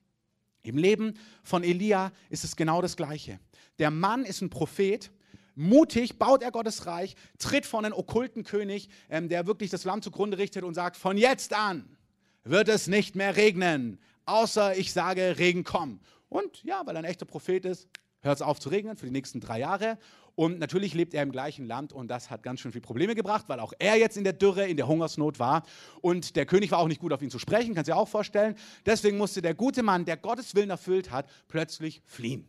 Im 0.62 0.76
Leben 0.76 1.14
von 1.44 1.62
Elia 1.62 2.10
ist 2.28 2.42
es 2.42 2.56
genau 2.56 2.82
das 2.82 2.96
Gleiche. 2.96 3.38
Der 3.78 3.92
Mann 3.92 4.24
ist 4.24 4.40
ein 4.40 4.50
Prophet, 4.50 5.12
Mutig 5.54 6.18
baut 6.18 6.42
er 6.42 6.50
Gottes 6.50 6.86
Reich, 6.86 7.14
tritt 7.38 7.66
vor 7.66 7.84
einen 7.84 7.92
okkulten 7.92 8.42
König, 8.42 8.88
ähm, 9.08 9.28
der 9.28 9.46
wirklich 9.46 9.70
das 9.70 9.84
Land 9.84 10.02
zugrunde 10.02 10.38
richtet 10.38 10.64
und 10.64 10.74
sagt, 10.74 10.96
von 10.96 11.16
jetzt 11.16 11.52
an 11.52 11.96
wird 12.42 12.68
es 12.68 12.88
nicht 12.88 13.14
mehr 13.14 13.36
regnen, 13.36 14.00
außer 14.24 14.76
ich 14.76 14.92
sage, 14.92 15.38
Regen 15.38 15.62
komm. 15.62 16.00
Und 16.28 16.64
ja, 16.64 16.82
weil 16.84 16.96
er 16.96 17.00
ein 17.00 17.04
echter 17.04 17.26
Prophet 17.26 17.64
ist, 17.64 17.88
hört 18.22 18.36
es 18.36 18.42
auf 18.42 18.58
zu 18.60 18.68
regnen 18.68 18.96
für 18.96 19.06
die 19.06 19.12
nächsten 19.12 19.40
drei 19.40 19.60
Jahre. 19.60 19.98
Und 20.34 20.58
natürlich 20.58 20.94
lebt 20.94 21.12
er 21.12 21.22
im 21.22 21.32
gleichen 21.32 21.66
Land 21.66 21.92
und 21.92 22.08
das 22.08 22.30
hat 22.30 22.42
ganz 22.42 22.60
schön 22.60 22.72
viele 22.72 22.82
Probleme 22.82 23.14
gebracht, 23.14 23.44
weil 23.48 23.60
auch 23.60 23.72
er 23.78 23.96
jetzt 23.96 24.16
in 24.16 24.24
der 24.24 24.32
Dürre, 24.32 24.66
in 24.66 24.76
der 24.76 24.86
Hungersnot 24.86 25.38
war. 25.38 25.64
Und 26.00 26.36
der 26.36 26.46
König 26.46 26.70
war 26.70 26.78
auch 26.78 26.88
nicht 26.88 27.00
gut 27.00 27.12
auf 27.12 27.20
ihn 27.20 27.30
zu 27.30 27.38
sprechen, 27.38 27.74
kannst 27.74 27.88
du 27.88 27.92
dir 27.92 27.98
auch 27.98 28.08
vorstellen. 28.08 28.54
Deswegen 28.86 29.18
musste 29.18 29.42
der 29.42 29.54
gute 29.54 29.82
Mann, 29.82 30.04
der 30.04 30.16
Gottes 30.16 30.54
Willen 30.54 30.70
erfüllt 30.70 31.10
hat, 31.10 31.28
plötzlich 31.48 32.00
fliehen. 32.06 32.46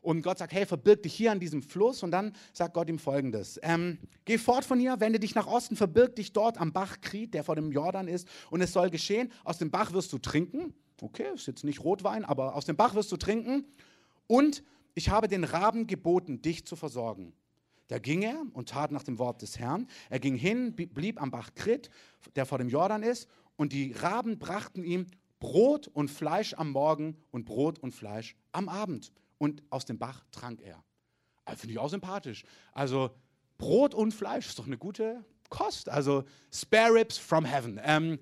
Und 0.00 0.22
Gott 0.22 0.38
sagt, 0.38 0.52
hey, 0.52 0.64
verbirg 0.64 1.02
dich 1.02 1.12
hier 1.12 1.32
an 1.32 1.40
diesem 1.40 1.62
Fluss. 1.62 2.02
Und 2.02 2.12
dann 2.12 2.32
sagt 2.52 2.72
Gott 2.74 2.88
ihm 2.88 2.98
folgendes. 2.98 3.58
Ähm, 3.62 3.98
Geh 4.24 4.38
fort 4.38 4.64
von 4.64 4.78
hier, 4.78 5.00
wende 5.00 5.18
dich 5.18 5.34
nach 5.34 5.46
Osten, 5.46 5.76
verbirg 5.76 6.16
dich 6.16 6.32
dort 6.32 6.58
am 6.58 6.72
Bach 6.72 7.00
Krit, 7.00 7.34
der 7.34 7.44
vor 7.44 7.56
dem 7.56 7.72
Jordan 7.72 8.08
ist. 8.08 8.28
Und 8.50 8.60
es 8.60 8.72
soll 8.72 8.90
geschehen, 8.90 9.30
aus 9.44 9.58
dem 9.58 9.70
Bach 9.70 9.92
wirst 9.92 10.12
du 10.12 10.18
trinken. 10.18 10.72
Okay, 11.02 11.26
ist 11.34 11.46
jetzt 11.46 11.64
nicht 11.64 11.84
Rotwein, 11.84 12.24
aber 12.24 12.54
aus 12.54 12.64
dem 12.64 12.76
Bach 12.76 12.94
wirst 12.94 13.12
du 13.12 13.16
trinken. 13.16 13.66
Und 14.26 14.62
ich 14.98 15.10
habe 15.10 15.28
den 15.28 15.44
Raben 15.44 15.86
geboten, 15.86 16.42
dich 16.42 16.66
zu 16.66 16.74
versorgen. 16.74 17.32
Da 17.86 18.00
ging 18.00 18.22
er 18.22 18.42
und 18.52 18.68
tat 18.68 18.90
nach 18.90 19.04
dem 19.04 19.20
Wort 19.20 19.42
des 19.42 19.56
Herrn. 19.56 19.86
Er 20.10 20.18
ging 20.18 20.34
hin, 20.34 20.74
blieb 20.74 21.22
am 21.22 21.30
Bach 21.30 21.54
Krit, 21.54 21.88
der 22.34 22.44
vor 22.46 22.58
dem 22.58 22.68
Jordan 22.68 23.04
ist. 23.04 23.28
Und 23.56 23.72
die 23.72 23.92
Raben 23.92 24.40
brachten 24.40 24.82
ihm 24.82 25.06
Brot 25.38 25.86
und 25.86 26.10
Fleisch 26.10 26.52
am 26.54 26.72
Morgen 26.72 27.16
und 27.30 27.44
Brot 27.44 27.78
und 27.78 27.92
Fleisch 27.92 28.34
am 28.50 28.68
Abend 28.68 29.12
und 29.38 29.62
aus 29.70 29.84
dem 29.84 29.98
Bach 29.98 30.24
trank 30.32 30.60
er. 30.60 30.82
Also 31.44 31.60
Finde 31.60 31.74
ich 31.74 31.78
auch 31.78 31.90
sympathisch. 31.90 32.44
Also 32.72 33.10
Brot 33.56 33.94
und 33.94 34.12
Fleisch 34.12 34.48
ist 34.48 34.58
doch 34.58 34.66
eine 34.66 34.78
gute 34.78 35.24
Kost. 35.48 35.88
Also 35.88 36.24
Spare 36.52 36.92
Ribs 36.92 37.18
from 37.18 37.44
Heaven. 37.44 37.80
Ähm, 37.84 38.18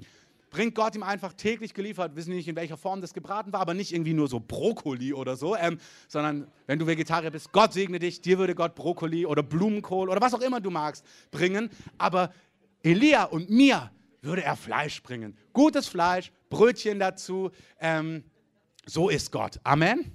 bringt 0.56 0.74
Gott 0.74 0.94
ihm 0.96 1.02
einfach 1.02 1.34
täglich 1.34 1.74
geliefert, 1.74 2.16
wissen 2.16 2.34
nicht, 2.34 2.48
in 2.48 2.56
welcher 2.56 2.78
Form 2.78 3.02
das 3.02 3.12
gebraten 3.12 3.52
war, 3.52 3.60
aber 3.60 3.74
nicht 3.74 3.92
irgendwie 3.92 4.14
nur 4.14 4.26
so 4.26 4.40
Brokkoli 4.40 5.12
oder 5.12 5.36
so, 5.36 5.54
ähm, 5.54 5.78
sondern 6.08 6.50
wenn 6.66 6.78
du 6.78 6.86
Vegetarier 6.86 7.30
bist, 7.30 7.52
Gott 7.52 7.74
segne 7.74 7.98
dich, 7.98 8.22
dir 8.22 8.38
würde 8.38 8.54
Gott 8.54 8.74
Brokkoli 8.74 9.26
oder 9.26 9.42
Blumenkohl 9.42 10.08
oder 10.08 10.18
was 10.18 10.32
auch 10.32 10.40
immer 10.40 10.62
du 10.62 10.70
magst 10.70 11.04
bringen, 11.30 11.68
aber 11.98 12.32
Elia 12.82 13.24
und 13.24 13.50
mir 13.50 13.90
würde 14.22 14.44
er 14.44 14.56
Fleisch 14.56 15.02
bringen. 15.02 15.36
Gutes 15.52 15.88
Fleisch, 15.88 16.32
Brötchen 16.48 16.98
dazu, 16.98 17.50
ähm, 17.78 18.24
so 18.86 19.10
ist 19.10 19.30
Gott. 19.32 19.60
Amen. 19.62 20.10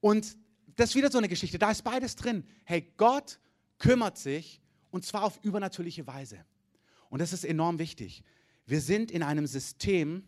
Und 0.00 0.36
das 0.74 0.88
ist 0.90 0.96
wieder 0.96 1.08
so 1.08 1.18
eine 1.18 1.28
Geschichte, 1.28 1.56
da 1.56 1.70
ist 1.70 1.84
beides 1.84 2.16
drin. 2.16 2.42
Hey, 2.64 2.92
Gott 2.96 3.38
kümmert 3.78 4.18
sich 4.18 4.60
und 4.90 5.04
zwar 5.04 5.22
auf 5.22 5.38
übernatürliche 5.44 6.04
Weise. 6.08 6.44
Und 7.10 7.20
das 7.20 7.32
ist 7.32 7.44
enorm 7.44 7.78
wichtig. 7.78 8.24
Wir 8.70 8.80
sind 8.80 9.10
in 9.10 9.24
einem 9.24 9.48
System, 9.48 10.22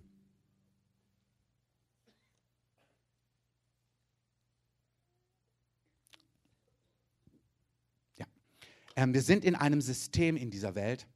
ähm, 8.96 9.14
wir 9.14 9.22
sind 9.22 9.44
in 9.44 9.54
einem 9.54 9.80
System 9.80 10.36
in 10.36 10.50
dieser 10.50 10.74
Welt, 10.74 11.06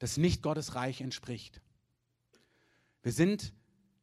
das 0.00 0.16
nicht 0.16 0.42
Gottes 0.42 0.74
Reich 0.74 1.00
entspricht. 1.00 1.60
Wir 3.04 3.12
sind 3.12 3.52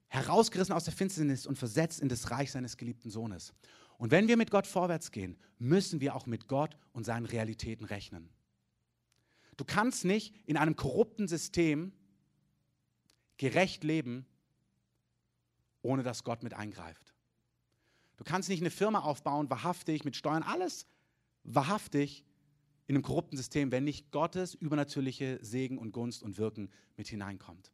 herausgerissen 0.07 0.73
aus 0.73 0.85
der 0.85 0.93
Finsternis 0.93 1.45
und 1.45 1.57
versetzt 1.57 1.99
in 1.99 2.07
das 2.07 2.31
Reich 2.31 2.53
seines 2.53 2.77
geliebten 2.77 3.09
Sohnes. 3.09 3.53
Und 3.97 4.11
wenn 4.11 4.29
wir 4.29 4.37
mit 4.37 4.49
Gott 4.49 4.65
vorwärts 4.65 5.11
gehen, 5.11 5.35
müssen 5.59 5.99
wir 5.99 6.15
auch 6.15 6.25
mit 6.25 6.47
Gott 6.47 6.77
und 6.93 7.03
seinen 7.03 7.25
Realitäten 7.25 7.83
rechnen. 7.83 8.29
Du 9.57 9.65
kannst 9.65 10.05
nicht 10.05 10.35
in 10.45 10.57
einem 10.57 10.75
korrupten 10.75 11.27
System 11.27 11.93
gerecht 13.37 13.83
leben, 13.83 14.25
ohne 15.81 16.03
dass 16.03 16.23
Gott 16.23 16.43
mit 16.43 16.53
eingreift. 16.53 17.13
Du 18.17 18.23
kannst 18.23 18.49
nicht 18.49 18.61
eine 18.61 18.71
Firma 18.71 18.99
aufbauen, 18.99 19.49
wahrhaftig, 19.49 20.05
mit 20.05 20.15
Steuern, 20.15 20.43
alles 20.43 20.87
wahrhaftig 21.43 22.23
in 22.87 22.95
einem 22.95 23.03
korrupten 23.03 23.37
System, 23.37 23.71
wenn 23.71 23.83
nicht 23.83 24.11
Gottes 24.11 24.53
übernatürliche 24.53 25.39
Segen 25.41 25.77
und 25.77 25.91
Gunst 25.91 26.23
und 26.23 26.37
Wirken 26.37 26.69
mit 26.97 27.07
hineinkommt. 27.07 27.71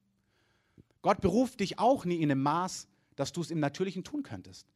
Gott 1.01 1.21
beruft 1.21 1.59
dich 1.59 1.79
auch 1.79 2.05
nie 2.05 2.17
in 2.17 2.31
einem 2.31 2.43
Maß, 2.43 2.87
dass 3.15 3.31
du 3.31 3.41
es 3.41 3.51
im 3.51 3.59
Natürlichen 3.59 4.03
tun 4.03 4.23
könntest. 4.23 4.67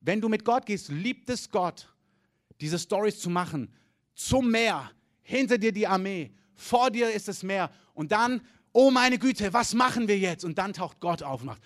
Wenn 0.00 0.20
du 0.20 0.28
mit 0.28 0.44
Gott 0.44 0.66
gehst, 0.66 0.88
liebt 0.88 1.28
es 1.30 1.50
Gott, 1.50 1.92
diese 2.60 2.78
Stories 2.78 3.20
zu 3.20 3.30
machen. 3.30 3.72
Zum 4.14 4.50
Meer, 4.50 4.90
hinter 5.22 5.58
dir 5.58 5.72
die 5.72 5.86
Armee, 5.86 6.32
vor 6.54 6.90
dir 6.90 7.10
ist 7.10 7.28
das 7.28 7.42
Meer. 7.42 7.70
Und 7.94 8.12
dann, 8.12 8.40
oh 8.72 8.90
meine 8.90 9.18
Güte, 9.18 9.52
was 9.52 9.74
machen 9.74 10.08
wir 10.08 10.18
jetzt? 10.18 10.44
Und 10.44 10.58
dann 10.58 10.72
taucht 10.72 11.00
Gott 11.00 11.22
auf 11.22 11.40
und 11.40 11.46
macht. 11.46 11.62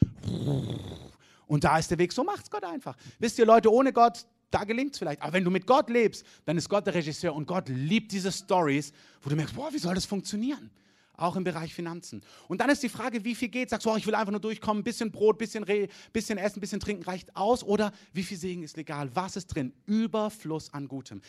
Und 1.47 1.65
da 1.65 1.79
ist 1.79 1.91
der 1.91 1.99
Weg. 1.99 2.13
So 2.13 2.25
macht 2.25 2.45
es 2.45 2.51
Gott 2.51 2.65
einfach. 2.65 2.97
Wisst 3.19 3.39
ihr, 3.39 3.47
Leute, 3.47 3.73
ohne 3.73 3.93
Gott, 3.93 4.27
da 4.51 4.65
gelingt 4.65 4.93
es 4.93 4.99
vielleicht. 4.99 5.21
Aber 5.21 5.33
wenn 5.33 5.45
du 5.45 5.51
mit 5.51 5.67
Gott 5.67 5.91
lebst, 5.91 6.25
dann 6.45 6.57
ist 6.57 6.69
Gott 6.69 6.87
der 6.87 6.95
Regisseur 6.95 7.35
und 7.35 7.47
Gott 7.47 7.69
liebt 7.69 8.13
diese 8.13 8.31
Stories, 8.31 8.93
wo 9.23 9.31
du 9.31 9.37
merkst, 9.37 9.55
boah, 9.55 9.73
wie 9.73 9.79
soll 9.79 9.95
das 9.95 10.07
funktionieren? 10.07 10.71
Auch 11.17 11.37
im 11.37 11.45
Bereich 11.45 11.75
Finanzen. 11.75 12.23
Und 12.49 12.61
dann 12.61 12.71
ist 12.71 12.83
die 12.83 12.89
Frage, 12.89 13.25
wie 13.25 13.35
viel 13.35 13.49
geht? 13.49 13.71
Sagst 13.71 13.87
du, 13.87 13.91
oh, 13.91 13.97
ich 13.97 14.07
will 14.07 14.15
einfach 14.15 14.31
nur 14.31 14.41
durchkommen, 14.41 14.83
bisschen 14.83 15.11
Brot, 15.11 15.39
bisschen, 15.39 15.65
Re 15.65 15.89
bisschen 16.13 16.39
Essen, 16.39 16.61
bisschen 16.61 16.81
Trinken 16.81 17.05
reicht 17.05 17.35
aus? 17.37 17.63
Oder 17.63 17.93
wie 18.13 18.23
viel 18.23 18.37
Segen 18.37 18.63
ist 18.63 18.77
legal? 18.77 19.11
Was 19.15 19.37
ist 19.37 19.47
drin? 19.49 19.73
Überfluss 19.87 20.73
an 20.73 20.89
Gutem. 20.89 21.23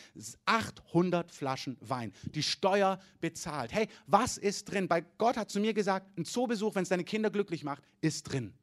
800 0.45 1.31
Flaschen 1.31 1.77
Wein. 1.81 2.13
Die 2.23 2.43
Steuer 2.43 2.99
bezahlt. 3.21 3.73
Hey, 3.73 3.87
was 4.07 4.37
ist 4.37 4.71
drin? 4.71 4.87
Bei 4.87 5.01
Gott 5.17 5.37
hat 5.37 5.49
zu 5.49 5.59
mir 5.59 5.73
gesagt, 5.73 6.17
ein 6.17 6.25
Zoobesuch, 6.25 6.75
wenn 6.75 6.83
es 6.83 6.89
deine 6.89 7.03
Kinder 7.03 7.29
glücklich 7.29 7.63
macht, 7.63 7.83
ist 8.01 8.23
drin. 8.23 8.53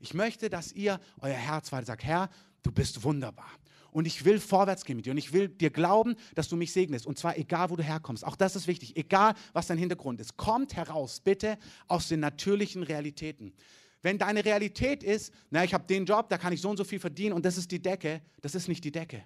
Ich 0.00 0.14
möchte, 0.14 0.48
dass 0.48 0.72
ihr 0.72 1.00
euer 1.20 1.34
Herz 1.34 1.72
weiter 1.72 1.86
sagt, 1.86 2.04
Herr, 2.04 2.30
du 2.62 2.70
bist 2.70 3.02
wunderbar 3.02 3.50
und 3.98 4.06
ich 4.06 4.24
will 4.24 4.38
vorwärts 4.38 4.84
gehen 4.84 4.94
mit 4.94 5.06
dir 5.06 5.10
und 5.10 5.18
ich 5.18 5.32
will 5.32 5.48
dir 5.48 5.70
glauben, 5.70 6.14
dass 6.36 6.48
du 6.48 6.54
mich 6.54 6.72
segnest 6.72 7.04
und 7.04 7.18
zwar 7.18 7.36
egal, 7.36 7.68
wo 7.68 7.74
du 7.74 7.82
herkommst. 7.82 8.24
Auch 8.24 8.36
das 8.36 8.54
ist 8.54 8.68
wichtig, 8.68 8.96
egal, 8.96 9.34
was 9.52 9.66
dein 9.66 9.76
Hintergrund 9.76 10.20
ist. 10.20 10.36
Kommt 10.36 10.76
heraus, 10.76 11.18
bitte, 11.18 11.58
aus 11.88 12.06
den 12.06 12.20
natürlichen 12.20 12.84
Realitäten. 12.84 13.52
Wenn 14.00 14.16
deine 14.16 14.44
Realität 14.44 15.02
ist, 15.02 15.34
na, 15.50 15.64
ich 15.64 15.74
habe 15.74 15.84
den 15.84 16.06
Job, 16.06 16.28
da 16.28 16.38
kann 16.38 16.52
ich 16.52 16.60
so 16.60 16.70
und 16.70 16.76
so 16.76 16.84
viel 16.84 17.00
verdienen 17.00 17.32
und 17.32 17.44
das 17.44 17.58
ist 17.58 17.72
die 17.72 17.82
Decke, 17.82 18.22
das 18.40 18.54
ist 18.54 18.68
nicht 18.68 18.84
die 18.84 18.92
Decke. 18.92 19.24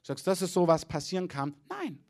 Du 0.00 0.08
sagst, 0.08 0.26
das 0.26 0.42
ist 0.42 0.52
so, 0.52 0.66
was 0.66 0.84
passieren 0.84 1.28
kann. 1.28 1.54
Nein. 1.68 2.00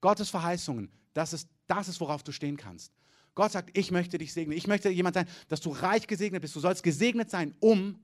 Gottes 0.00 0.30
Verheißungen, 0.30 0.90
das 1.12 1.34
ist, 1.34 1.50
das 1.66 1.88
ist, 1.88 2.00
worauf 2.00 2.22
du 2.22 2.32
stehen 2.32 2.56
kannst. 2.56 2.94
Gott 3.34 3.52
sagt, 3.52 3.76
ich 3.76 3.90
möchte 3.90 4.16
dich 4.16 4.32
segnen. 4.32 4.56
Ich 4.56 4.66
möchte 4.68 4.88
jemand 4.88 5.16
sein, 5.16 5.28
dass 5.48 5.60
du 5.60 5.68
reich 5.68 6.06
gesegnet 6.06 6.40
bist. 6.40 6.56
Du 6.56 6.60
sollst 6.60 6.82
gesegnet 6.82 7.30
sein, 7.30 7.54
um 7.60 8.00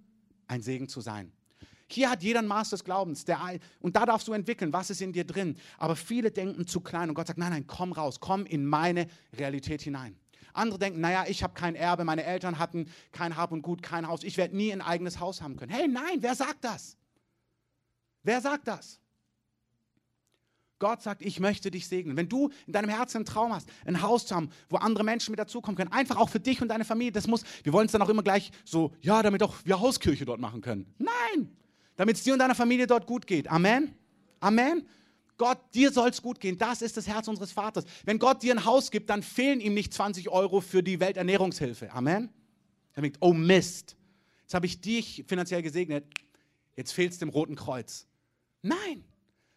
ein 0.49 0.61
Segen 0.61 0.87
zu 0.87 1.01
sein. 1.01 1.33
Hier 1.93 2.11
hat 2.11 2.23
jeder 2.23 2.41
ein 2.41 2.47
Maß 2.47 2.71
des 2.71 2.85
Glaubens. 2.85 3.25
Der, 3.25 3.39
und 3.81 3.97
da 3.97 4.07
darfst 4.07 4.29
du 4.29 4.33
entwickeln, 4.33 4.73
was 4.73 4.91
ist 4.91 5.03
in 5.03 5.13
dir 5.13 5.25
drin. 5.25 5.57
Aber 5.79 5.97
viele 5.97 6.31
denken 6.31 6.67
zu 6.67 6.81
klein 6.81 7.09
und 7.09 7.15
Gott 7.15 7.27
sagt, 7.27 7.39
nein, 7.39 7.51
nein, 7.51 7.67
komm 7.67 7.93
raus, 7.93 8.21
komm 8.21 8.47
in 8.47 8.65
meine 8.65 9.07
Realität 9.37 9.83
hinein. 9.83 10.17
Andere 10.55 10.79
denken, 10.79 11.01
naja, 11.01 11.25
ich 11.29 11.43
habe 11.43 11.55
kein 11.55 11.75
Erbe, 11.75 12.05
meine 12.05 12.25
Eltern 12.25 12.59
hatten 12.59 12.87
kein 13.11 13.37
Hab 13.37 13.53
und 13.53 13.63
Gut, 13.63 13.83
kein 13.83 14.07
Haus, 14.07 14.23
ich 14.23 14.37
werde 14.37 14.57
nie 14.57 14.73
ein 14.73 14.83
eigenes 14.83 15.19
Haus 15.19 15.41
haben 15.41 15.57
können. 15.57 15.73
Hey, 15.73 15.89
nein, 15.89 16.19
wer 16.21 16.35
sagt 16.35 16.65
das? 16.65 16.97
Wer 18.23 18.41
sagt 18.41 18.69
das? 18.69 19.01
Gott 20.79 21.01
sagt, 21.01 21.23
ich 21.23 21.39
möchte 21.39 21.71
dich 21.71 21.87
segnen. 21.87 22.17
Wenn 22.17 22.29
du 22.29 22.51
in 22.67 22.73
deinem 22.73 22.91
Herzen 22.91 23.19
einen 23.19 23.25
Traum 23.25 23.53
hast, 23.55 23.69
ein 23.87 24.03
Haus 24.03 24.27
zu 24.27 24.35
haben, 24.35 24.51
wo 24.69 24.79
andere 24.79 25.05
Menschen 25.05 25.31
mit 25.31 25.39
dazukommen 25.39 25.77
können, 25.77 25.93
einfach 25.93 26.17
auch 26.17 26.29
für 26.29 26.41
dich 26.41 26.61
und 26.61 26.69
deine 26.69 26.85
Familie, 26.85 27.13
das 27.13 27.29
muss, 27.29 27.45
wir 27.63 27.73
wollen 27.73 27.87
es 27.87 27.93
dann 27.93 28.03
auch 28.03 28.09
immer 28.09 28.25
gleich 28.25 28.51
so, 28.65 28.93
ja, 29.01 29.23
damit 29.23 29.45
auch 29.45 29.55
wir 29.65 29.79
Hauskirche 29.79 30.25
dort 30.25 30.41
machen 30.41 30.61
können. 30.61 30.93
Nein, 30.99 31.57
damit 31.97 32.17
es 32.17 32.23
dir 32.23 32.33
und 32.33 32.39
deiner 32.39 32.55
Familie 32.55 32.87
dort 32.87 33.07
gut 33.07 33.27
geht. 33.27 33.49
Amen. 33.49 33.95
Amen. 34.41 34.87
Gott, 35.39 35.59
dir 35.75 35.91
soll 35.93 36.11
es 36.11 36.23
gut 36.23 36.41
gehen. 36.41 36.59
Das 36.59 36.83
ist 36.83 36.97
das 36.97 37.07
Herz 37.07 37.27
unseres 37.29 37.53
Vaters. 37.53 37.85
Wenn 38.05 38.19
Gott 38.19 38.43
dir 38.43 38.55
ein 38.55 38.65
Haus 38.65 38.91
gibt, 38.91 39.11
dann 39.11 39.23
fehlen 39.23 39.61
ihm 39.61 39.75
nicht 39.75 39.93
20 39.93 40.29
Euro 40.29 40.61
für 40.61 40.83
die 40.83 41.01
Welternährungshilfe. 41.01 41.93
Amen. 41.93 42.31
Er 42.95 43.03
denkt, 43.03 43.19
oh 43.21 43.33
Mist, 43.33 43.97
jetzt 44.43 44.55
habe 44.55 44.67
ich 44.67 44.81
dich 44.81 45.25
finanziell 45.27 45.63
gesegnet, 45.63 46.05
jetzt 46.77 46.93
fehlt 46.93 47.13
es 47.13 47.19
dem 47.19 47.31
Roten 47.31 47.57
Kreuz. 47.57 48.07
Nein, 48.61 49.05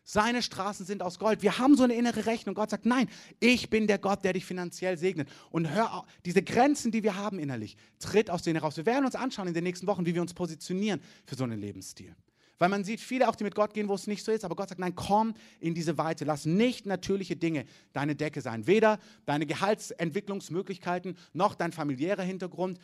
seine 0.08 0.44
Straßen 0.44 0.86
sind 0.86 1.02
aus 1.02 1.18
Gold. 1.18 1.42
Wir 1.42 1.58
haben 1.58 1.76
so 1.76 1.84
eine 1.84 1.96
innere 1.96 2.28
Rechnung. 2.28 2.54
Gott 2.54 2.70
sagt, 2.70 2.86
nein, 2.86 3.10
ich 3.40 3.72
bin 3.72 3.88
der 3.88 3.98
Gott, 3.98 4.24
der 4.24 4.34
dich 4.34 4.46
finanziell 4.46 4.98
segnet. 4.98 5.28
Und 5.50 5.72
hör 5.72 5.94
auf, 5.96 6.06
diese 6.24 6.44
Grenzen, 6.44 6.92
die 6.92 7.02
wir 7.02 7.16
haben 7.16 7.40
innerlich, 7.40 7.76
tritt 8.00 8.30
aus 8.30 8.44
denen 8.44 8.58
heraus. 8.58 8.78
Wir 8.78 8.86
werden 8.86 9.04
uns 9.04 9.16
anschauen 9.16 9.48
in 9.48 9.56
den 9.56 9.64
nächsten 9.64 9.88
Wochen, 9.88 10.06
wie 10.06 10.14
wir 10.14 10.22
uns 10.22 10.36
positionieren 10.36 11.02
für 11.26 11.36
so 11.36 11.44
einen 11.44 11.60
Lebensstil. 11.60 12.16
Weil 12.60 12.70
man 12.70 12.84
sieht 12.84 13.02
viele 13.02 13.28
auch, 13.28 13.36
die 13.36 13.44
mit 13.44 13.56
Gott 13.56 13.74
gehen, 13.74 13.90
wo 13.90 13.96
es 13.96 14.06
nicht 14.06 14.24
so 14.24 14.32
ist. 14.32 14.46
Aber 14.46 14.56
Gott 14.56 14.70
sagt, 14.70 14.80
nein, 14.80 14.96
komm 14.96 15.34
in 15.60 15.74
diese 15.74 15.98
Weite. 15.98 16.24
Lass 16.24 16.46
nicht 16.46 16.86
natürliche 16.86 17.36
Dinge 17.36 17.66
deine 17.92 18.16
Decke 18.16 18.42
sein. 18.42 18.68
Weder 18.68 19.00
deine 19.26 19.48
Gehaltsentwicklungsmöglichkeiten, 19.48 21.18
noch 21.34 21.56
dein 21.56 21.72
familiärer 21.72 22.22
Hintergrund, 22.22 22.80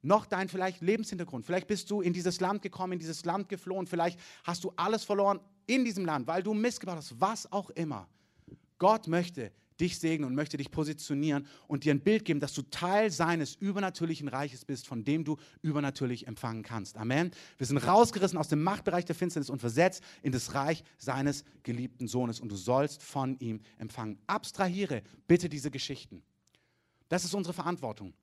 noch 0.00 0.24
dein 0.24 0.48
vielleicht 0.48 0.80
Lebenshintergrund. 0.80 1.44
Vielleicht 1.44 1.68
bist 1.68 1.90
du 1.90 2.00
in 2.00 2.14
dieses 2.14 2.40
Land 2.40 2.62
gekommen, 2.62 2.94
in 2.94 2.98
dieses 2.98 3.26
Land 3.26 3.50
geflohen. 3.50 3.86
Vielleicht 3.86 4.18
hast 4.42 4.64
du 4.64 4.72
alles 4.76 5.04
verloren 5.04 5.38
in 5.66 5.84
diesem 5.84 6.04
Land, 6.04 6.26
weil 6.26 6.42
du 6.42 6.54
Mist 6.54 6.80
gemacht 6.80 6.98
hast, 6.98 7.20
was 7.20 7.50
auch 7.50 7.70
immer. 7.70 8.08
Gott 8.78 9.06
möchte 9.06 9.52
dich 9.80 9.98
segnen 9.98 10.28
und 10.28 10.34
möchte 10.34 10.56
dich 10.56 10.70
positionieren 10.70 11.46
und 11.66 11.84
dir 11.84 11.92
ein 11.92 12.00
Bild 12.00 12.24
geben, 12.24 12.40
dass 12.40 12.54
du 12.54 12.62
Teil 12.62 13.10
seines 13.10 13.54
übernatürlichen 13.56 14.28
Reiches 14.28 14.64
bist, 14.64 14.86
von 14.86 15.04
dem 15.04 15.24
du 15.24 15.36
übernatürlich 15.60 16.26
empfangen 16.26 16.62
kannst. 16.62 16.96
Amen. 16.96 17.32
Wir 17.58 17.66
sind 17.66 17.78
rausgerissen 17.78 18.38
aus 18.38 18.48
dem 18.48 18.62
Machtbereich 18.62 19.04
der 19.04 19.14
Finsternis 19.14 19.50
und 19.50 19.60
versetzt 19.60 20.02
in 20.22 20.32
das 20.32 20.54
Reich 20.54 20.84
seines 20.98 21.44
geliebten 21.62 22.06
Sohnes 22.06 22.40
und 22.40 22.48
du 22.50 22.56
sollst 22.56 23.02
von 23.02 23.38
ihm 23.40 23.60
empfangen. 23.78 24.18
Abstrahiere 24.26 25.02
bitte 25.26 25.48
diese 25.48 25.70
Geschichten. 25.70 26.22
Das 27.08 27.24
ist 27.24 27.34
unsere 27.34 27.52
Verantwortung. 27.52 28.14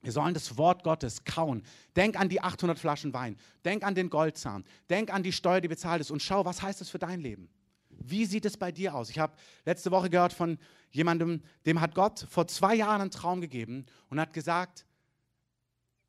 Wir 0.00 0.12
sollen 0.12 0.34
das 0.34 0.56
Wort 0.56 0.84
Gottes 0.84 1.24
kauen. 1.24 1.62
Denk 1.96 2.18
an 2.18 2.28
die 2.28 2.40
800 2.40 2.78
Flaschen 2.78 3.12
Wein. 3.12 3.36
Denk 3.64 3.82
an 3.82 3.94
den 3.94 4.10
Goldzahn. 4.10 4.64
Denk 4.88 5.12
an 5.12 5.22
die 5.22 5.32
Steuer, 5.32 5.60
die 5.60 5.68
bezahlt 5.68 6.00
ist. 6.00 6.10
Und 6.10 6.22
schau, 6.22 6.44
was 6.44 6.62
heißt 6.62 6.80
das 6.80 6.88
für 6.88 7.00
dein 7.00 7.20
Leben? 7.20 7.48
Wie 7.90 8.24
sieht 8.24 8.44
es 8.44 8.56
bei 8.56 8.70
dir 8.70 8.94
aus? 8.94 9.10
Ich 9.10 9.18
habe 9.18 9.34
letzte 9.64 9.90
Woche 9.90 10.08
gehört 10.08 10.32
von 10.32 10.58
jemandem, 10.90 11.42
dem 11.66 11.80
hat 11.80 11.94
Gott 11.94 12.26
vor 12.30 12.46
zwei 12.46 12.76
Jahren 12.76 13.00
einen 13.00 13.10
Traum 13.10 13.40
gegeben 13.40 13.86
und 14.08 14.20
hat 14.20 14.32
gesagt, 14.32 14.86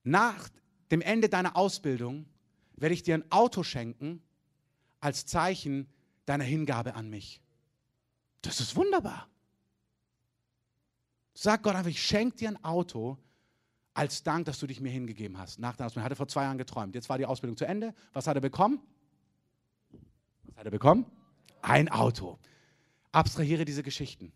nach 0.03 0.49
dem 0.91 1.01
Ende 1.01 1.29
deiner 1.29 1.55
Ausbildung 1.55 2.27
werde 2.75 2.93
ich 2.93 3.03
dir 3.03 3.15
ein 3.15 3.31
Auto 3.31 3.63
schenken 3.63 4.21
als 4.99 5.25
Zeichen 5.25 5.87
deiner 6.25 6.43
Hingabe 6.43 6.93
an 6.93 7.09
mich. 7.09 7.41
Das 8.41 8.59
ist 8.59 8.75
wunderbar. 8.75 9.27
Sag 11.33 11.63
Gott 11.63 11.75
einfach, 11.75 11.89
ich 11.89 12.03
schenke 12.03 12.37
dir 12.37 12.49
ein 12.49 12.63
Auto 12.63 13.17
als 13.99 14.23
Dank, 14.23 14.45
dass 14.45 14.59
du 14.59 14.65
dich 14.65 14.79
mir 14.79 14.89
hingegeben 14.89 15.37
hast. 15.37 15.59
Nach 15.59 15.75
der 15.75 15.85
Ausbildung. 15.85 16.03
Er 16.03 16.05
hatte 16.05 16.15
vor 16.15 16.29
zwei 16.29 16.43
Jahren 16.43 16.57
geträumt. 16.57 16.95
Jetzt 16.95 17.09
war 17.09 17.17
die 17.17 17.25
Ausbildung 17.25 17.57
zu 17.57 17.65
Ende. 17.65 17.93
Was 18.13 18.27
hat 18.27 18.37
er 18.37 18.41
bekommen? 18.41 18.79
Was 20.43 20.55
hat 20.55 20.65
er 20.65 20.71
bekommen? 20.71 21.05
Ein 21.61 21.89
Auto. 21.89 22.39
Abstrahiere 23.11 23.65
diese 23.65 23.83
Geschichten. 23.83 24.31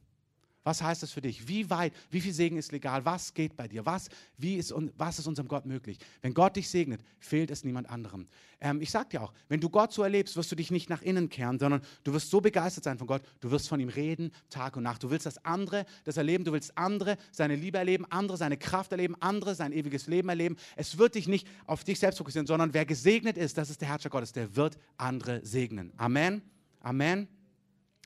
Was 0.64 0.82
heißt 0.82 1.03
das 1.03 1.11
für 1.11 1.22
dich? 1.22 1.47
Wie 1.47 1.70
weit, 1.70 1.93
wie 2.09 2.22
viel 2.22 2.34
Segen 2.34 2.57
ist 2.57 2.72
legal? 2.72 3.03
Was 3.05 3.34
geht 3.34 3.57
bei 3.57 3.68
dir? 3.68 3.86
Was, 3.86 4.09
wie 4.38 4.55
ist, 4.55 4.74
was 4.97 5.20
ist 5.20 5.28
unserem 5.28 5.49
Gott 5.49 5.66
möglich? 5.66 5.97
Wenn 6.22 6.34
Gott 6.34 6.55
dich 6.55 6.70
segnet, 6.70 7.01
fehlt 7.20 7.51
es 7.51 7.66
niemand 7.66 7.89
anderem. 7.89 8.28
Ähm, 8.61 8.82
ich 8.82 8.89
sage 8.89 9.09
dir 9.09 9.22
auch, 9.24 9.34
wenn 9.49 9.59
du 9.59 9.70
Gott 9.70 9.91
so 9.91 10.03
erlebst, 10.03 10.38
wirst 10.38 10.51
du 10.51 10.55
dich 10.55 10.72
nicht 10.72 10.89
nach 10.89 11.01
innen 11.01 11.28
kehren, 11.28 11.59
sondern 11.59 11.82
du 12.05 12.14
wirst 12.14 12.30
so 12.30 12.39
begeistert 12.39 12.86
sein 12.86 12.97
von 12.97 13.07
Gott, 13.07 13.24
du 13.41 13.51
wirst 13.51 13.68
von 13.68 13.80
ihm 13.82 13.89
reden, 13.89 14.32
Tag 14.49 14.78
und 14.78 14.84
Nacht. 14.84 15.03
Du 15.03 15.09
willst 15.09 15.26
das 15.26 15.43
andere, 15.43 15.86
das 16.05 16.16
erleben, 16.16 16.45
du 16.45 16.53
willst 16.53 16.78
andere 16.78 17.18
seine 17.32 17.57
Liebe 17.57 17.78
erleben, 17.78 18.05
andere 18.09 18.38
seine 18.38 18.57
Kraft 18.57 18.91
erleben, 18.93 19.16
andere 19.20 19.55
sein 19.55 19.74
ewiges 19.74 20.07
Leben 20.07 20.30
erleben. 20.30 20.55
Es 20.78 20.97
wird 20.97 21.16
dich 21.16 21.28
nicht 21.28 21.45
auf 21.66 21.84
dich 21.84 21.99
selbst 21.99 22.20
fokussieren, 22.20 22.47
sondern 22.47 22.74
wer 22.74 22.86
gesegnet 22.86 23.38
ist, 23.38 23.57
das 23.57 23.70
ist 23.70 23.82
der 23.82 23.89
Herrscher 23.89 24.09
Gottes, 24.09 24.32
der 24.32 24.55
wird 24.55 24.78
andere 24.95 25.45
segnen. 25.45 25.91
Amen. 25.97 26.41
Amen. 26.80 27.28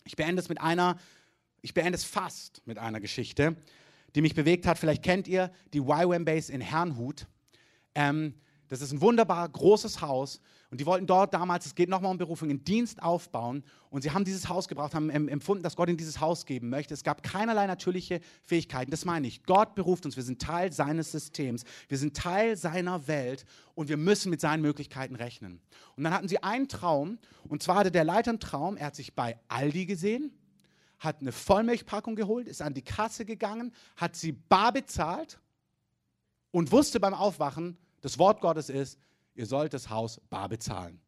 Ich 0.06 0.16
beende 0.16 0.42
es 0.42 0.50
mit 0.50 0.62
einer 0.62 0.98
ich 1.62 1.74
beende 1.74 1.96
es 1.96 2.04
fast 2.04 2.62
mit 2.66 2.78
einer 2.78 3.00
Geschichte, 3.00 3.56
die 4.16 4.22
mich 4.22 4.36
bewegt 4.36 4.66
hat. 4.66 4.78
Vielleicht 4.78 5.04
kennt 5.04 5.28
ihr 5.28 5.52
die 5.74 5.80
YWAM 5.80 6.26
Base 6.26 6.52
in 6.52 6.62
Herrnhut. 6.62 7.28
Ähm, 7.96 8.34
das 8.70 8.82
ist 8.82 8.92
ein 8.92 9.02
wunderbar 9.02 9.48
großes 9.48 10.02
Haus 10.02 10.42
und 10.70 10.82
die 10.82 10.86
wollten 10.86 11.08
dort 11.08 11.34
damals, 11.34 11.66
es 11.66 11.76
geht 11.76 11.88
nochmal 11.88 12.12
um 12.12 12.18
Berufung, 12.18 12.50
einen 12.50 12.64
Dienst 12.66 13.02
aufbauen 13.02 13.64
und 13.90 14.02
sie 14.02 14.12
haben 14.12 14.26
dieses 14.26 14.50
Haus 14.50 14.68
gebraucht, 14.68 14.94
haben 14.94 15.10
empfunden, 15.10 15.64
dass 15.64 15.78
Gott 15.78 15.88
in 15.88 15.96
dieses 15.96 16.20
Haus 16.20 16.46
geben 16.46 16.70
möchte. 16.70 16.94
Es 16.94 17.04
gab 17.04 17.24
keinerlei 17.24 17.66
natürliche 17.66 18.20
Fähigkeiten, 18.44 18.92
das 18.92 19.06
meine 19.06 19.28
ich. 19.28 19.44
Gott 19.44 19.76
beruft 19.76 20.06
uns, 20.06 20.18
wir 20.18 20.24
sind 20.24 20.42
Teil 20.42 20.74
seines 20.74 21.14
Systems, 21.14 21.64
wir 21.88 21.98
sind 21.98 22.18
Teil 22.18 22.58
seiner 22.58 23.08
Welt 23.08 23.46
und 23.76 23.88
wir 23.88 23.98
müssen 23.98 24.30
mit 24.30 24.42
seinen 24.42 24.62
Möglichkeiten 24.62 25.16
rechnen. 25.16 25.62
Und 25.96 26.04
dann 26.04 26.14
hatten 26.14 26.28
sie 26.28 26.44
einen 26.44 26.68
Traum 26.68 27.20
und 27.48 27.64
zwar 27.64 27.78
hatte 27.78 27.92
der 27.92 28.04
Leiter 28.04 28.32
einen 28.32 28.42
Traum, 28.42 28.76
er 28.76 28.88
hat 28.88 28.96
sich 28.96 29.16
bei 29.16 29.40
Aldi 29.48 29.86
gesehen 29.86 30.34
hat 31.00 31.22
eine 31.22 31.32
Vollmilchpackung 31.32 32.16
geholt, 32.16 32.48
ist 32.48 32.62
an 32.62 32.74
die 32.74 32.82
Kasse 32.82 33.26
gegangen, 33.26 33.74
hat 33.96 34.16
sie 34.16 34.32
bar 34.32 34.72
bezahlt 34.74 35.40
und 36.52 36.72
wusste 36.72 37.00
beim 37.00 37.14
Aufwachen, 37.14 37.78
das 38.02 38.18
Wort 38.18 38.42
Gottes 38.42 38.70
ist, 38.70 39.00
ihr 39.36 39.46
sollt 39.46 39.74
das 39.74 39.90
Haus 39.90 40.20
bar 40.30 40.50
bezahlen. 40.50 41.00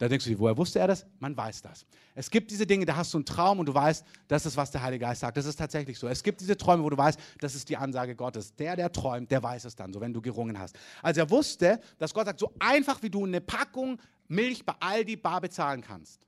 Da 0.00 0.08
denkst 0.08 0.24
du, 0.24 0.38
woher 0.38 0.56
wusste 0.56 0.78
er 0.78 0.86
das? 0.86 1.04
Man 1.18 1.36
weiß 1.36 1.60
das. 1.60 1.84
Es 2.14 2.30
gibt 2.30 2.50
diese 2.50 2.66
Dinge, 2.66 2.86
da 2.86 2.96
hast 2.96 3.12
du 3.12 3.18
einen 3.18 3.26
Traum 3.26 3.58
und 3.58 3.66
du 3.66 3.74
weißt, 3.74 4.02
das 4.28 4.46
ist, 4.46 4.56
was 4.56 4.70
der 4.70 4.80
Heilige 4.80 5.04
Geist 5.04 5.20
sagt. 5.20 5.36
Das 5.36 5.44
ist 5.44 5.56
tatsächlich 5.56 5.98
so. 5.98 6.08
Es 6.08 6.22
gibt 6.22 6.40
diese 6.40 6.56
Träume, 6.56 6.82
wo 6.82 6.88
du 6.88 6.96
weißt, 6.96 7.20
das 7.38 7.54
ist 7.54 7.68
die 7.68 7.76
Ansage 7.76 8.16
Gottes. 8.16 8.56
Der, 8.56 8.76
der 8.76 8.90
träumt, 8.90 9.30
der 9.30 9.42
weiß 9.42 9.66
es 9.66 9.76
dann, 9.76 9.92
so 9.92 10.00
wenn 10.00 10.14
du 10.14 10.22
gerungen 10.22 10.58
hast. 10.58 10.74
Also 11.02 11.20
er 11.20 11.28
wusste, 11.28 11.82
dass 11.98 12.14
Gott 12.14 12.24
sagt, 12.24 12.40
so 12.40 12.50
einfach 12.58 13.02
wie 13.02 13.10
du 13.10 13.26
eine 13.26 13.42
Packung 13.42 14.00
Milch 14.26 14.64
bei 14.64 14.72
Aldi 14.80 15.16
bar 15.16 15.42
bezahlen 15.42 15.82
kannst, 15.82 16.26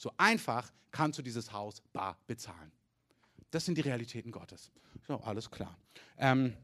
so 0.00 0.10
einfach 0.16 0.72
kannst 0.90 1.18
du 1.18 1.22
dieses 1.22 1.52
Haus 1.52 1.82
bar 1.92 2.16
bezahlen. 2.26 2.72
Das 3.50 3.66
sind 3.66 3.76
die 3.76 3.82
Realitäten 3.82 4.32
Gottes. 4.32 4.70
So, 5.06 5.16
alles 5.20 5.50
klar. 5.50 5.76
Ähm, 6.16 6.56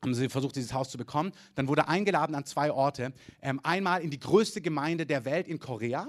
haben 0.00 0.14
sie 0.14 0.28
versucht, 0.28 0.54
dieses 0.54 0.72
Haus 0.72 0.88
zu 0.88 0.96
bekommen. 0.96 1.32
Dann 1.56 1.66
wurde 1.66 1.88
eingeladen 1.88 2.36
an 2.36 2.44
zwei 2.44 2.70
Orte. 2.70 3.12
Ähm, 3.42 3.58
einmal 3.64 4.02
in 4.02 4.10
die 4.10 4.20
größte 4.20 4.60
Gemeinde 4.60 5.04
der 5.04 5.24
Welt 5.24 5.48
in 5.48 5.58
Korea. 5.58 6.06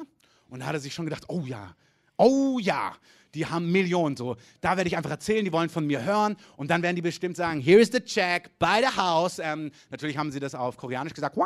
Und 0.49 0.59
da 0.59 0.67
hat 0.67 0.75
er 0.75 0.79
sich 0.79 0.93
schon 0.93 1.05
gedacht, 1.05 1.23
oh 1.29 1.41
ja, 1.47 1.75
oh 2.17 2.59
ja, 2.59 2.93
die 3.33 3.45
haben 3.45 3.71
Millionen. 3.71 4.17
So, 4.17 4.35
da 4.61 4.77
werde 4.77 4.87
ich 4.87 4.97
einfach 4.97 5.11
erzählen, 5.11 5.45
die 5.45 5.51
wollen 5.51 5.69
von 5.69 5.85
mir 5.85 6.03
hören. 6.03 6.35
Und 6.55 6.71
dann 6.71 6.81
werden 6.81 6.95
die 6.95 7.01
bestimmt 7.01 7.37
sagen, 7.37 7.61
here 7.61 7.79
is 7.79 7.91
the 7.91 7.99
check, 7.99 8.57
buy 8.59 8.81
the 8.81 8.97
house. 8.97 9.39
Ähm, 9.39 9.71
natürlich 9.89 10.17
haben 10.17 10.31
sie 10.31 10.39
das 10.39 10.55
auf 10.55 10.77
Koreanisch 10.77 11.13
gesagt. 11.13 11.37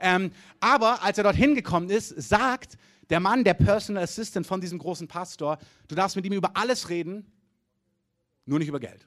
Ähm, 0.00 0.30
aber 0.60 1.02
als 1.02 1.18
er 1.18 1.24
dort 1.24 1.36
hingekommen 1.36 1.88
ist, 1.90 2.08
sagt 2.08 2.76
der 3.10 3.20
Mann, 3.20 3.42
der 3.42 3.54
Personal 3.54 4.02
Assistant 4.02 4.46
von 4.46 4.60
diesem 4.60 4.78
großen 4.78 5.08
Pastor, 5.08 5.58
du 5.88 5.94
darfst 5.94 6.16
mit 6.16 6.26
ihm 6.26 6.34
über 6.34 6.56
alles 6.56 6.90
reden, 6.90 7.24
nur 8.44 8.58
nicht 8.58 8.68
über 8.68 8.80
Geld. 8.80 9.06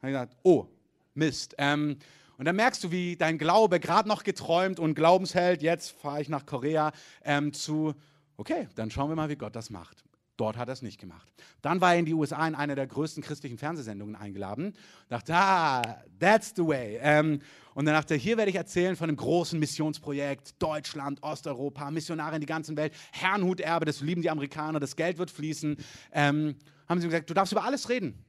Er 0.00 0.08
hat 0.08 0.08
gesagt, 0.08 0.36
oh, 0.44 0.66
Mist. 1.14 1.54
Ähm, 1.58 1.98
und 2.38 2.44
dann 2.44 2.56
merkst 2.56 2.84
du, 2.84 2.90
wie 2.90 3.16
dein 3.16 3.38
Glaube 3.38 3.80
gerade 3.80 4.08
noch 4.08 4.22
geträumt 4.22 4.78
und 4.78 4.94
Glaubensheld, 4.94 5.62
jetzt 5.62 5.92
fahre 5.92 6.20
ich 6.20 6.28
nach 6.28 6.46
Korea 6.46 6.92
ähm, 7.24 7.52
zu, 7.52 7.94
okay, 8.36 8.68
dann 8.74 8.90
schauen 8.90 9.08
wir 9.08 9.16
mal, 9.16 9.28
wie 9.28 9.36
Gott 9.36 9.56
das 9.56 9.70
macht. 9.70 10.04
Dort 10.36 10.58
hat 10.58 10.68
er 10.68 10.74
es 10.74 10.82
nicht 10.82 11.00
gemacht. 11.00 11.32
Dann 11.62 11.80
war 11.80 11.94
er 11.94 11.98
in 11.98 12.04
die 12.04 12.12
USA 12.12 12.46
in 12.46 12.54
eine 12.54 12.74
der 12.74 12.86
größten 12.86 13.22
christlichen 13.22 13.56
Fernsehsendungen 13.56 14.14
eingeladen. 14.16 14.74
Dachte, 15.08 15.34
ah, 15.34 16.02
that's 16.20 16.52
the 16.54 16.66
way. 16.66 16.98
Ähm, 17.00 17.40
und 17.74 17.86
dann 17.86 17.94
dachte 17.94 18.14
er, 18.14 18.20
hier 18.20 18.36
werde 18.36 18.50
ich 18.50 18.56
erzählen 18.56 18.96
von 18.96 19.08
einem 19.08 19.16
großen 19.16 19.58
Missionsprojekt, 19.58 20.62
Deutschland, 20.62 21.22
Osteuropa, 21.22 21.90
Missionare 21.90 22.34
in 22.34 22.40
die 22.42 22.46
ganze 22.46 22.76
Welt, 22.76 22.92
Herrnhuterbe, 23.12 23.86
das 23.86 24.02
lieben 24.02 24.20
die 24.20 24.28
Amerikaner, 24.28 24.78
das 24.78 24.94
Geld 24.94 25.16
wird 25.16 25.30
fließen. 25.30 25.76
Ähm, 26.12 26.56
haben 26.86 27.00
sie 27.00 27.06
gesagt, 27.06 27.30
du 27.30 27.34
darfst 27.34 27.52
über 27.52 27.64
alles 27.64 27.88
reden, 27.88 28.22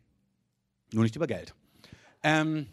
Nur 0.93 1.03
nicht 1.03 1.15
über 1.15 1.27
Geld. 1.27 1.53
Ähm, 2.23 2.67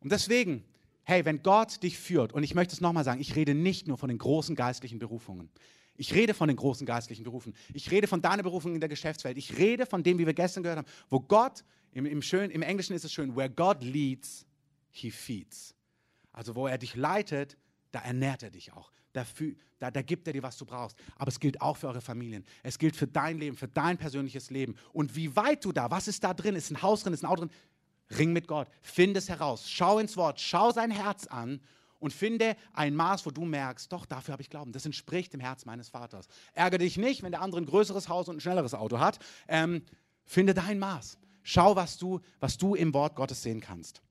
und 0.00 0.12
deswegen, 0.12 0.64
hey, 1.04 1.24
wenn 1.24 1.42
Gott 1.42 1.82
dich 1.82 1.98
führt, 1.98 2.32
und 2.32 2.42
ich 2.42 2.54
möchte 2.54 2.74
es 2.74 2.80
nochmal 2.80 3.04
sagen, 3.04 3.20
ich 3.20 3.36
rede 3.36 3.54
nicht 3.54 3.88
nur 3.88 3.98
von 3.98 4.08
den 4.08 4.18
großen 4.18 4.54
geistlichen 4.54 4.98
Berufungen. 4.98 5.50
Ich 5.96 6.14
rede 6.14 6.34
von 6.34 6.48
den 6.48 6.56
großen 6.56 6.86
geistlichen 6.86 7.24
Berufen. 7.24 7.54
Ich 7.72 7.90
rede 7.90 8.06
von 8.06 8.20
deiner 8.20 8.42
Berufung 8.42 8.74
in 8.74 8.80
der 8.80 8.88
Geschäftswelt. 8.88 9.38
Ich 9.38 9.56
rede 9.56 9.86
von 9.86 10.02
dem, 10.02 10.18
wie 10.18 10.26
wir 10.26 10.34
gestern 10.34 10.62
gehört 10.62 10.78
haben, 10.78 10.88
wo 11.08 11.20
Gott, 11.20 11.64
im, 11.92 12.04
im, 12.04 12.20
schön, 12.20 12.50
im 12.50 12.62
Englischen 12.62 12.94
ist 12.94 13.04
es 13.04 13.12
schön, 13.12 13.34
where 13.34 13.48
God 13.48 13.82
leads, 13.82 14.46
he 14.90 15.10
feeds. 15.10 15.74
Also 16.32 16.54
wo 16.54 16.66
er 16.66 16.76
dich 16.76 16.94
leitet, 16.94 17.56
da 17.92 18.00
ernährt 18.00 18.42
er 18.42 18.50
dich 18.50 18.72
auch. 18.72 18.92
Da, 19.14 19.24
da, 19.78 19.90
da, 19.90 20.02
gibt 20.02 20.26
er 20.26 20.34
dir, 20.34 20.42
was 20.42 20.58
du 20.58 20.66
brauchst. 20.66 20.98
Aber 21.16 21.28
es 21.28 21.40
gilt 21.40 21.62
auch 21.62 21.78
für 21.78 21.88
eure 21.88 22.02
Familien. 22.02 22.44
Es 22.62 22.78
gilt 22.78 22.94
für 22.94 23.06
dein 23.06 23.38
Leben, 23.38 23.56
für 23.56 23.68
dein 23.68 23.96
persönliches 23.96 24.50
Leben. 24.50 24.76
Und 24.92 25.16
wie 25.16 25.34
weit 25.34 25.64
du 25.64 25.72
da, 25.72 25.90
was 25.90 26.06
ist 26.06 26.22
da 26.22 26.34
drin? 26.34 26.54
Ist 26.54 26.70
ein 26.70 26.82
Haus 26.82 27.02
drin, 27.02 27.14
ist 27.14 27.24
ein 27.24 27.30
Auto 27.30 27.46
drin? 27.46 27.54
Ring 28.10 28.32
mit 28.32 28.46
Gott. 28.46 28.68
Finde 28.82 29.18
es 29.18 29.28
heraus. 29.28 29.68
Schau 29.68 29.98
ins 29.98 30.16
Wort. 30.16 30.40
Schau 30.40 30.70
sein 30.70 30.90
Herz 30.90 31.26
an 31.26 31.60
und 31.98 32.12
finde 32.12 32.56
ein 32.72 32.94
Maß, 32.94 33.26
wo 33.26 33.30
du 33.30 33.44
merkst, 33.44 33.92
doch, 33.92 34.06
dafür 34.06 34.32
habe 34.32 34.42
ich 34.42 34.50
Glauben. 34.50 34.72
Das 34.72 34.86
entspricht 34.86 35.32
dem 35.32 35.40
Herz 35.40 35.64
meines 35.64 35.88
Vaters. 35.88 36.28
Ärgere 36.52 36.78
dich 36.78 36.96
nicht, 36.96 37.22
wenn 37.22 37.32
der 37.32 37.42
andere 37.42 37.60
ein 37.60 37.66
größeres 37.66 38.08
Haus 38.08 38.28
und 38.28 38.36
ein 38.36 38.40
schnelleres 38.40 38.74
Auto 38.74 38.98
hat. 38.98 39.18
Ähm, 39.48 39.82
finde 40.24 40.54
dein 40.54 40.78
Maß. 40.78 41.18
Schau, 41.42 41.76
was 41.76 41.96
du, 41.96 42.20
was 42.40 42.58
du 42.58 42.74
im 42.74 42.92
Wort 42.92 43.16
Gottes 43.16 43.42
sehen 43.42 43.60
kannst. 43.60 44.02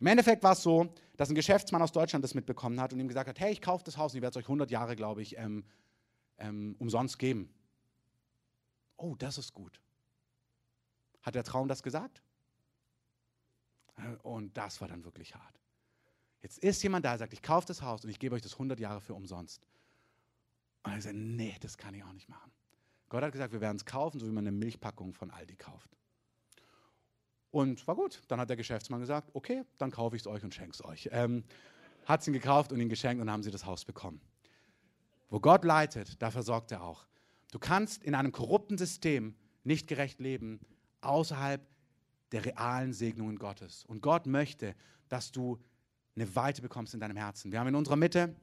Im 0.00 0.06
Endeffekt 0.06 0.42
war 0.42 0.52
es 0.52 0.62
so, 0.62 0.92
dass 1.16 1.28
ein 1.28 1.34
Geschäftsmann 1.34 1.82
aus 1.82 1.92
Deutschland 1.92 2.24
das 2.24 2.34
mitbekommen 2.34 2.80
hat 2.80 2.92
und 2.92 3.00
ihm 3.00 3.08
gesagt 3.08 3.28
hat, 3.28 3.38
hey, 3.38 3.52
ich 3.52 3.60
kaufe 3.60 3.84
das 3.84 3.96
Haus 3.96 4.12
und 4.12 4.18
ich 4.18 4.22
werde 4.22 4.38
es 4.38 4.42
euch 4.42 4.48
100 4.48 4.70
Jahre, 4.70 4.96
glaube 4.96 5.20
ich, 5.20 5.36
ähm, 5.36 5.64
ähm, 6.38 6.74
umsonst 6.78 7.18
geben. 7.18 7.52
Oh, 8.96 9.14
das 9.16 9.38
ist 9.38 9.52
gut. 9.52 9.80
Hat 11.22 11.34
der 11.34 11.44
Traum 11.44 11.68
das 11.68 11.82
gesagt? 11.82 12.22
Und 14.22 14.56
das 14.56 14.80
war 14.80 14.88
dann 14.88 15.04
wirklich 15.04 15.34
hart. 15.34 15.60
Jetzt 16.42 16.58
ist 16.58 16.82
jemand 16.82 17.04
da, 17.04 17.18
sagt, 17.18 17.32
ich 17.32 17.42
kaufe 17.42 17.66
das 17.66 17.82
Haus 17.82 18.04
und 18.04 18.10
ich 18.10 18.18
gebe 18.18 18.34
euch 18.34 18.42
das 18.42 18.54
100 18.54 18.80
Jahre 18.80 19.00
für 19.00 19.14
umsonst. 19.14 19.66
Und 20.82 20.92
er 20.92 21.02
sagt, 21.02 21.16
nee, 21.16 21.56
das 21.60 21.76
kann 21.76 21.94
ich 21.94 22.02
auch 22.02 22.12
nicht 22.12 22.28
machen. 22.28 22.50
Gott 23.10 23.22
hat 23.22 23.32
gesagt, 23.32 23.52
wir 23.52 23.60
werden 23.60 23.76
es 23.76 23.84
kaufen, 23.84 24.20
so 24.20 24.26
wie 24.26 24.30
man 24.30 24.46
eine 24.46 24.56
Milchpackung 24.56 25.12
von 25.12 25.30
Aldi 25.30 25.56
kauft. 25.56 25.90
Und 27.50 27.86
war 27.86 27.96
gut. 27.96 28.22
Dann 28.28 28.40
hat 28.40 28.48
der 28.48 28.56
Geschäftsmann 28.56 29.00
gesagt, 29.00 29.30
okay, 29.34 29.64
dann 29.78 29.90
kaufe 29.90 30.16
ich 30.16 30.22
es 30.22 30.26
euch 30.26 30.44
und 30.44 30.54
schenke 30.54 30.72
es 30.72 30.84
euch. 30.84 31.08
Ähm, 31.12 31.44
hat 32.06 32.20
es 32.20 32.28
ihn 32.28 32.32
gekauft 32.32 32.72
und 32.72 32.80
ihn 32.80 32.88
geschenkt 32.88 33.20
und 33.20 33.30
haben 33.30 33.42
sie 33.42 33.50
das 33.50 33.66
Haus 33.66 33.84
bekommen. 33.84 34.20
Wo 35.28 35.40
Gott 35.40 35.64
leitet, 35.64 36.22
da 36.22 36.30
versorgt 36.30 36.72
er 36.72 36.82
auch. 36.82 37.06
Du 37.50 37.58
kannst 37.58 38.02
in 38.02 38.14
einem 38.14 38.32
korrupten 38.32 38.78
System 38.78 39.34
nicht 39.64 39.88
gerecht 39.88 40.20
leben, 40.20 40.60
außerhalb 41.00 41.60
der 42.32 42.44
realen 42.44 42.92
Segnungen 42.92 43.38
Gottes. 43.38 43.84
Und 43.84 44.02
Gott 44.02 44.26
möchte, 44.26 44.74
dass 45.08 45.32
du 45.32 45.58
eine 46.16 46.34
Weite 46.36 46.62
bekommst 46.62 46.94
in 46.94 47.00
deinem 47.00 47.16
Herzen. 47.16 47.52
Wir 47.52 47.60
haben 47.60 47.68
in 47.68 47.74
unserer 47.74 47.96
Mitte 47.96 48.34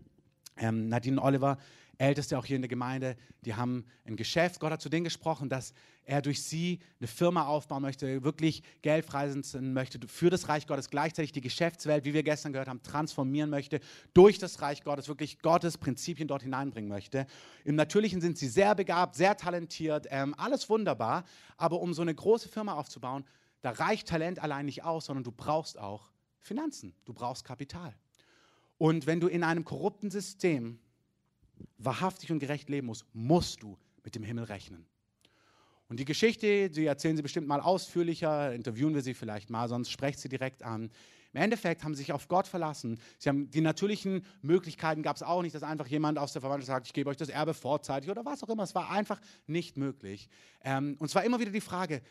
ähm, 0.57 0.89
Nadine 0.89 1.21
Oliver, 1.21 1.57
Älteste 1.99 2.37
auch 2.37 2.45
hier 2.45 2.57
in 2.57 2.61
der 2.61 2.69
Gemeinde, 2.69 3.15
die 3.43 3.55
haben 3.55 3.85
ein 4.05 4.15
Geschäft. 4.15 4.59
Gott 4.59 4.71
hat 4.71 4.81
zu 4.81 4.89
denen 4.89 5.03
gesprochen, 5.03 5.49
dass 5.49 5.73
er 6.03 6.21
durch 6.21 6.43
sie 6.43 6.79
eine 6.99 7.07
Firma 7.07 7.47
aufbauen 7.47 7.81
möchte, 7.81 8.23
wirklich 8.23 8.61
Geld 8.83 9.03
freisetzen 9.03 9.73
möchte 9.73 9.99
für 10.07 10.29
das 10.29 10.47
Reich 10.47 10.67
Gottes, 10.67 10.91
gleichzeitig 10.91 11.31
die 11.31 11.41
Geschäftswelt, 11.41 12.05
wie 12.05 12.13
wir 12.13 12.21
gestern 12.21 12.53
gehört 12.53 12.67
haben, 12.67 12.83
transformieren 12.83 13.49
möchte, 13.49 13.79
durch 14.13 14.37
das 14.37 14.61
Reich 14.61 14.83
Gottes, 14.83 15.07
wirklich 15.07 15.39
Gottes 15.39 15.77
Prinzipien 15.77 16.27
dort 16.27 16.43
hineinbringen 16.43 16.89
möchte. 16.89 17.25
Im 17.63 17.75
Natürlichen 17.75 18.21
sind 18.21 18.37
sie 18.37 18.47
sehr 18.47 18.75
begabt, 18.75 19.15
sehr 19.15 19.35
talentiert, 19.35 20.05
ähm, 20.11 20.35
alles 20.37 20.69
wunderbar, 20.69 21.23
aber 21.57 21.81
um 21.81 21.95
so 21.95 22.03
eine 22.03 22.13
große 22.13 22.47
Firma 22.47 22.75
aufzubauen, 22.75 23.25
da 23.67 23.73
reicht 23.73 24.07
Talent 24.07 24.39
allein 24.39 24.65
nicht 24.65 24.85
aus, 24.85 25.07
sondern 25.07 25.25
du 25.25 25.31
brauchst 25.33 25.77
auch 25.77 26.07
Finanzen, 26.39 26.95
du 27.03 27.13
brauchst 27.13 27.43
Kapital. 27.43 27.93
Und 28.77 29.07
wenn 29.07 29.19
du 29.19 29.27
in 29.27 29.43
einem 29.43 29.65
korrupten 29.65 30.09
System 30.09 30.79
wahrhaftig 31.77 32.31
und 32.31 32.39
gerecht 32.39 32.69
leben 32.69 32.87
musst, 32.87 33.03
musst 33.11 33.61
du 33.61 33.77
mit 34.05 34.15
dem 34.15 34.23
Himmel 34.23 34.45
rechnen. 34.45 34.85
Und 35.89 35.99
die 35.99 36.05
Geschichte, 36.05 36.69
die 36.69 36.85
erzählen 36.85 37.17
sie 37.17 37.23
bestimmt 37.23 37.49
mal 37.49 37.59
ausführlicher, 37.59 38.53
interviewen 38.53 38.95
wir 38.95 39.01
sie 39.01 39.13
vielleicht 39.13 39.49
mal, 39.49 39.67
sonst 39.67 39.91
sprecht 39.91 40.19
sie 40.19 40.29
direkt 40.29 40.63
an. 40.63 40.89
Im 41.33 41.41
Endeffekt 41.41 41.83
haben 41.83 41.93
sie 41.93 42.03
sich 42.03 42.13
auf 42.13 42.29
Gott 42.29 42.47
verlassen. 42.47 43.01
Sie 43.17 43.27
haben 43.27 43.51
die 43.51 43.59
natürlichen 43.59 44.23
Möglichkeiten 44.41 45.03
gab 45.03 45.17
es 45.17 45.23
auch 45.23 45.41
nicht, 45.41 45.55
dass 45.55 45.63
einfach 45.63 45.87
jemand 45.87 46.19
aus 46.19 46.31
der 46.31 46.41
Verwandtschaft 46.41 46.67
sagt, 46.67 46.87
ich 46.87 46.93
gebe 46.93 47.09
euch 47.09 47.17
das 47.17 47.27
Erbe 47.27 47.53
vorzeitig 47.53 48.09
oder 48.09 48.23
was 48.23 48.43
auch 48.43 48.49
immer. 48.49 48.63
Es 48.63 48.75
war 48.75 48.89
einfach 48.89 49.19
nicht 49.45 49.75
möglich. 49.75 50.29
Ähm, 50.63 50.95
und 50.99 51.07
es 51.07 51.15
war 51.15 51.25
immer 51.25 51.41
wieder 51.41 51.51
die 51.51 51.59
Frage, 51.59 52.01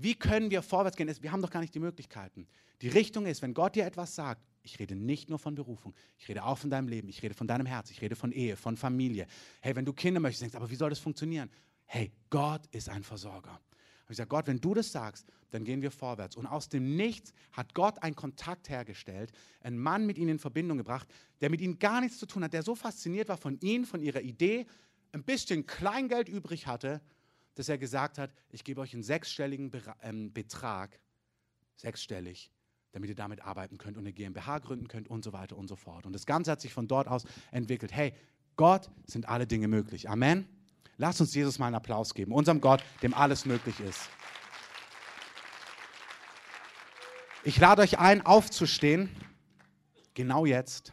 wie 0.00 0.14
können 0.14 0.50
wir 0.50 0.62
vorwärts 0.62 0.96
gehen? 0.96 1.12
Wir 1.20 1.32
haben 1.32 1.42
doch 1.42 1.50
gar 1.50 1.60
nicht 1.60 1.74
die 1.74 1.80
Möglichkeiten. 1.80 2.46
Die 2.82 2.88
Richtung 2.88 3.26
ist, 3.26 3.42
wenn 3.42 3.52
Gott 3.52 3.74
dir 3.74 3.84
etwas 3.84 4.14
sagt, 4.14 4.40
ich 4.62 4.78
rede 4.78 4.94
nicht 4.94 5.28
nur 5.28 5.40
von 5.40 5.56
Berufung, 5.56 5.92
ich 6.18 6.28
rede 6.28 6.44
auch 6.44 6.56
von 6.56 6.70
deinem 6.70 6.86
Leben, 6.86 7.08
ich 7.08 7.20
rede 7.22 7.34
von 7.34 7.48
deinem 7.48 7.66
Herz, 7.66 7.90
ich 7.90 8.00
rede 8.00 8.14
von 8.14 8.30
Ehe, 8.30 8.56
von 8.56 8.76
Familie. 8.76 9.26
Hey, 9.60 9.74
wenn 9.74 9.84
du 9.84 9.92
Kinder 9.92 10.20
möchtest, 10.20 10.42
denkst, 10.42 10.54
aber 10.54 10.70
wie 10.70 10.76
soll 10.76 10.90
das 10.90 11.00
funktionieren? 11.00 11.50
Hey, 11.86 12.12
Gott 12.30 12.66
ist 12.70 12.88
ein 12.88 13.02
Versorger. 13.02 13.60
Und 14.08 14.12
ich 14.12 14.16
sage, 14.18 14.28
Gott, 14.28 14.46
wenn 14.46 14.60
du 14.60 14.72
das 14.72 14.92
sagst, 14.92 15.26
dann 15.50 15.64
gehen 15.64 15.82
wir 15.82 15.90
vorwärts. 15.90 16.36
Und 16.36 16.46
aus 16.46 16.68
dem 16.68 16.94
Nichts 16.96 17.32
hat 17.52 17.74
Gott 17.74 18.00
einen 18.02 18.14
Kontakt 18.14 18.68
hergestellt, 18.68 19.32
einen 19.60 19.78
Mann 19.78 20.06
mit 20.06 20.16
ihnen 20.16 20.30
in 20.30 20.38
Verbindung 20.38 20.78
gebracht, 20.78 21.08
der 21.40 21.50
mit 21.50 21.60
ihnen 21.60 21.78
gar 21.78 22.00
nichts 22.00 22.18
zu 22.18 22.26
tun 22.26 22.44
hat, 22.44 22.52
der 22.52 22.62
so 22.62 22.76
fasziniert 22.76 23.28
war 23.28 23.36
von 23.36 23.58
ihnen, 23.60 23.84
von 23.84 24.00
ihrer 24.00 24.20
Idee, 24.20 24.66
ein 25.12 25.24
bisschen 25.24 25.66
Kleingeld 25.66 26.28
übrig 26.28 26.66
hatte, 26.66 27.00
dass 27.58 27.68
er 27.68 27.76
gesagt 27.76 28.18
hat, 28.18 28.30
ich 28.50 28.62
gebe 28.62 28.80
euch 28.80 28.94
einen 28.94 29.02
sechsstelligen 29.02 29.72
ähm, 30.02 30.32
Betrag, 30.32 31.00
sechsstellig, 31.74 32.52
damit 32.92 33.10
ihr 33.10 33.16
damit 33.16 33.42
arbeiten 33.42 33.78
könnt 33.78 33.96
und 33.96 34.04
eine 34.04 34.12
GmbH 34.12 34.60
gründen 34.60 34.86
könnt 34.86 35.08
und 35.08 35.24
so 35.24 35.32
weiter 35.32 35.56
und 35.56 35.66
so 35.66 35.74
fort. 35.74 36.06
Und 36.06 36.12
das 36.12 36.24
Ganze 36.24 36.52
hat 36.52 36.60
sich 36.60 36.72
von 36.72 36.86
dort 36.86 37.08
aus 37.08 37.24
entwickelt. 37.50 37.90
Hey, 37.90 38.14
Gott 38.54 38.88
sind 39.06 39.28
alle 39.28 39.48
Dinge 39.48 39.66
möglich. 39.66 40.08
Amen. 40.08 40.48
Lasst 40.98 41.20
uns 41.20 41.34
Jesus 41.34 41.58
mal 41.58 41.66
einen 41.66 41.74
Applaus 41.74 42.14
geben, 42.14 42.32
unserem 42.32 42.60
Gott, 42.60 42.82
dem 43.02 43.12
alles 43.12 43.44
möglich 43.44 43.80
ist. 43.80 44.08
Ich 47.42 47.58
lade 47.58 47.82
euch 47.82 47.98
ein, 47.98 48.24
aufzustehen, 48.24 49.10
genau 50.14 50.46
jetzt. 50.46 50.92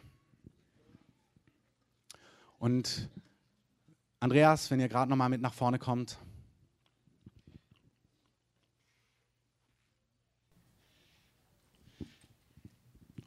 Und 2.58 3.08
Andreas, 4.18 4.68
wenn 4.72 4.80
ihr 4.80 4.88
gerade 4.88 5.08
noch 5.08 5.16
mal 5.16 5.28
mit 5.28 5.40
nach 5.40 5.54
vorne 5.54 5.78
kommt. 5.78 6.18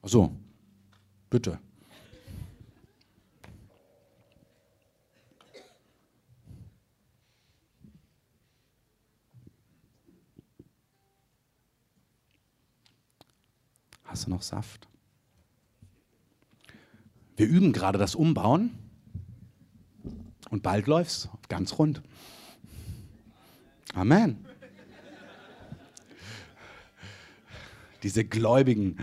So, 0.09 0.35
bitte. 1.29 1.59
Hast 14.03 14.25
du 14.25 14.31
noch 14.31 14.41
Saft? 14.41 14.87
Wir 17.37 17.45
üben 17.45 17.71
gerade 17.71 17.99
das 17.99 18.15
Umbauen 18.15 18.71
und 20.49 20.63
bald 20.63 20.87
läuft's 20.87 21.29
ganz 21.49 21.77
rund. 21.77 22.01
Amen. 23.93 24.43
Diese 28.01 28.25
Gläubigen. 28.25 28.97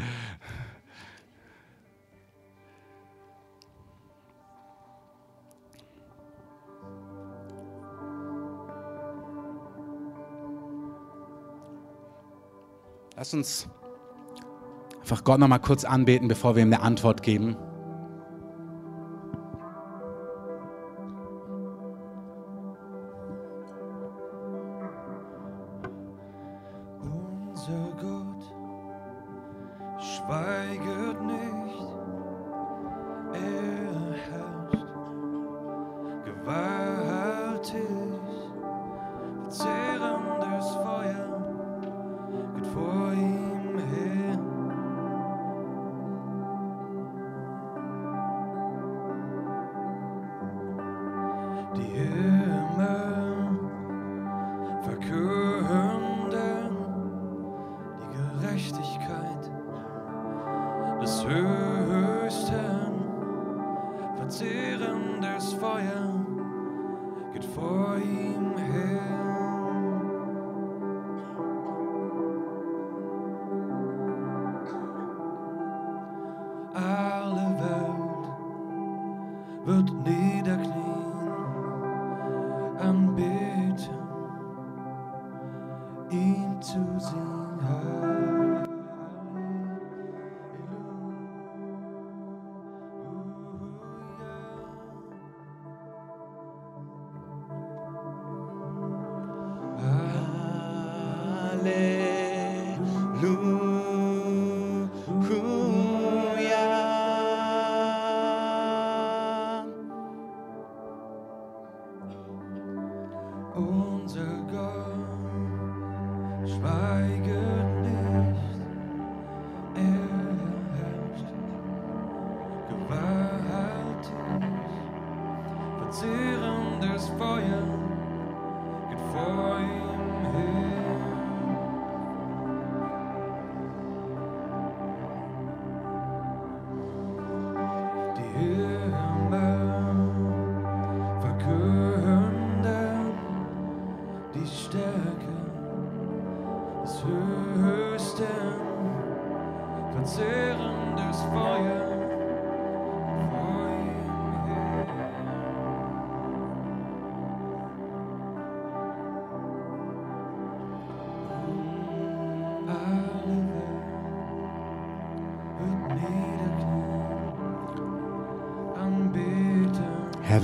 Lass 13.17 13.33
uns 13.33 13.67
einfach 15.01 15.25
Gott 15.25 15.41
noch 15.41 15.49
mal 15.49 15.59
kurz 15.59 15.85
anbeten, 15.85 16.29
bevor 16.29 16.55
wir 16.55 16.63
ihm 16.63 16.73
eine 16.73 16.83
Antwort 16.83 17.23
geben. 17.23 17.57
Good 67.37 67.45
for 67.45 67.99
you. 67.99 68.26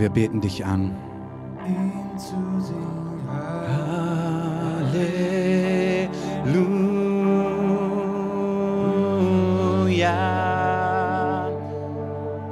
Wir 0.03 0.11
beten 0.11 0.41
dich 0.41 0.67
an. 0.67 0.97
ihn 1.65 2.19
zu 2.19 2.35
singen. 2.61 3.21
Halleluja. 4.83 5.09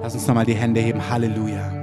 Lass 0.00 0.14
uns 0.14 0.28
nochmal 0.28 0.46
die 0.46 0.54
Hände 0.54 0.80
heben. 0.80 1.10
Halleluja. 1.10 1.64
Halleluja. 1.64 1.79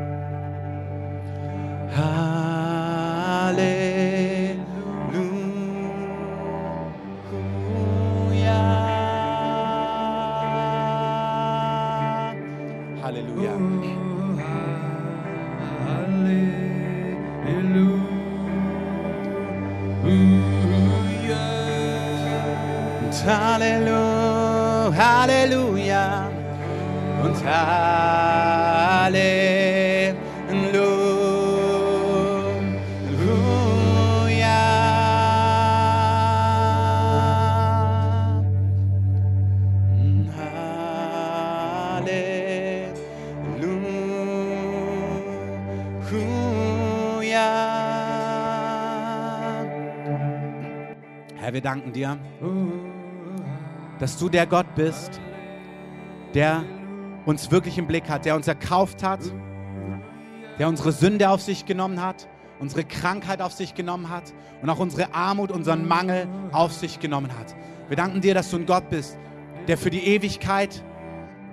Danken 51.67 51.91
dir, 51.91 52.17
dass 53.99 54.17
du 54.17 54.29
der 54.29 54.47
Gott 54.47 54.73
bist, 54.75 55.19
der 56.33 56.63
uns 57.25 57.51
wirklich 57.51 57.77
im 57.77 57.87
Blick 57.87 58.09
hat, 58.09 58.23
der 58.23 58.37
uns 58.37 58.47
erkauft 58.47 59.03
hat, 59.03 59.19
der 60.59 60.69
unsere 60.69 60.93
Sünde 60.93 61.29
auf 61.29 61.41
sich 61.41 61.65
genommen 61.65 62.01
hat, 62.01 62.29
unsere 62.59 62.85
Krankheit 62.85 63.41
auf 63.41 63.51
sich 63.51 63.75
genommen 63.75 64.09
hat 64.09 64.33
und 64.61 64.69
auch 64.69 64.79
unsere 64.79 65.13
Armut, 65.13 65.51
unseren 65.51 65.85
Mangel 65.85 66.29
auf 66.53 66.71
sich 66.71 67.01
genommen 67.01 67.37
hat. 67.37 67.53
Wir 67.89 67.97
danken 67.97 68.21
dir, 68.21 68.33
dass 68.33 68.49
du 68.49 68.55
ein 68.55 68.65
Gott 68.65 68.89
bist, 68.89 69.17
der 69.67 69.77
für 69.77 69.89
die 69.89 70.07
Ewigkeit 70.07 70.85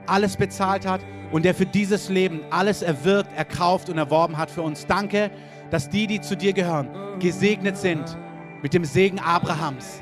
alles 0.07 0.37
bezahlt 0.37 0.87
hat 0.87 1.01
und 1.33 1.45
der 1.45 1.57
für 1.57 1.67
dieses 1.67 2.09
Leben 2.09 2.43
alles 2.51 2.83
erwirkt, 2.83 3.37
erkauft 3.37 3.89
und 3.89 3.99
erworben 3.99 4.39
hat 4.39 4.49
für 4.49 4.63
uns. 4.63 4.87
Danke, 4.87 5.33
dass 5.73 5.91
die, 5.91 6.07
die 6.07 6.21
zu 6.21 6.37
dir 6.37 6.53
gehören, 6.53 7.19
gesegnet 7.19 7.77
sind 7.77 8.17
mit 8.65 8.73
dem 8.73 8.87
Segen 8.87 9.19
Abrahams. 9.19 10.01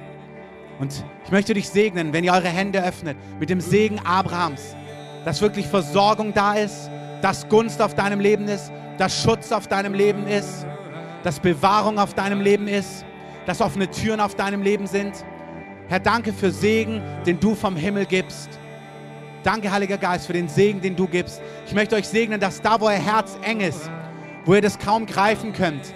Und 0.78 1.04
ich 1.24 1.32
möchte 1.32 1.52
dich 1.52 1.68
segnen, 1.68 2.12
wenn 2.12 2.22
ihr 2.22 2.32
eure 2.32 2.46
Hände 2.46 2.80
öffnet, 2.80 3.16
mit 3.40 3.50
dem 3.50 3.60
Segen 3.60 3.98
Abrahams, 4.04 4.76
dass 5.24 5.40
wirklich 5.40 5.66
Versorgung 5.66 6.32
da 6.32 6.54
ist, 6.54 6.88
dass 7.22 7.48
Gunst 7.48 7.82
auf 7.82 7.96
deinem 7.96 8.20
Leben 8.20 8.46
ist, 8.46 8.70
dass 8.98 9.20
Schutz 9.20 9.50
auf 9.50 9.66
deinem 9.66 9.94
Leben 9.94 10.28
ist, 10.28 10.64
dass 11.24 11.40
Bewahrung 11.40 11.98
auf 11.98 12.14
deinem 12.14 12.40
Leben 12.40 12.68
ist, 12.68 13.04
dass 13.46 13.60
offene 13.60 13.90
Türen 13.90 14.20
auf 14.20 14.36
deinem 14.36 14.62
Leben 14.62 14.86
sind. 14.86 15.24
Herr, 15.88 15.98
danke 15.98 16.32
für 16.32 16.52
Segen, 16.52 17.02
den 17.26 17.40
du 17.40 17.56
vom 17.56 17.74
Himmel 17.74 18.06
gibst. 18.06 18.60
Danke, 19.42 19.72
Heiliger 19.72 19.98
Geist, 19.98 20.28
für 20.28 20.34
den 20.34 20.48
Segen, 20.48 20.80
den 20.80 20.94
du 20.94 21.08
gibst. 21.08 21.42
Ich 21.66 21.74
möchte 21.74 21.96
euch 21.96 22.06
segnen, 22.06 22.38
dass 22.38 22.62
da, 22.62 22.80
wo 22.80 22.86
euer 22.86 22.92
Herz 22.92 23.36
eng 23.42 23.58
ist, 23.58 23.90
wo 24.44 24.54
ihr 24.54 24.62
das 24.62 24.78
kaum 24.78 25.04
greifen 25.04 25.52
könnt, 25.52 25.92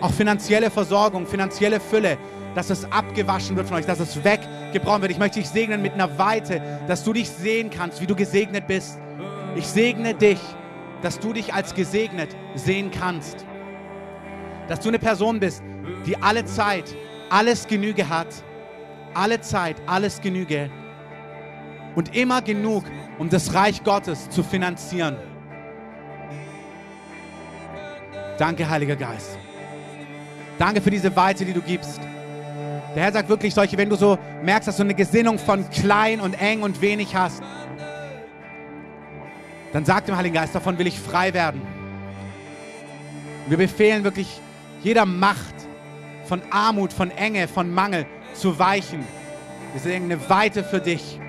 auch 0.00 0.12
finanzielle 0.12 0.70
Versorgung, 0.70 1.26
finanzielle 1.26 1.80
Fülle, 1.80 2.18
dass 2.54 2.70
es 2.70 2.90
abgewaschen 2.90 3.56
wird 3.56 3.68
von 3.68 3.78
euch, 3.78 3.86
dass 3.86 4.00
es 4.00 4.24
weggebrochen 4.24 5.02
wird. 5.02 5.12
Ich 5.12 5.18
möchte 5.18 5.40
dich 5.40 5.48
segnen 5.48 5.82
mit 5.82 5.92
einer 5.92 6.18
Weite, 6.18 6.62
dass 6.88 7.04
du 7.04 7.12
dich 7.12 7.28
sehen 7.28 7.70
kannst, 7.70 8.00
wie 8.00 8.06
du 8.06 8.14
gesegnet 8.14 8.66
bist. 8.66 8.98
Ich 9.54 9.66
segne 9.66 10.14
dich, 10.14 10.38
dass 11.02 11.18
du 11.18 11.32
dich 11.32 11.52
als 11.52 11.74
gesegnet 11.74 12.34
sehen 12.54 12.90
kannst. 12.90 13.44
Dass 14.68 14.80
du 14.80 14.88
eine 14.88 14.98
Person 14.98 15.38
bist, 15.38 15.62
die 16.06 16.16
alle 16.22 16.44
Zeit 16.44 16.94
alles 17.30 17.66
Genüge 17.66 18.08
hat. 18.08 18.28
Alle 19.14 19.40
Zeit 19.40 19.76
alles 19.86 20.20
Genüge. 20.20 20.70
Und 21.94 22.14
immer 22.14 22.42
genug, 22.42 22.84
um 23.18 23.30
das 23.30 23.54
Reich 23.54 23.82
Gottes 23.82 24.28
zu 24.28 24.42
finanzieren. 24.42 25.16
Danke, 28.38 28.68
Heiliger 28.68 28.96
Geist. 28.96 29.35
Danke 30.58 30.80
für 30.80 30.90
diese 30.90 31.14
Weite, 31.14 31.44
die 31.44 31.52
du 31.52 31.60
gibst. 31.60 32.00
Der 32.94 33.02
Herr 33.02 33.12
sagt 33.12 33.28
wirklich 33.28 33.52
solche, 33.52 33.76
wenn 33.76 33.90
du 33.90 33.96
so 33.96 34.18
merkst, 34.42 34.68
dass 34.68 34.78
du 34.78 34.82
eine 34.82 34.94
Gesinnung 34.94 35.38
von 35.38 35.68
klein 35.68 36.20
und 36.20 36.40
eng 36.40 36.62
und 36.62 36.80
wenig 36.80 37.14
hast, 37.14 37.42
dann 39.72 39.84
sag 39.84 40.06
dem 40.06 40.16
Heiligen 40.16 40.34
Geist, 40.34 40.54
davon 40.54 40.78
will 40.78 40.86
ich 40.86 40.98
frei 40.98 41.34
werden. 41.34 41.60
Wir 43.48 43.58
befehlen 43.58 44.02
wirklich 44.02 44.40
jeder 44.82 45.04
Macht 45.04 45.54
von 46.24 46.40
Armut, 46.50 46.92
von 46.92 47.10
Enge, 47.10 47.48
von 47.48 47.70
Mangel 47.70 48.06
zu 48.32 48.58
weichen. 48.58 49.04
Wir 49.72 49.80
segnen 49.80 50.10
eine 50.10 50.30
Weite 50.30 50.64
für 50.64 50.80
dich. 50.80 51.20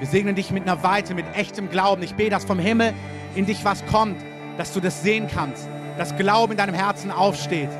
Wir 0.00 0.08
segnen 0.08 0.34
dich 0.34 0.50
mit 0.50 0.64
einer 0.64 0.82
Weite, 0.82 1.14
mit 1.14 1.24
echtem 1.36 1.70
Glauben. 1.70 2.02
Ich 2.02 2.14
bete, 2.14 2.30
dass 2.30 2.44
vom 2.44 2.58
Himmel 2.58 2.92
in 3.36 3.46
dich 3.46 3.64
was 3.64 3.86
kommt, 3.86 4.20
dass 4.58 4.72
du 4.72 4.80
das 4.80 5.02
sehen 5.02 5.28
kannst, 5.32 5.68
dass 5.96 6.16
Glauben 6.16 6.52
in 6.52 6.58
deinem 6.58 6.74
Herzen 6.74 7.12
aufsteht, 7.12 7.70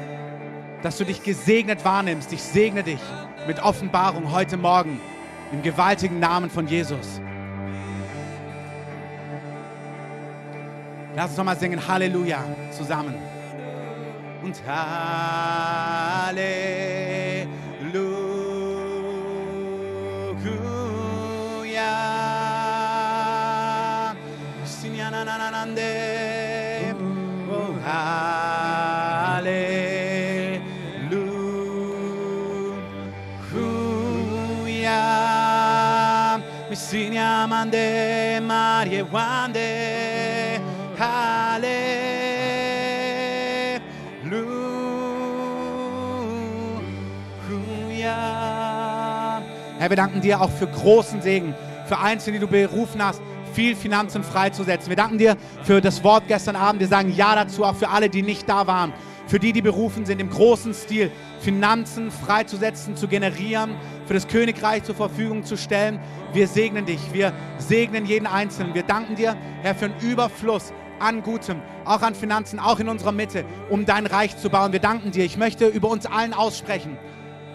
dass 0.84 0.98
du 0.98 1.04
dich 1.04 1.22
gesegnet 1.22 1.82
wahrnimmst. 1.82 2.30
Ich 2.34 2.42
segne 2.42 2.82
dich 2.82 3.00
mit 3.46 3.58
Offenbarung 3.62 4.30
heute 4.30 4.58
Morgen 4.58 5.00
im 5.50 5.62
gewaltigen 5.62 6.20
Namen 6.20 6.50
von 6.50 6.68
Jesus. 6.68 7.22
Lass 11.16 11.30
uns 11.30 11.38
nochmal 11.38 11.56
singen 11.56 11.88
Halleluja 11.88 12.44
zusammen. 12.70 13.14
Und 14.42 14.60
Halleluja. 14.66 14.84
Oh, 27.50 27.74
Hallelujah. 27.82 28.73
Misinyamande 36.74 38.40
Marie 38.42 39.04
Wande. 39.12 39.60
Halleluja. 40.98 41.70
Herr, 49.78 49.88
wir 49.88 49.96
danken 49.96 50.20
dir 50.20 50.40
auch 50.40 50.50
für 50.50 50.66
großen 50.66 51.22
Segen, 51.22 51.54
für 51.86 51.96
Einzelne, 51.96 52.40
die 52.40 52.44
du 52.44 52.50
berufen 52.50 53.00
hast, 53.04 53.22
viel 53.52 53.76
Finanzen 53.76 54.24
freizusetzen. 54.24 54.88
Wir 54.88 54.96
danken 54.96 55.18
dir 55.18 55.36
für 55.62 55.80
das 55.80 56.02
Wort 56.02 56.24
gestern 56.26 56.56
Abend. 56.56 56.80
Wir 56.80 56.88
sagen 56.88 57.14
Ja 57.14 57.36
dazu, 57.36 57.62
auch 57.62 57.76
für 57.76 57.90
alle, 57.90 58.08
die 58.08 58.22
nicht 58.22 58.48
da 58.48 58.66
waren. 58.66 58.92
für 59.26 59.38
die, 59.38 59.52
die 59.52 59.62
berufen 59.62 60.04
sind, 60.04 60.20
im 60.20 60.30
großen 60.30 60.74
Stil 60.74 61.10
Finanzen 61.44 62.10
freizusetzen, 62.10 62.96
zu 62.96 63.06
generieren, 63.06 63.76
für 64.06 64.14
das 64.14 64.26
Königreich 64.26 64.82
zur 64.84 64.94
Verfügung 64.94 65.44
zu 65.44 65.58
stellen. 65.58 66.00
Wir 66.32 66.48
segnen 66.48 66.86
dich, 66.86 67.12
wir 67.12 67.34
segnen 67.58 68.06
jeden 68.06 68.26
Einzelnen. 68.26 68.72
Wir 68.72 68.82
danken 68.82 69.14
dir, 69.14 69.36
Herr, 69.60 69.74
für 69.74 69.86
einen 69.86 70.00
Überfluss 70.00 70.72
an 71.00 71.22
Gutem, 71.22 71.60
auch 71.84 72.00
an 72.00 72.14
Finanzen, 72.14 72.58
auch 72.58 72.80
in 72.80 72.88
unserer 72.88 73.12
Mitte, 73.12 73.44
um 73.68 73.84
dein 73.84 74.06
Reich 74.06 74.38
zu 74.38 74.48
bauen. 74.48 74.72
Wir 74.72 74.80
danken 74.80 75.10
dir. 75.10 75.24
Ich 75.24 75.36
möchte 75.36 75.66
über 75.66 75.90
uns 75.90 76.06
allen 76.06 76.32
aussprechen, 76.32 76.96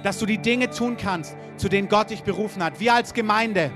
dass 0.04 0.20
du 0.20 0.28
die 0.28 0.38
Dinge 0.38 0.70
tun 0.70 0.96
kannst, 0.96 1.36
zu 1.58 1.68
denen 1.68 1.90
Gott 1.90 2.12
dich 2.12 2.22
berufen 2.22 2.64
hat. 2.64 2.80
Wir 2.80 2.94
als 2.94 3.16
Gemeinde 3.16 3.72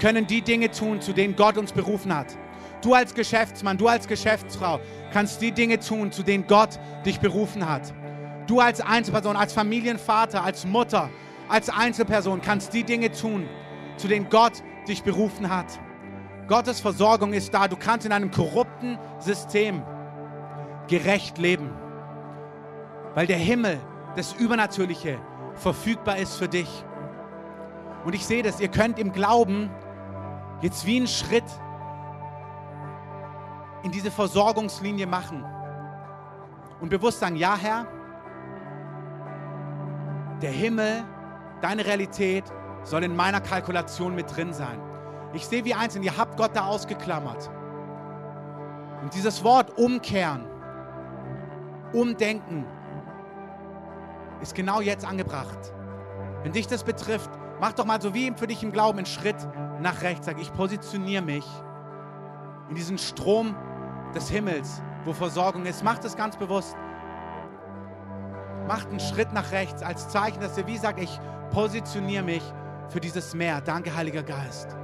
können 0.00 0.26
die 0.26 0.40
Dinge 0.40 0.70
tun, 0.70 1.02
zu 1.02 1.12
denen 1.12 1.36
Gott 1.36 1.58
uns 1.58 1.72
berufen 1.72 2.16
hat. 2.16 2.28
Du 2.82 2.94
als 2.94 3.12
Geschäftsmann, 3.12 3.76
du 3.76 3.88
als 3.88 4.08
Geschäftsfrau 4.08 4.80
kannst 5.12 5.42
die 5.42 5.52
Dinge 5.52 5.80
tun, 5.80 6.12
zu 6.12 6.22
denen 6.22 6.46
Gott 6.46 6.78
dich 7.04 7.20
berufen 7.20 7.68
hat. 7.68 7.92
Du 8.50 8.58
als 8.58 8.80
Einzelperson, 8.80 9.36
als 9.36 9.52
Familienvater, 9.52 10.42
als 10.42 10.66
Mutter, 10.66 11.08
als 11.48 11.70
Einzelperson 11.70 12.42
kannst 12.42 12.74
die 12.74 12.82
Dinge 12.82 13.12
tun, 13.12 13.48
zu 13.96 14.08
denen 14.08 14.28
Gott 14.28 14.64
dich 14.88 15.04
berufen 15.04 15.48
hat. 15.48 15.66
Gottes 16.48 16.80
Versorgung 16.80 17.32
ist 17.32 17.54
da. 17.54 17.68
Du 17.68 17.76
kannst 17.76 18.06
in 18.06 18.10
einem 18.10 18.32
korrupten 18.32 18.98
System 19.20 19.84
gerecht 20.88 21.38
leben, 21.38 21.70
weil 23.14 23.28
der 23.28 23.36
Himmel, 23.36 23.78
das 24.16 24.32
Übernatürliche, 24.32 25.20
verfügbar 25.54 26.16
ist 26.16 26.34
für 26.34 26.48
dich. 26.48 26.84
Und 28.04 28.16
ich 28.16 28.26
sehe 28.26 28.42
das, 28.42 28.58
ihr 28.58 28.66
könnt 28.66 28.98
im 28.98 29.12
Glauben 29.12 29.70
jetzt 30.60 30.84
wie 30.86 30.96
einen 30.96 31.06
Schritt 31.06 31.44
in 33.84 33.92
diese 33.92 34.10
Versorgungslinie 34.10 35.06
machen 35.06 35.44
und 36.80 36.88
bewusst 36.88 37.20
sagen, 37.20 37.36
ja 37.36 37.56
Herr, 37.56 37.86
der 40.40 40.50
Himmel, 40.50 41.04
deine 41.60 41.84
Realität 41.84 42.44
soll 42.82 43.04
in 43.04 43.14
meiner 43.14 43.40
Kalkulation 43.40 44.14
mit 44.14 44.34
drin 44.34 44.52
sein. 44.52 44.80
Ich 45.32 45.46
sehe 45.46 45.64
wie 45.64 45.74
einzeln, 45.74 46.02
ihr 46.02 46.16
habt 46.16 46.36
Gott 46.36 46.50
da 46.54 46.66
ausgeklammert. 46.66 47.50
Und 49.02 49.14
dieses 49.14 49.44
Wort 49.44 49.78
umkehren, 49.78 50.44
umdenken, 51.92 52.66
ist 54.40 54.54
genau 54.54 54.80
jetzt 54.80 55.06
angebracht. 55.06 55.72
Wenn 56.42 56.52
dich 56.52 56.66
das 56.66 56.84
betrifft, 56.84 57.30
mach 57.60 57.72
doch 57.72 57.84
mal 57.84 58.00
so 58.00 58.14
wie 58.14 58.32
für 58.34 58.46
dich 58.46 58.62
im 58.62 58.72
Glauben 58.72 58.98
einen 58.98 59.06
Schritt 59.06 59.36
nach 59.80 60.02
rechts. 60.02 60.26
Sag, 60.26 60.40
ich 60.40 60.52
positioniere 60.52 61.22
mich 61.22 61.44
in 62.68 62.74
diesen 62.74 62.98
Strom 62.98 63.54
des 64.14 64.28
Himmels, 64.30 64.80
wo 65.04 65.12
Versorgung 65.12 65.66
ist. 65.66 65.84
Macht 65.84 66.04
es 66.04 66.16
ganz 66.16 66.36
bewusst. 66.36 66.76
Macht 68.70 68.88
einen 68.90 69.00
Schritt 69.00 69.32
nach 69.32 69.50
rechts 69.50 69.82
als 69.82 70.08
Zeichen, 70.10 70.40
dass 70.40 70.56
ihr 70.56 70.64
wie 70.68 70.78
sagt, 70.78 71.00
ich 71.00 71.18
positioniere 71.50 72.22
mich 72.22 72.42
für 72.88 73.00
dieses 73.00 73.34
Meer. 73.34 73.60
Danke, 73.60 73.96
Heiliger 73.96 74.22
Geist. 74.22 74.76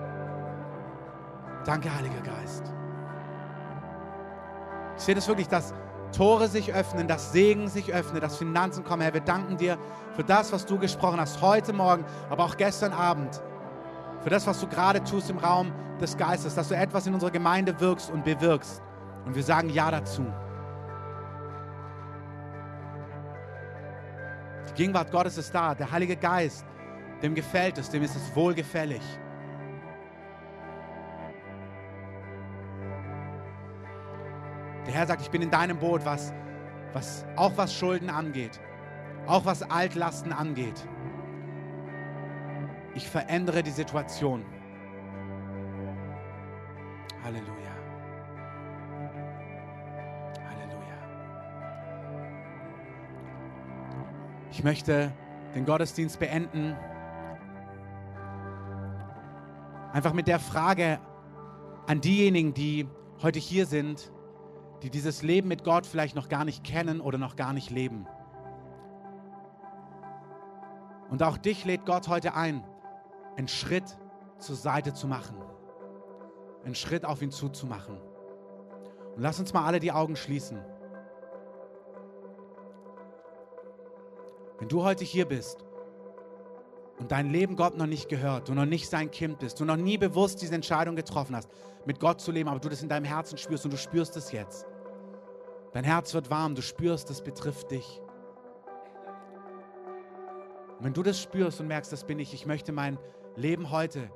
Danke, 1.64 1.94
Heiliger 1.94 2.20
Geist. 2.20 2.64
Ich 4.96 5.04
sehe 5.04 5.14
das 5.14 5.28
wirklich, 5.28 5.46
dass 5.46 5.72
Tore 6.10 6.48
sich 6.48 6.74
öffnen, 6.74 7.06
dass 7.06 7.30
Segen 7.30 7.68
sich 7.68 7.94
öffnet, 7.94 8.24
dass 8.24 8.38
Finanzen 8.38 8.82
kommen. 8.82 9.02
Herr, 9.02 9.14
wir 9.14 9.20
danken 9.20 9.56
dir 9.56 9.78
für 10.16 10.24
das, 10.24 10.52
was 10.52 10.66
du 10.66 10.80
gesprochen 10.80 11.20
hast, 11.20 11.40
heute 11.40 11.72
Morgen, 11.72 12.04
aber 12.28 12.42
auch 12.42 12.56
gestern 12.56 12.92
Abend. 12.92 13.40
Für 14.20 14.30
das, 14.30 14.48
was 14.48 14.58
du 14.58 14.66
gerade 14.66 15.04
tust 15.04 15.30
im 15.30 15.38
Raum 15.38 15.70
des 16.00 16.16
Geistes, 16.16 16.56
dass 16.56 16.70
du 16.70 16.74
etwas 16.74 17.06
in 17.06 17.14
unserer 17.14 17.30
Gemeinde 17.30 17.78
wirkst 17.78 18.10
und 18.10 18.24
bewirkst. 18.24 18.82
Und 19.26 19.36
wir 19.36 19.44
sagen 19.44 19.70
Ja 19.70 19.92
dazu. 19.92 20.26
Gegenwart 24.76 25.10
Gottes 25.10 25.38
ist 25.38 25.54
da. 25.54 25.74
Der 25.74 25.90
Heilige 25.90 26.16
Geist, 26.16 26.64
dem 27.22 27.34
gefällt 27.34 27.78
es, 27.78 27.88
dem 27.88 28.02
ist 28.02 28.14
es 28.14 28.36
wohlgefällig. 28.36 29.02
Der 34.86 34.94
Herr 34.94 35.06
sagt, 35.06 35.22
ich 35.22 35.30
bin 35.30 35.42
in 35.42 35.50
deinem 35.50 35.78
Boot, 35.78 36.04
was, 36.04 36.32
was, 36.92 37.26
auch 37.34 37.56
was 37.56 37.74
Schulden 37.74 38.10
angeht, 38.10 38.60
auch 39.26 39.44
was 39.44 39.62
Altlasten 39.62 40.32
angeht. 40.32 40.86
Ich 42.94 43.08
verändere 43.08 43.62
die 43.62 43.70
Situation. 43.70 44.44
Halleluja. 47.24 47.55
Ich 54.56 54.64
möchte 54.64 55.12
den 55.54 55.66
Gottesdienst 55.66 56.18
beenden. 56.18 56.74
Einfach 59.92 60.14
mit 60.14 60.28
der 60.28 60.40
Frage 60.40 60.98
an 61.86 62.00
diejenigen, 62.00 62.54
die 62.54 62.88
heute 63.22 63.38
hier 63.38 63.66
sind, 63.66 64.10
die 64.82 64.88
dieses 64.88 65.20
Leben 65.20 65.48
mit 65.48 65.62
Gott 65.62 65.84
vielleicht 65.84 66.16
noch 66.16 66.30
gar 66.30 66.46
nicht 66.46 66.64
kennen 66.64 67.02
oder 67.02 67.18
noch 67.18 67.36
gar 67.36 67.52
nicht 67.52 67.70
leben. 67.70 68.06
Und 71.10 71.22
auch 71.22 71.36
dich 71.36 71.66
lädt 71.66 71.84
Gott 71.84 72.08
heute 72.08 72.34
ein, 72.34 72.64
einen 73.36 73.48
Schritt 73.48 73.98
zur 74.38 74.56
Seite 74.56 74.94
zu 74.94 75.06
machen, 75.06 75.36
einen 76.64 76.74
Schritt 76.74 77.04
auf 77.04 77.20
ihn 77.20 77.30
zuzumachen. 77.30 77.98
Und 79.16 79.20
lass 79.20 79.38
uns 79.38 79.52
mal 79.52 79.66
alle 79.66 79.80
die 79.80 79.92
Augen 79.92 80.16
schließen. 80.16 80.64
Wenn 84.58 84.68
du 84.68 84.82
heute 84.82 85.04
hier 85.04 85.26
bist 85.26 85.64
und 86.98 87.12
dein 87.12 87.30
Leben 87.30 87.56
Gott 87.56 87.76
noch 87.76 87.86
nicht 87.86 88.08
gehört, 88.08 88.48
du 88.48 88.54
noch 88.54 88.64
nicht 88.64 88.88
sein 88.88 89.10
Kind 89.10 89.38
bist, 89.38 89.60
du 89.60 89.64
noch 89.64 89.76
nie 89.76 89.98
bewusst 89.98 90.40
diese 90.40 90.54
Entscheidung 90.54 90.96
getroffen 90.96 91.36
hast, 91.36 91.50
mit 91.84 92.00
Gott 92.00 92.20
zu 92.20 92.32
leben, 92.32 92.48
aber 92.48 92.58
du 92.58 92.68
das 92.68 92.82
in 92.82 92.88
deinem 92.88 93.04
Herzen 93.04 93.36
spürst 93.36 93.64
und 93.64 93.72
du 93.72 93.76
spürst 93.76 94.16
es 94.16 94.32
jetzt. 94.32 94.66
Dein 95.72 95.84
Herz 95.84 96.14
wird 96.14 96.30
warm, 96.30 96.54
du 96.54 96.62
spürst, 96.62 97.10
das 97.10 97.22
betrifft 97.22 97.70
dich. 97.70 98.00
Und 100.78 100.84
wenn 100.84 100.94
du 100.94 101.02
das 101.02 101.20
spürst 101.20 101.60
und 101.60 101.68
merkst, 101.68 101.92
das 101.92 102.04
bin 102.04 102.18
ich, 102.18 102.32
ich 102.32 102.46
möchte 102.46 102.72
mein 102.72 102.98
Leben 103.34 103.70
heute 103.70 104.10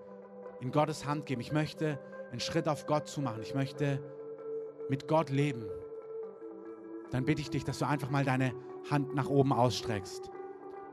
in 0.61 0.73
Gottes 0.73 1.05
Hand 1.05 1.27
geben, 1.27 1.41
ich 1.43 1.53
möchte 1.53 1.99
einen 2.31 2.41
Schritt 2.41 2.67
auf 2.67 2.87
Gott 2.87 3.09
zu 3.09 3.21
machen, 3.21 3.43
ich 3.43 3.55
möchte 3.55 4.03
mit 4.89 5.07
Gott 5.07 5.29
leben, 5.29 5.67
dann 7.11 7.25
bitte 7.25 7.43
ich 7.43 7.51
dich, 7.51 7.65
dass 7.65 7.79
du 7.79 7.87
einfach 7.87 8.09
mal 8.09 8.25
deine 8.25 8.55
Hand 8.91 9.15
nach 9.15 9.29
oben 9.29 9.53
ausstreckst. 9.53 10.31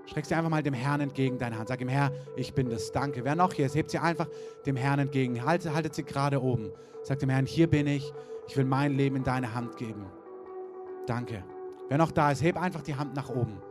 Streckst 0.08 0.32
dir 0.32 0.38
einfach 0.38 0.50
mal 0.50 0.64
dem 0.64 0.74
Herrn 0.74 1.02
entgegen 1.02 1.38
deine 1.38 1.58
Hand. 1.58 1.68
Sag 1.68 1.82
ihm, 1.82 1.90
Herr, 1.90 2.12
ich 2.36 2.54
bin 2.54 2.70
das. 2.70 2.92
Danke. 2.92 3.26
Wer 3.26 3.36
noch 3.36 3.54
hier 3.54 3.66
ist, 3.66 3.76
hebt 3.76 3.92
sie 3.92 4.00
einfach 4.00 4.28
dem 4.66 4.78
Herrn 4.78 5.00
entgegen. 5.00 5.44
Haltet, 5.46 5.74
haltet 5.74 5.96
sie 5.96 6.04
gerade 6.04 6.42
oben. 6.42 6.72
Sag 7.04 7.20
dem 7.20 7.30
Herrn, 7.30 7.46
hier 7.46 7.68
bin 7.68 7.88
ich. 7.88 8.14
Ich 8.48 8.56
will 8.56 8.66
mein 8.66 8.96
Leben 8.96 9.18
in 9.18 9.24
deine 9.24 9.54
Hand 9.54 9.76
geben. 9.76 10.06
Danke. 11.06 11.44
Wer 11.90 11.98
noch 11.98 12.12
da 12.12 12.32
ist, 12.32 12.42
heb 12.42 12.58
einfach 12.58 12.82
die 12.82 12.96
Hand 12.96 13.16
nach 13.16 13.30
oben. 13.30 13.62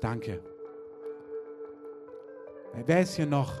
Danke. 0.00 0.40
Wer 2.86 3.00
ist 3.00 3.16
hier 3.16 3.26
noch, 3.26 3.52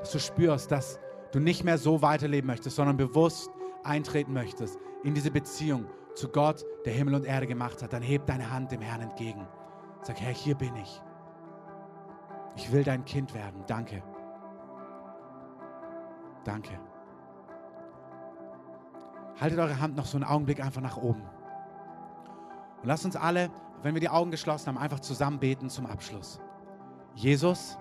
dass 0.00 0.12
du 0.12 0.18
spürst, 0.18 0.70
dass 0.70 0.98
du 1.32 1.38
nicht 1.38 1.64
mehr 1.64 1.78
so 1.78 2.02
weiterleben 2.02 2.46
möchtest, 2.48 2.76
sondern 2.76 2.96
bewusst 2.96 3.50
eintreten 3.84 4.32
möchtest 4.32 4.78
in 5.04 5.14
diese 5.14 5.30
Beziehung 5.30 5.86
zu 6.14 6.28
Gott, 6.28 6.64
der 6.86 6.94
Himmel 6.94 7.16
und 7.16 7.24
Erde 7.24 7.46
gemacht 7.46 7.82
hat, 7.82 7.92
dann 7.92 8.02
heb 8.02 8.26
deine 8.26 8.50
Hand 8.50 8.70
dem 8.70 8.80
Herrn 8.80 9.02
entgegen. 9.02 9.46
Sag, 10.02 10.20
Herr, 10.20 10.32
hier 10.32 10.54
bin 10.54 10.74
ich. 10.76 11.02
Ich 12.54 12.72
will 12.72 12.84
dein 12.84 13.04
Kind 13.04 13.34
werden. 13.34 13.64
Danke. 13.66 14.02
Danke. 16.44 16.78
Haltet 19.40 19.58
eure 19.58 19.80
Hand 19.80 19.96
noch 19.96 20.06
so 20.06 20.16
einen 20.16 20.24
Augenblick 20.24 20.64
einfach 20.64 20.80
nach 20.80 20.96
oben. 20.96 21.22
Und 22.82 22.88
lasst 22.88 23.04
uns 23.04 23.16
alle, 23.16 23.50
wenn 23.82 23.94
wir 23.94 24.00
die 24.00 24.08
Augen 24.08 24.30
geschlossen 24.30 24.68
haben, 24.68 24.78
einfach 24.78 25.00
zusammen 25.00 25.40
beten 25.40 25.68
zum 25.68 25.86
Abschluss. 25.86 26.40
Jesus, 27.14 27.76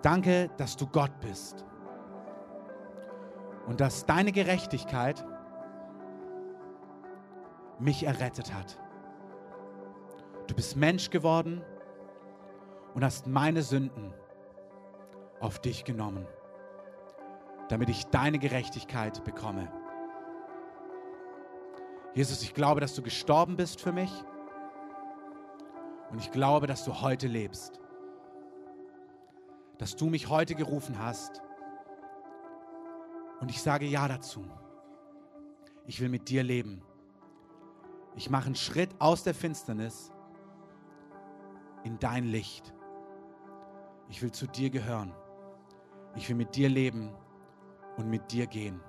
danke, 0.00 0.48
dass 0.58 0.76
du 0.76 0.86
Gott 0.86 1.18
bist. 1.20 1.66
Und 3.66 3.80
dass 3.80 4.06
deine 4.06 4.30
Gerechtigkeit 4.30 5.24
mich 7.82 8.04
errettet 8.04 8.54
hat. 8.54 8.78
Du 10.46 10.54
bist 10.54 10.76
Mensch 10.76 11.10
geworden 11.10 11.62
und 12.94 13.04
hast 13.04 13.26
meine 13.26 13.62
Sünden 13.62 14.14
auf 15.40 15.58
dich 15.58 15.84
genommen, 15.84 16.26
damit 17.68 17.88
ich 17.88 18.04
deine 18.06 18.38
Gerechtigkeit 18.38 19.24
bekomme. 19.24 19.70
Jesus, 22.14 22.42
ich 22.42 22.54
glaube, 22.54 22.80
dass 22.80 22.94
du 22.94 23.02
gestorben 23.02 23.56
bist 23.56 23.80
für 23.80 23.92
mich 23.92 24.10
und 26.10 26.20
ich 26.20 26.30
glaube, 26.30 26.66
dass 26.66 26.84
du 26.84 27.00
heute 27.00 27.26
lebst, 27.26 27.80
dass 29.78 29.96
du 29.96 30.06
mich 30.06 30.28
heute 30.28 30.54
gerufen 30.54 30.98
hast 30.98 31.42
und 33.40 33.50
ich 33.50 33.60
sage 33.60 33.86
ja 33.86 34.06
dazu. 34.06 34.44
Ich 35.86 36.00
will 36.00 36.08
mit 36.08 36.28
dir 36.28 36.44
leben 36.44 36.82
Ich 38.14 38.30
mache 38.30 38.46
einen 38.46 38.54
Schritt 38.54 38.90
aus 38.98 39.24
der 39.24 39.34
Finsternis 39.34 40.12
in 41.84 41.98
dein 41.98 42.24
Licht. 42.24 42.74
Ich 44.08 44.22
will 44.22 44.30
zu 44.30 44.46
dir 44.46 44.70
gehören. 44.70 45.12
Ich 46.14 46.28
will 46.28 46.36
mit 46.36 46.54
dir 46.54 46.68
leben 46.68 47.10
und 47.96 48.08
mit 48.08 48.30
dir 48.32 48.46
gehen. 48.46 48.80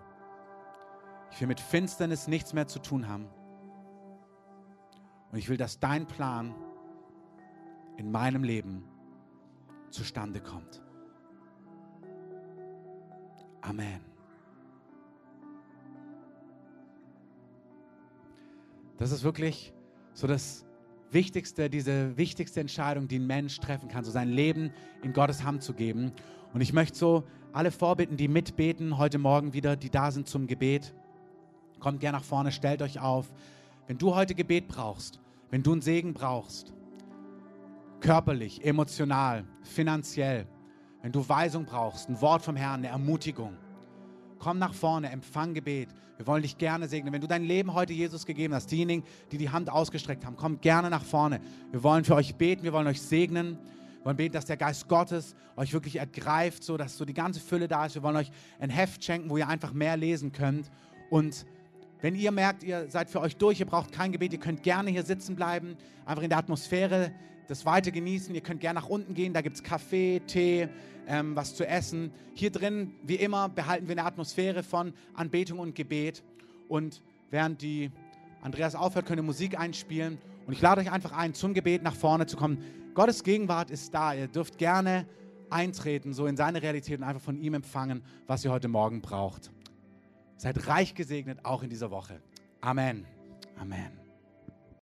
Ich 1.32 1.40
will 1.40 1.48
mit 1.48 1.60
Finsternis 1.60 2.28
nichts 2.28 2.54
mehr 2.54 2.68
zu 2.68 2.80
tun 2.80 3.08
haben. 3.08 3.28
Und 5.32 5.38
ich 5.38 5.50
will, 5.50 5.58
dass 5.58 5.80
dein 5.80 6.06
Plan 6.06 6.54
in 7.98 8.12
meinem 8.12 8.44
Leben 8.44 8.84
zustande 9.90 10.42
kommt. 10.42 10.84
Amen. 13.62 14.13
Das 19.04 19.12
ist 19.12 19.24
wirklich 19.24 19.74
so 20.14 20.28
das 20.28 20.66
Wichtigste, 21.12 21.70
diese 21.70 22.16
wichtigste 22.16 22.62
Entscheidung, 22.62 23.10
die 23.10 23.20
ein 23.20 23.28
Mensch 23.28 23.60
treffen 23.60 23.90
kann, 23.90 24.06
so 24.06 24.12
sein 24.12 24.30
Leben 24.30 24.72
in 25.02 25.12
Gottes 25.12 25.44
Hand 25.44 25.62
zu 25.62 25.74
geben. 25.74 26.14
Und 26.54 26.62
ich 26.62 26.72
möchte 26.72 26.98
so 26.98 27.24
alle 27.52 27.72
vorbitten, 27.72 28.16
die 28.16 28.30
mitbeten 28.30 28.98
heute 28.98 29.18
Morgen 29.18 29.52
wieder, 29.52 29.76
die 29.76 29.90
da 29.90 30.10
sind 30.10 30.30
zum 30.30 30.48
Gebet. 30.48 30.96
Kommt 31.82 32.00
gerne 32.00 32.20
nach 32.20 32.24
vorne, 32.24 32.54
stellt 32.54 32.82
euch 32.82 33.02
auf. 33.02 33.30
Wenn 33.88 33.98
du 33.98 34.16
heute 34.16 34.36
Gebet 34.36 34.70
brauchst, 34.70 35.20
wenn 35.52 35.64
du 35.64 35.74
einen 35.74 35.82
Segen 35.82 36.14
brauchst, 36.14 36.74
körperlich, 38.00 38.64
emotional, 38.64 39.44
finanziell, 39.64 40.48
wenn 41.02 41.12
du 41.12 41.28
Weisung 41.28 41.66
brauchst, 41.66 42.08
ein 42.08 42.22
Wort 42.22 42.42
vom 42.42 42.56
Herrn, 42.56 42.80
eine 42.80 42.88
Ermutigung, 42.88 43.58
komm 44.44 44.60
nach 44.60 44.74
vorne, 44.74 45.10
empfang 45.10 45.54
Gebet. 45.54 45.88
Wir 46.18 46.28
wollen 46.28 46.42
dich 46.42 46.58
gerne 46.58 46.90
segnen. 46.90 47.14
Wenn 47.14 47.22
du 47.22 47.28
dein 47.28 47.46
Leben 47.46 47.74
heute 47.74 47.94
Jesus 47.94 48.26
gegeben 48.26 48.54
hast, 48.54 48.70
diejenigen, 48.70 49.06
die 49.32 49.38
die 49.38 49.50
Hand 49.50 49.70
ausgestreckt 49.70 50.26
haben, 50.26 50.36
komm 50.36 50.60
gerne 50.60 50.90
nach 50.90 51.06
vorne. 51.06 51.40
Wir 51.72 51.82
wollen 51.82 52.04
für 52.04 52.16
euch 52.16 52.36
beten, 52.36 52.64
wir 52.64 52.74
wollen 52.74 52.88
euch 52.88 53.02
segnen. 53.02 53.58
Wir 54.00 54.06
wollen 54.06 54.18
beten, 54.18 54.34
dass 54.34 54.44
der 54.44 54.58
Geist 54.58 54.90
Gottes 54.90 55.34
euch 55.56 55.72
wirklich 55.72 55.96
ergreift, 55.96 56.62
so 56.62 56.76
dass 56.76 56.98
so 56.98 57.06
die 57.06 57.14
ganze 57.14 57.40
Fülle 57.40 57.70
da 57.70 57.86
ist. 57.86 57.96
Wir 57.96 58.04
wollen 58.04 58.18
euch 58.18 58.32
ein 58.60 58.70
Heft 58.70 59.02
schenken, 59.02 59.30
wo 59.30 59.38
ihr 59.38 59.48
einfach 59.48 59.72
mehr 59.72 59.96
lesen 59.96 60.34
könnt. 60.34 60.70
Und 61.10 61.46
wenn 62.02 62.14
ihr 62.14 62.34
merkt, 62.34 62.64
ihr 62.64 62.90
seid 62.90 63.10
für 63.10 63.22
euch 63.22 63.38
durch, 63.38 63.62
ihr 63.62 63.66
braucht 63.66 63.94
kein 63.94 64.12
Gebet, 64.12 64.34
ihr 64.34 64.40
könnt 64.40 64.62
gerne 64.62 64.92
hier 64.92 65.04
sitzen 65.04 65.38
bleiben, 65.38 65.78
einfach 66.06 66.24
in 66.24 66.30
der 66.30 66.40
Atmosphäre 66.40 67.14
das 67.48 67.66
weiter 67.66 67.92
genießen. 67.92 68.34
Ihr 68.34 68.42
könnt 68.42 68.62
gerne 68.62 68.80
nach 68.80 68.90
unten 68.90 69.14
gehen, 69.14 69.34
da 69.34 69.42
gibt 69.42 69.56
es 69.56 69.64
Kaffee, 69.64 70.22
Tee, 70.28 70.68
ähm, 71.08 71.36
was 71.36 71.56
zu 71.56 71.68
essen. 71.68 72.12
Hier 72.34 72.52
drin, 72.52 72.94
wie 73.04 73.16
immer, 73.16 73.50
behalten 73.50 73.88
wir 73.88 73.94
eine 73.94 74.06
Atmosphäre 74.06 74.64
von 74.64 74.94
Anbetung 75.14 75.60
und 75.60 75.76
Gebet. 75.76 76.24
Und 76.68 77.02
während 77.30 77.62
die 77.62 77.92
Andreas 78.42 78.76
aufhört, 78.76 79.06
könnt 79.06 79.20
ihr 79.20 79.24
Musik 79.24 79.60
einspielen. 79.60 80.18
Und 80.46 80.54
ich 80.54 80.62
lade 80.62 80.82
euch 80.82 80.92
einfach 80.92 81.12
ein, 81.12 81.34
zum 81.34 81.54
Gebet 81.54 81.84
nach 81.84 81.96
vorne 81.96 82.26
zu 82.26 82.38
kommen. 82.38 82.64
Gottes 82.94 83.24
Gegenwart 83.24 83.72
ist 83.72 83.94
da. 83.94 84.14
Ihr 84.14 84.28
dürft 84.28 84.58
gerne 84.58 85.08
eintreten, 85.50 86.14
so 86.14 86.26
in 86.26 86.36
seine 86.36 86.62
Realität 86.62 87.00
und 87.00 87.04
einfach 87.06 87.22
von 87.22 87.38
ihm 87.38 87.54
empfangen, 87.54 88.04
was 88.28 88.44
ihr 88.44 88.52
heute 88.52 88.68
Morgen 88.68 89.02
braucht. 89.02 89.52
Seid 90.38 90.68
reich 90.68 90.96
gesegnet, 90.96 91.40
auch 91.44 91.64
in 91.64 91.70
dieser 91.70 91.92
Woche. 91.92 92.22
Amen. 92.60 93.06
Amen. 93.58 94.03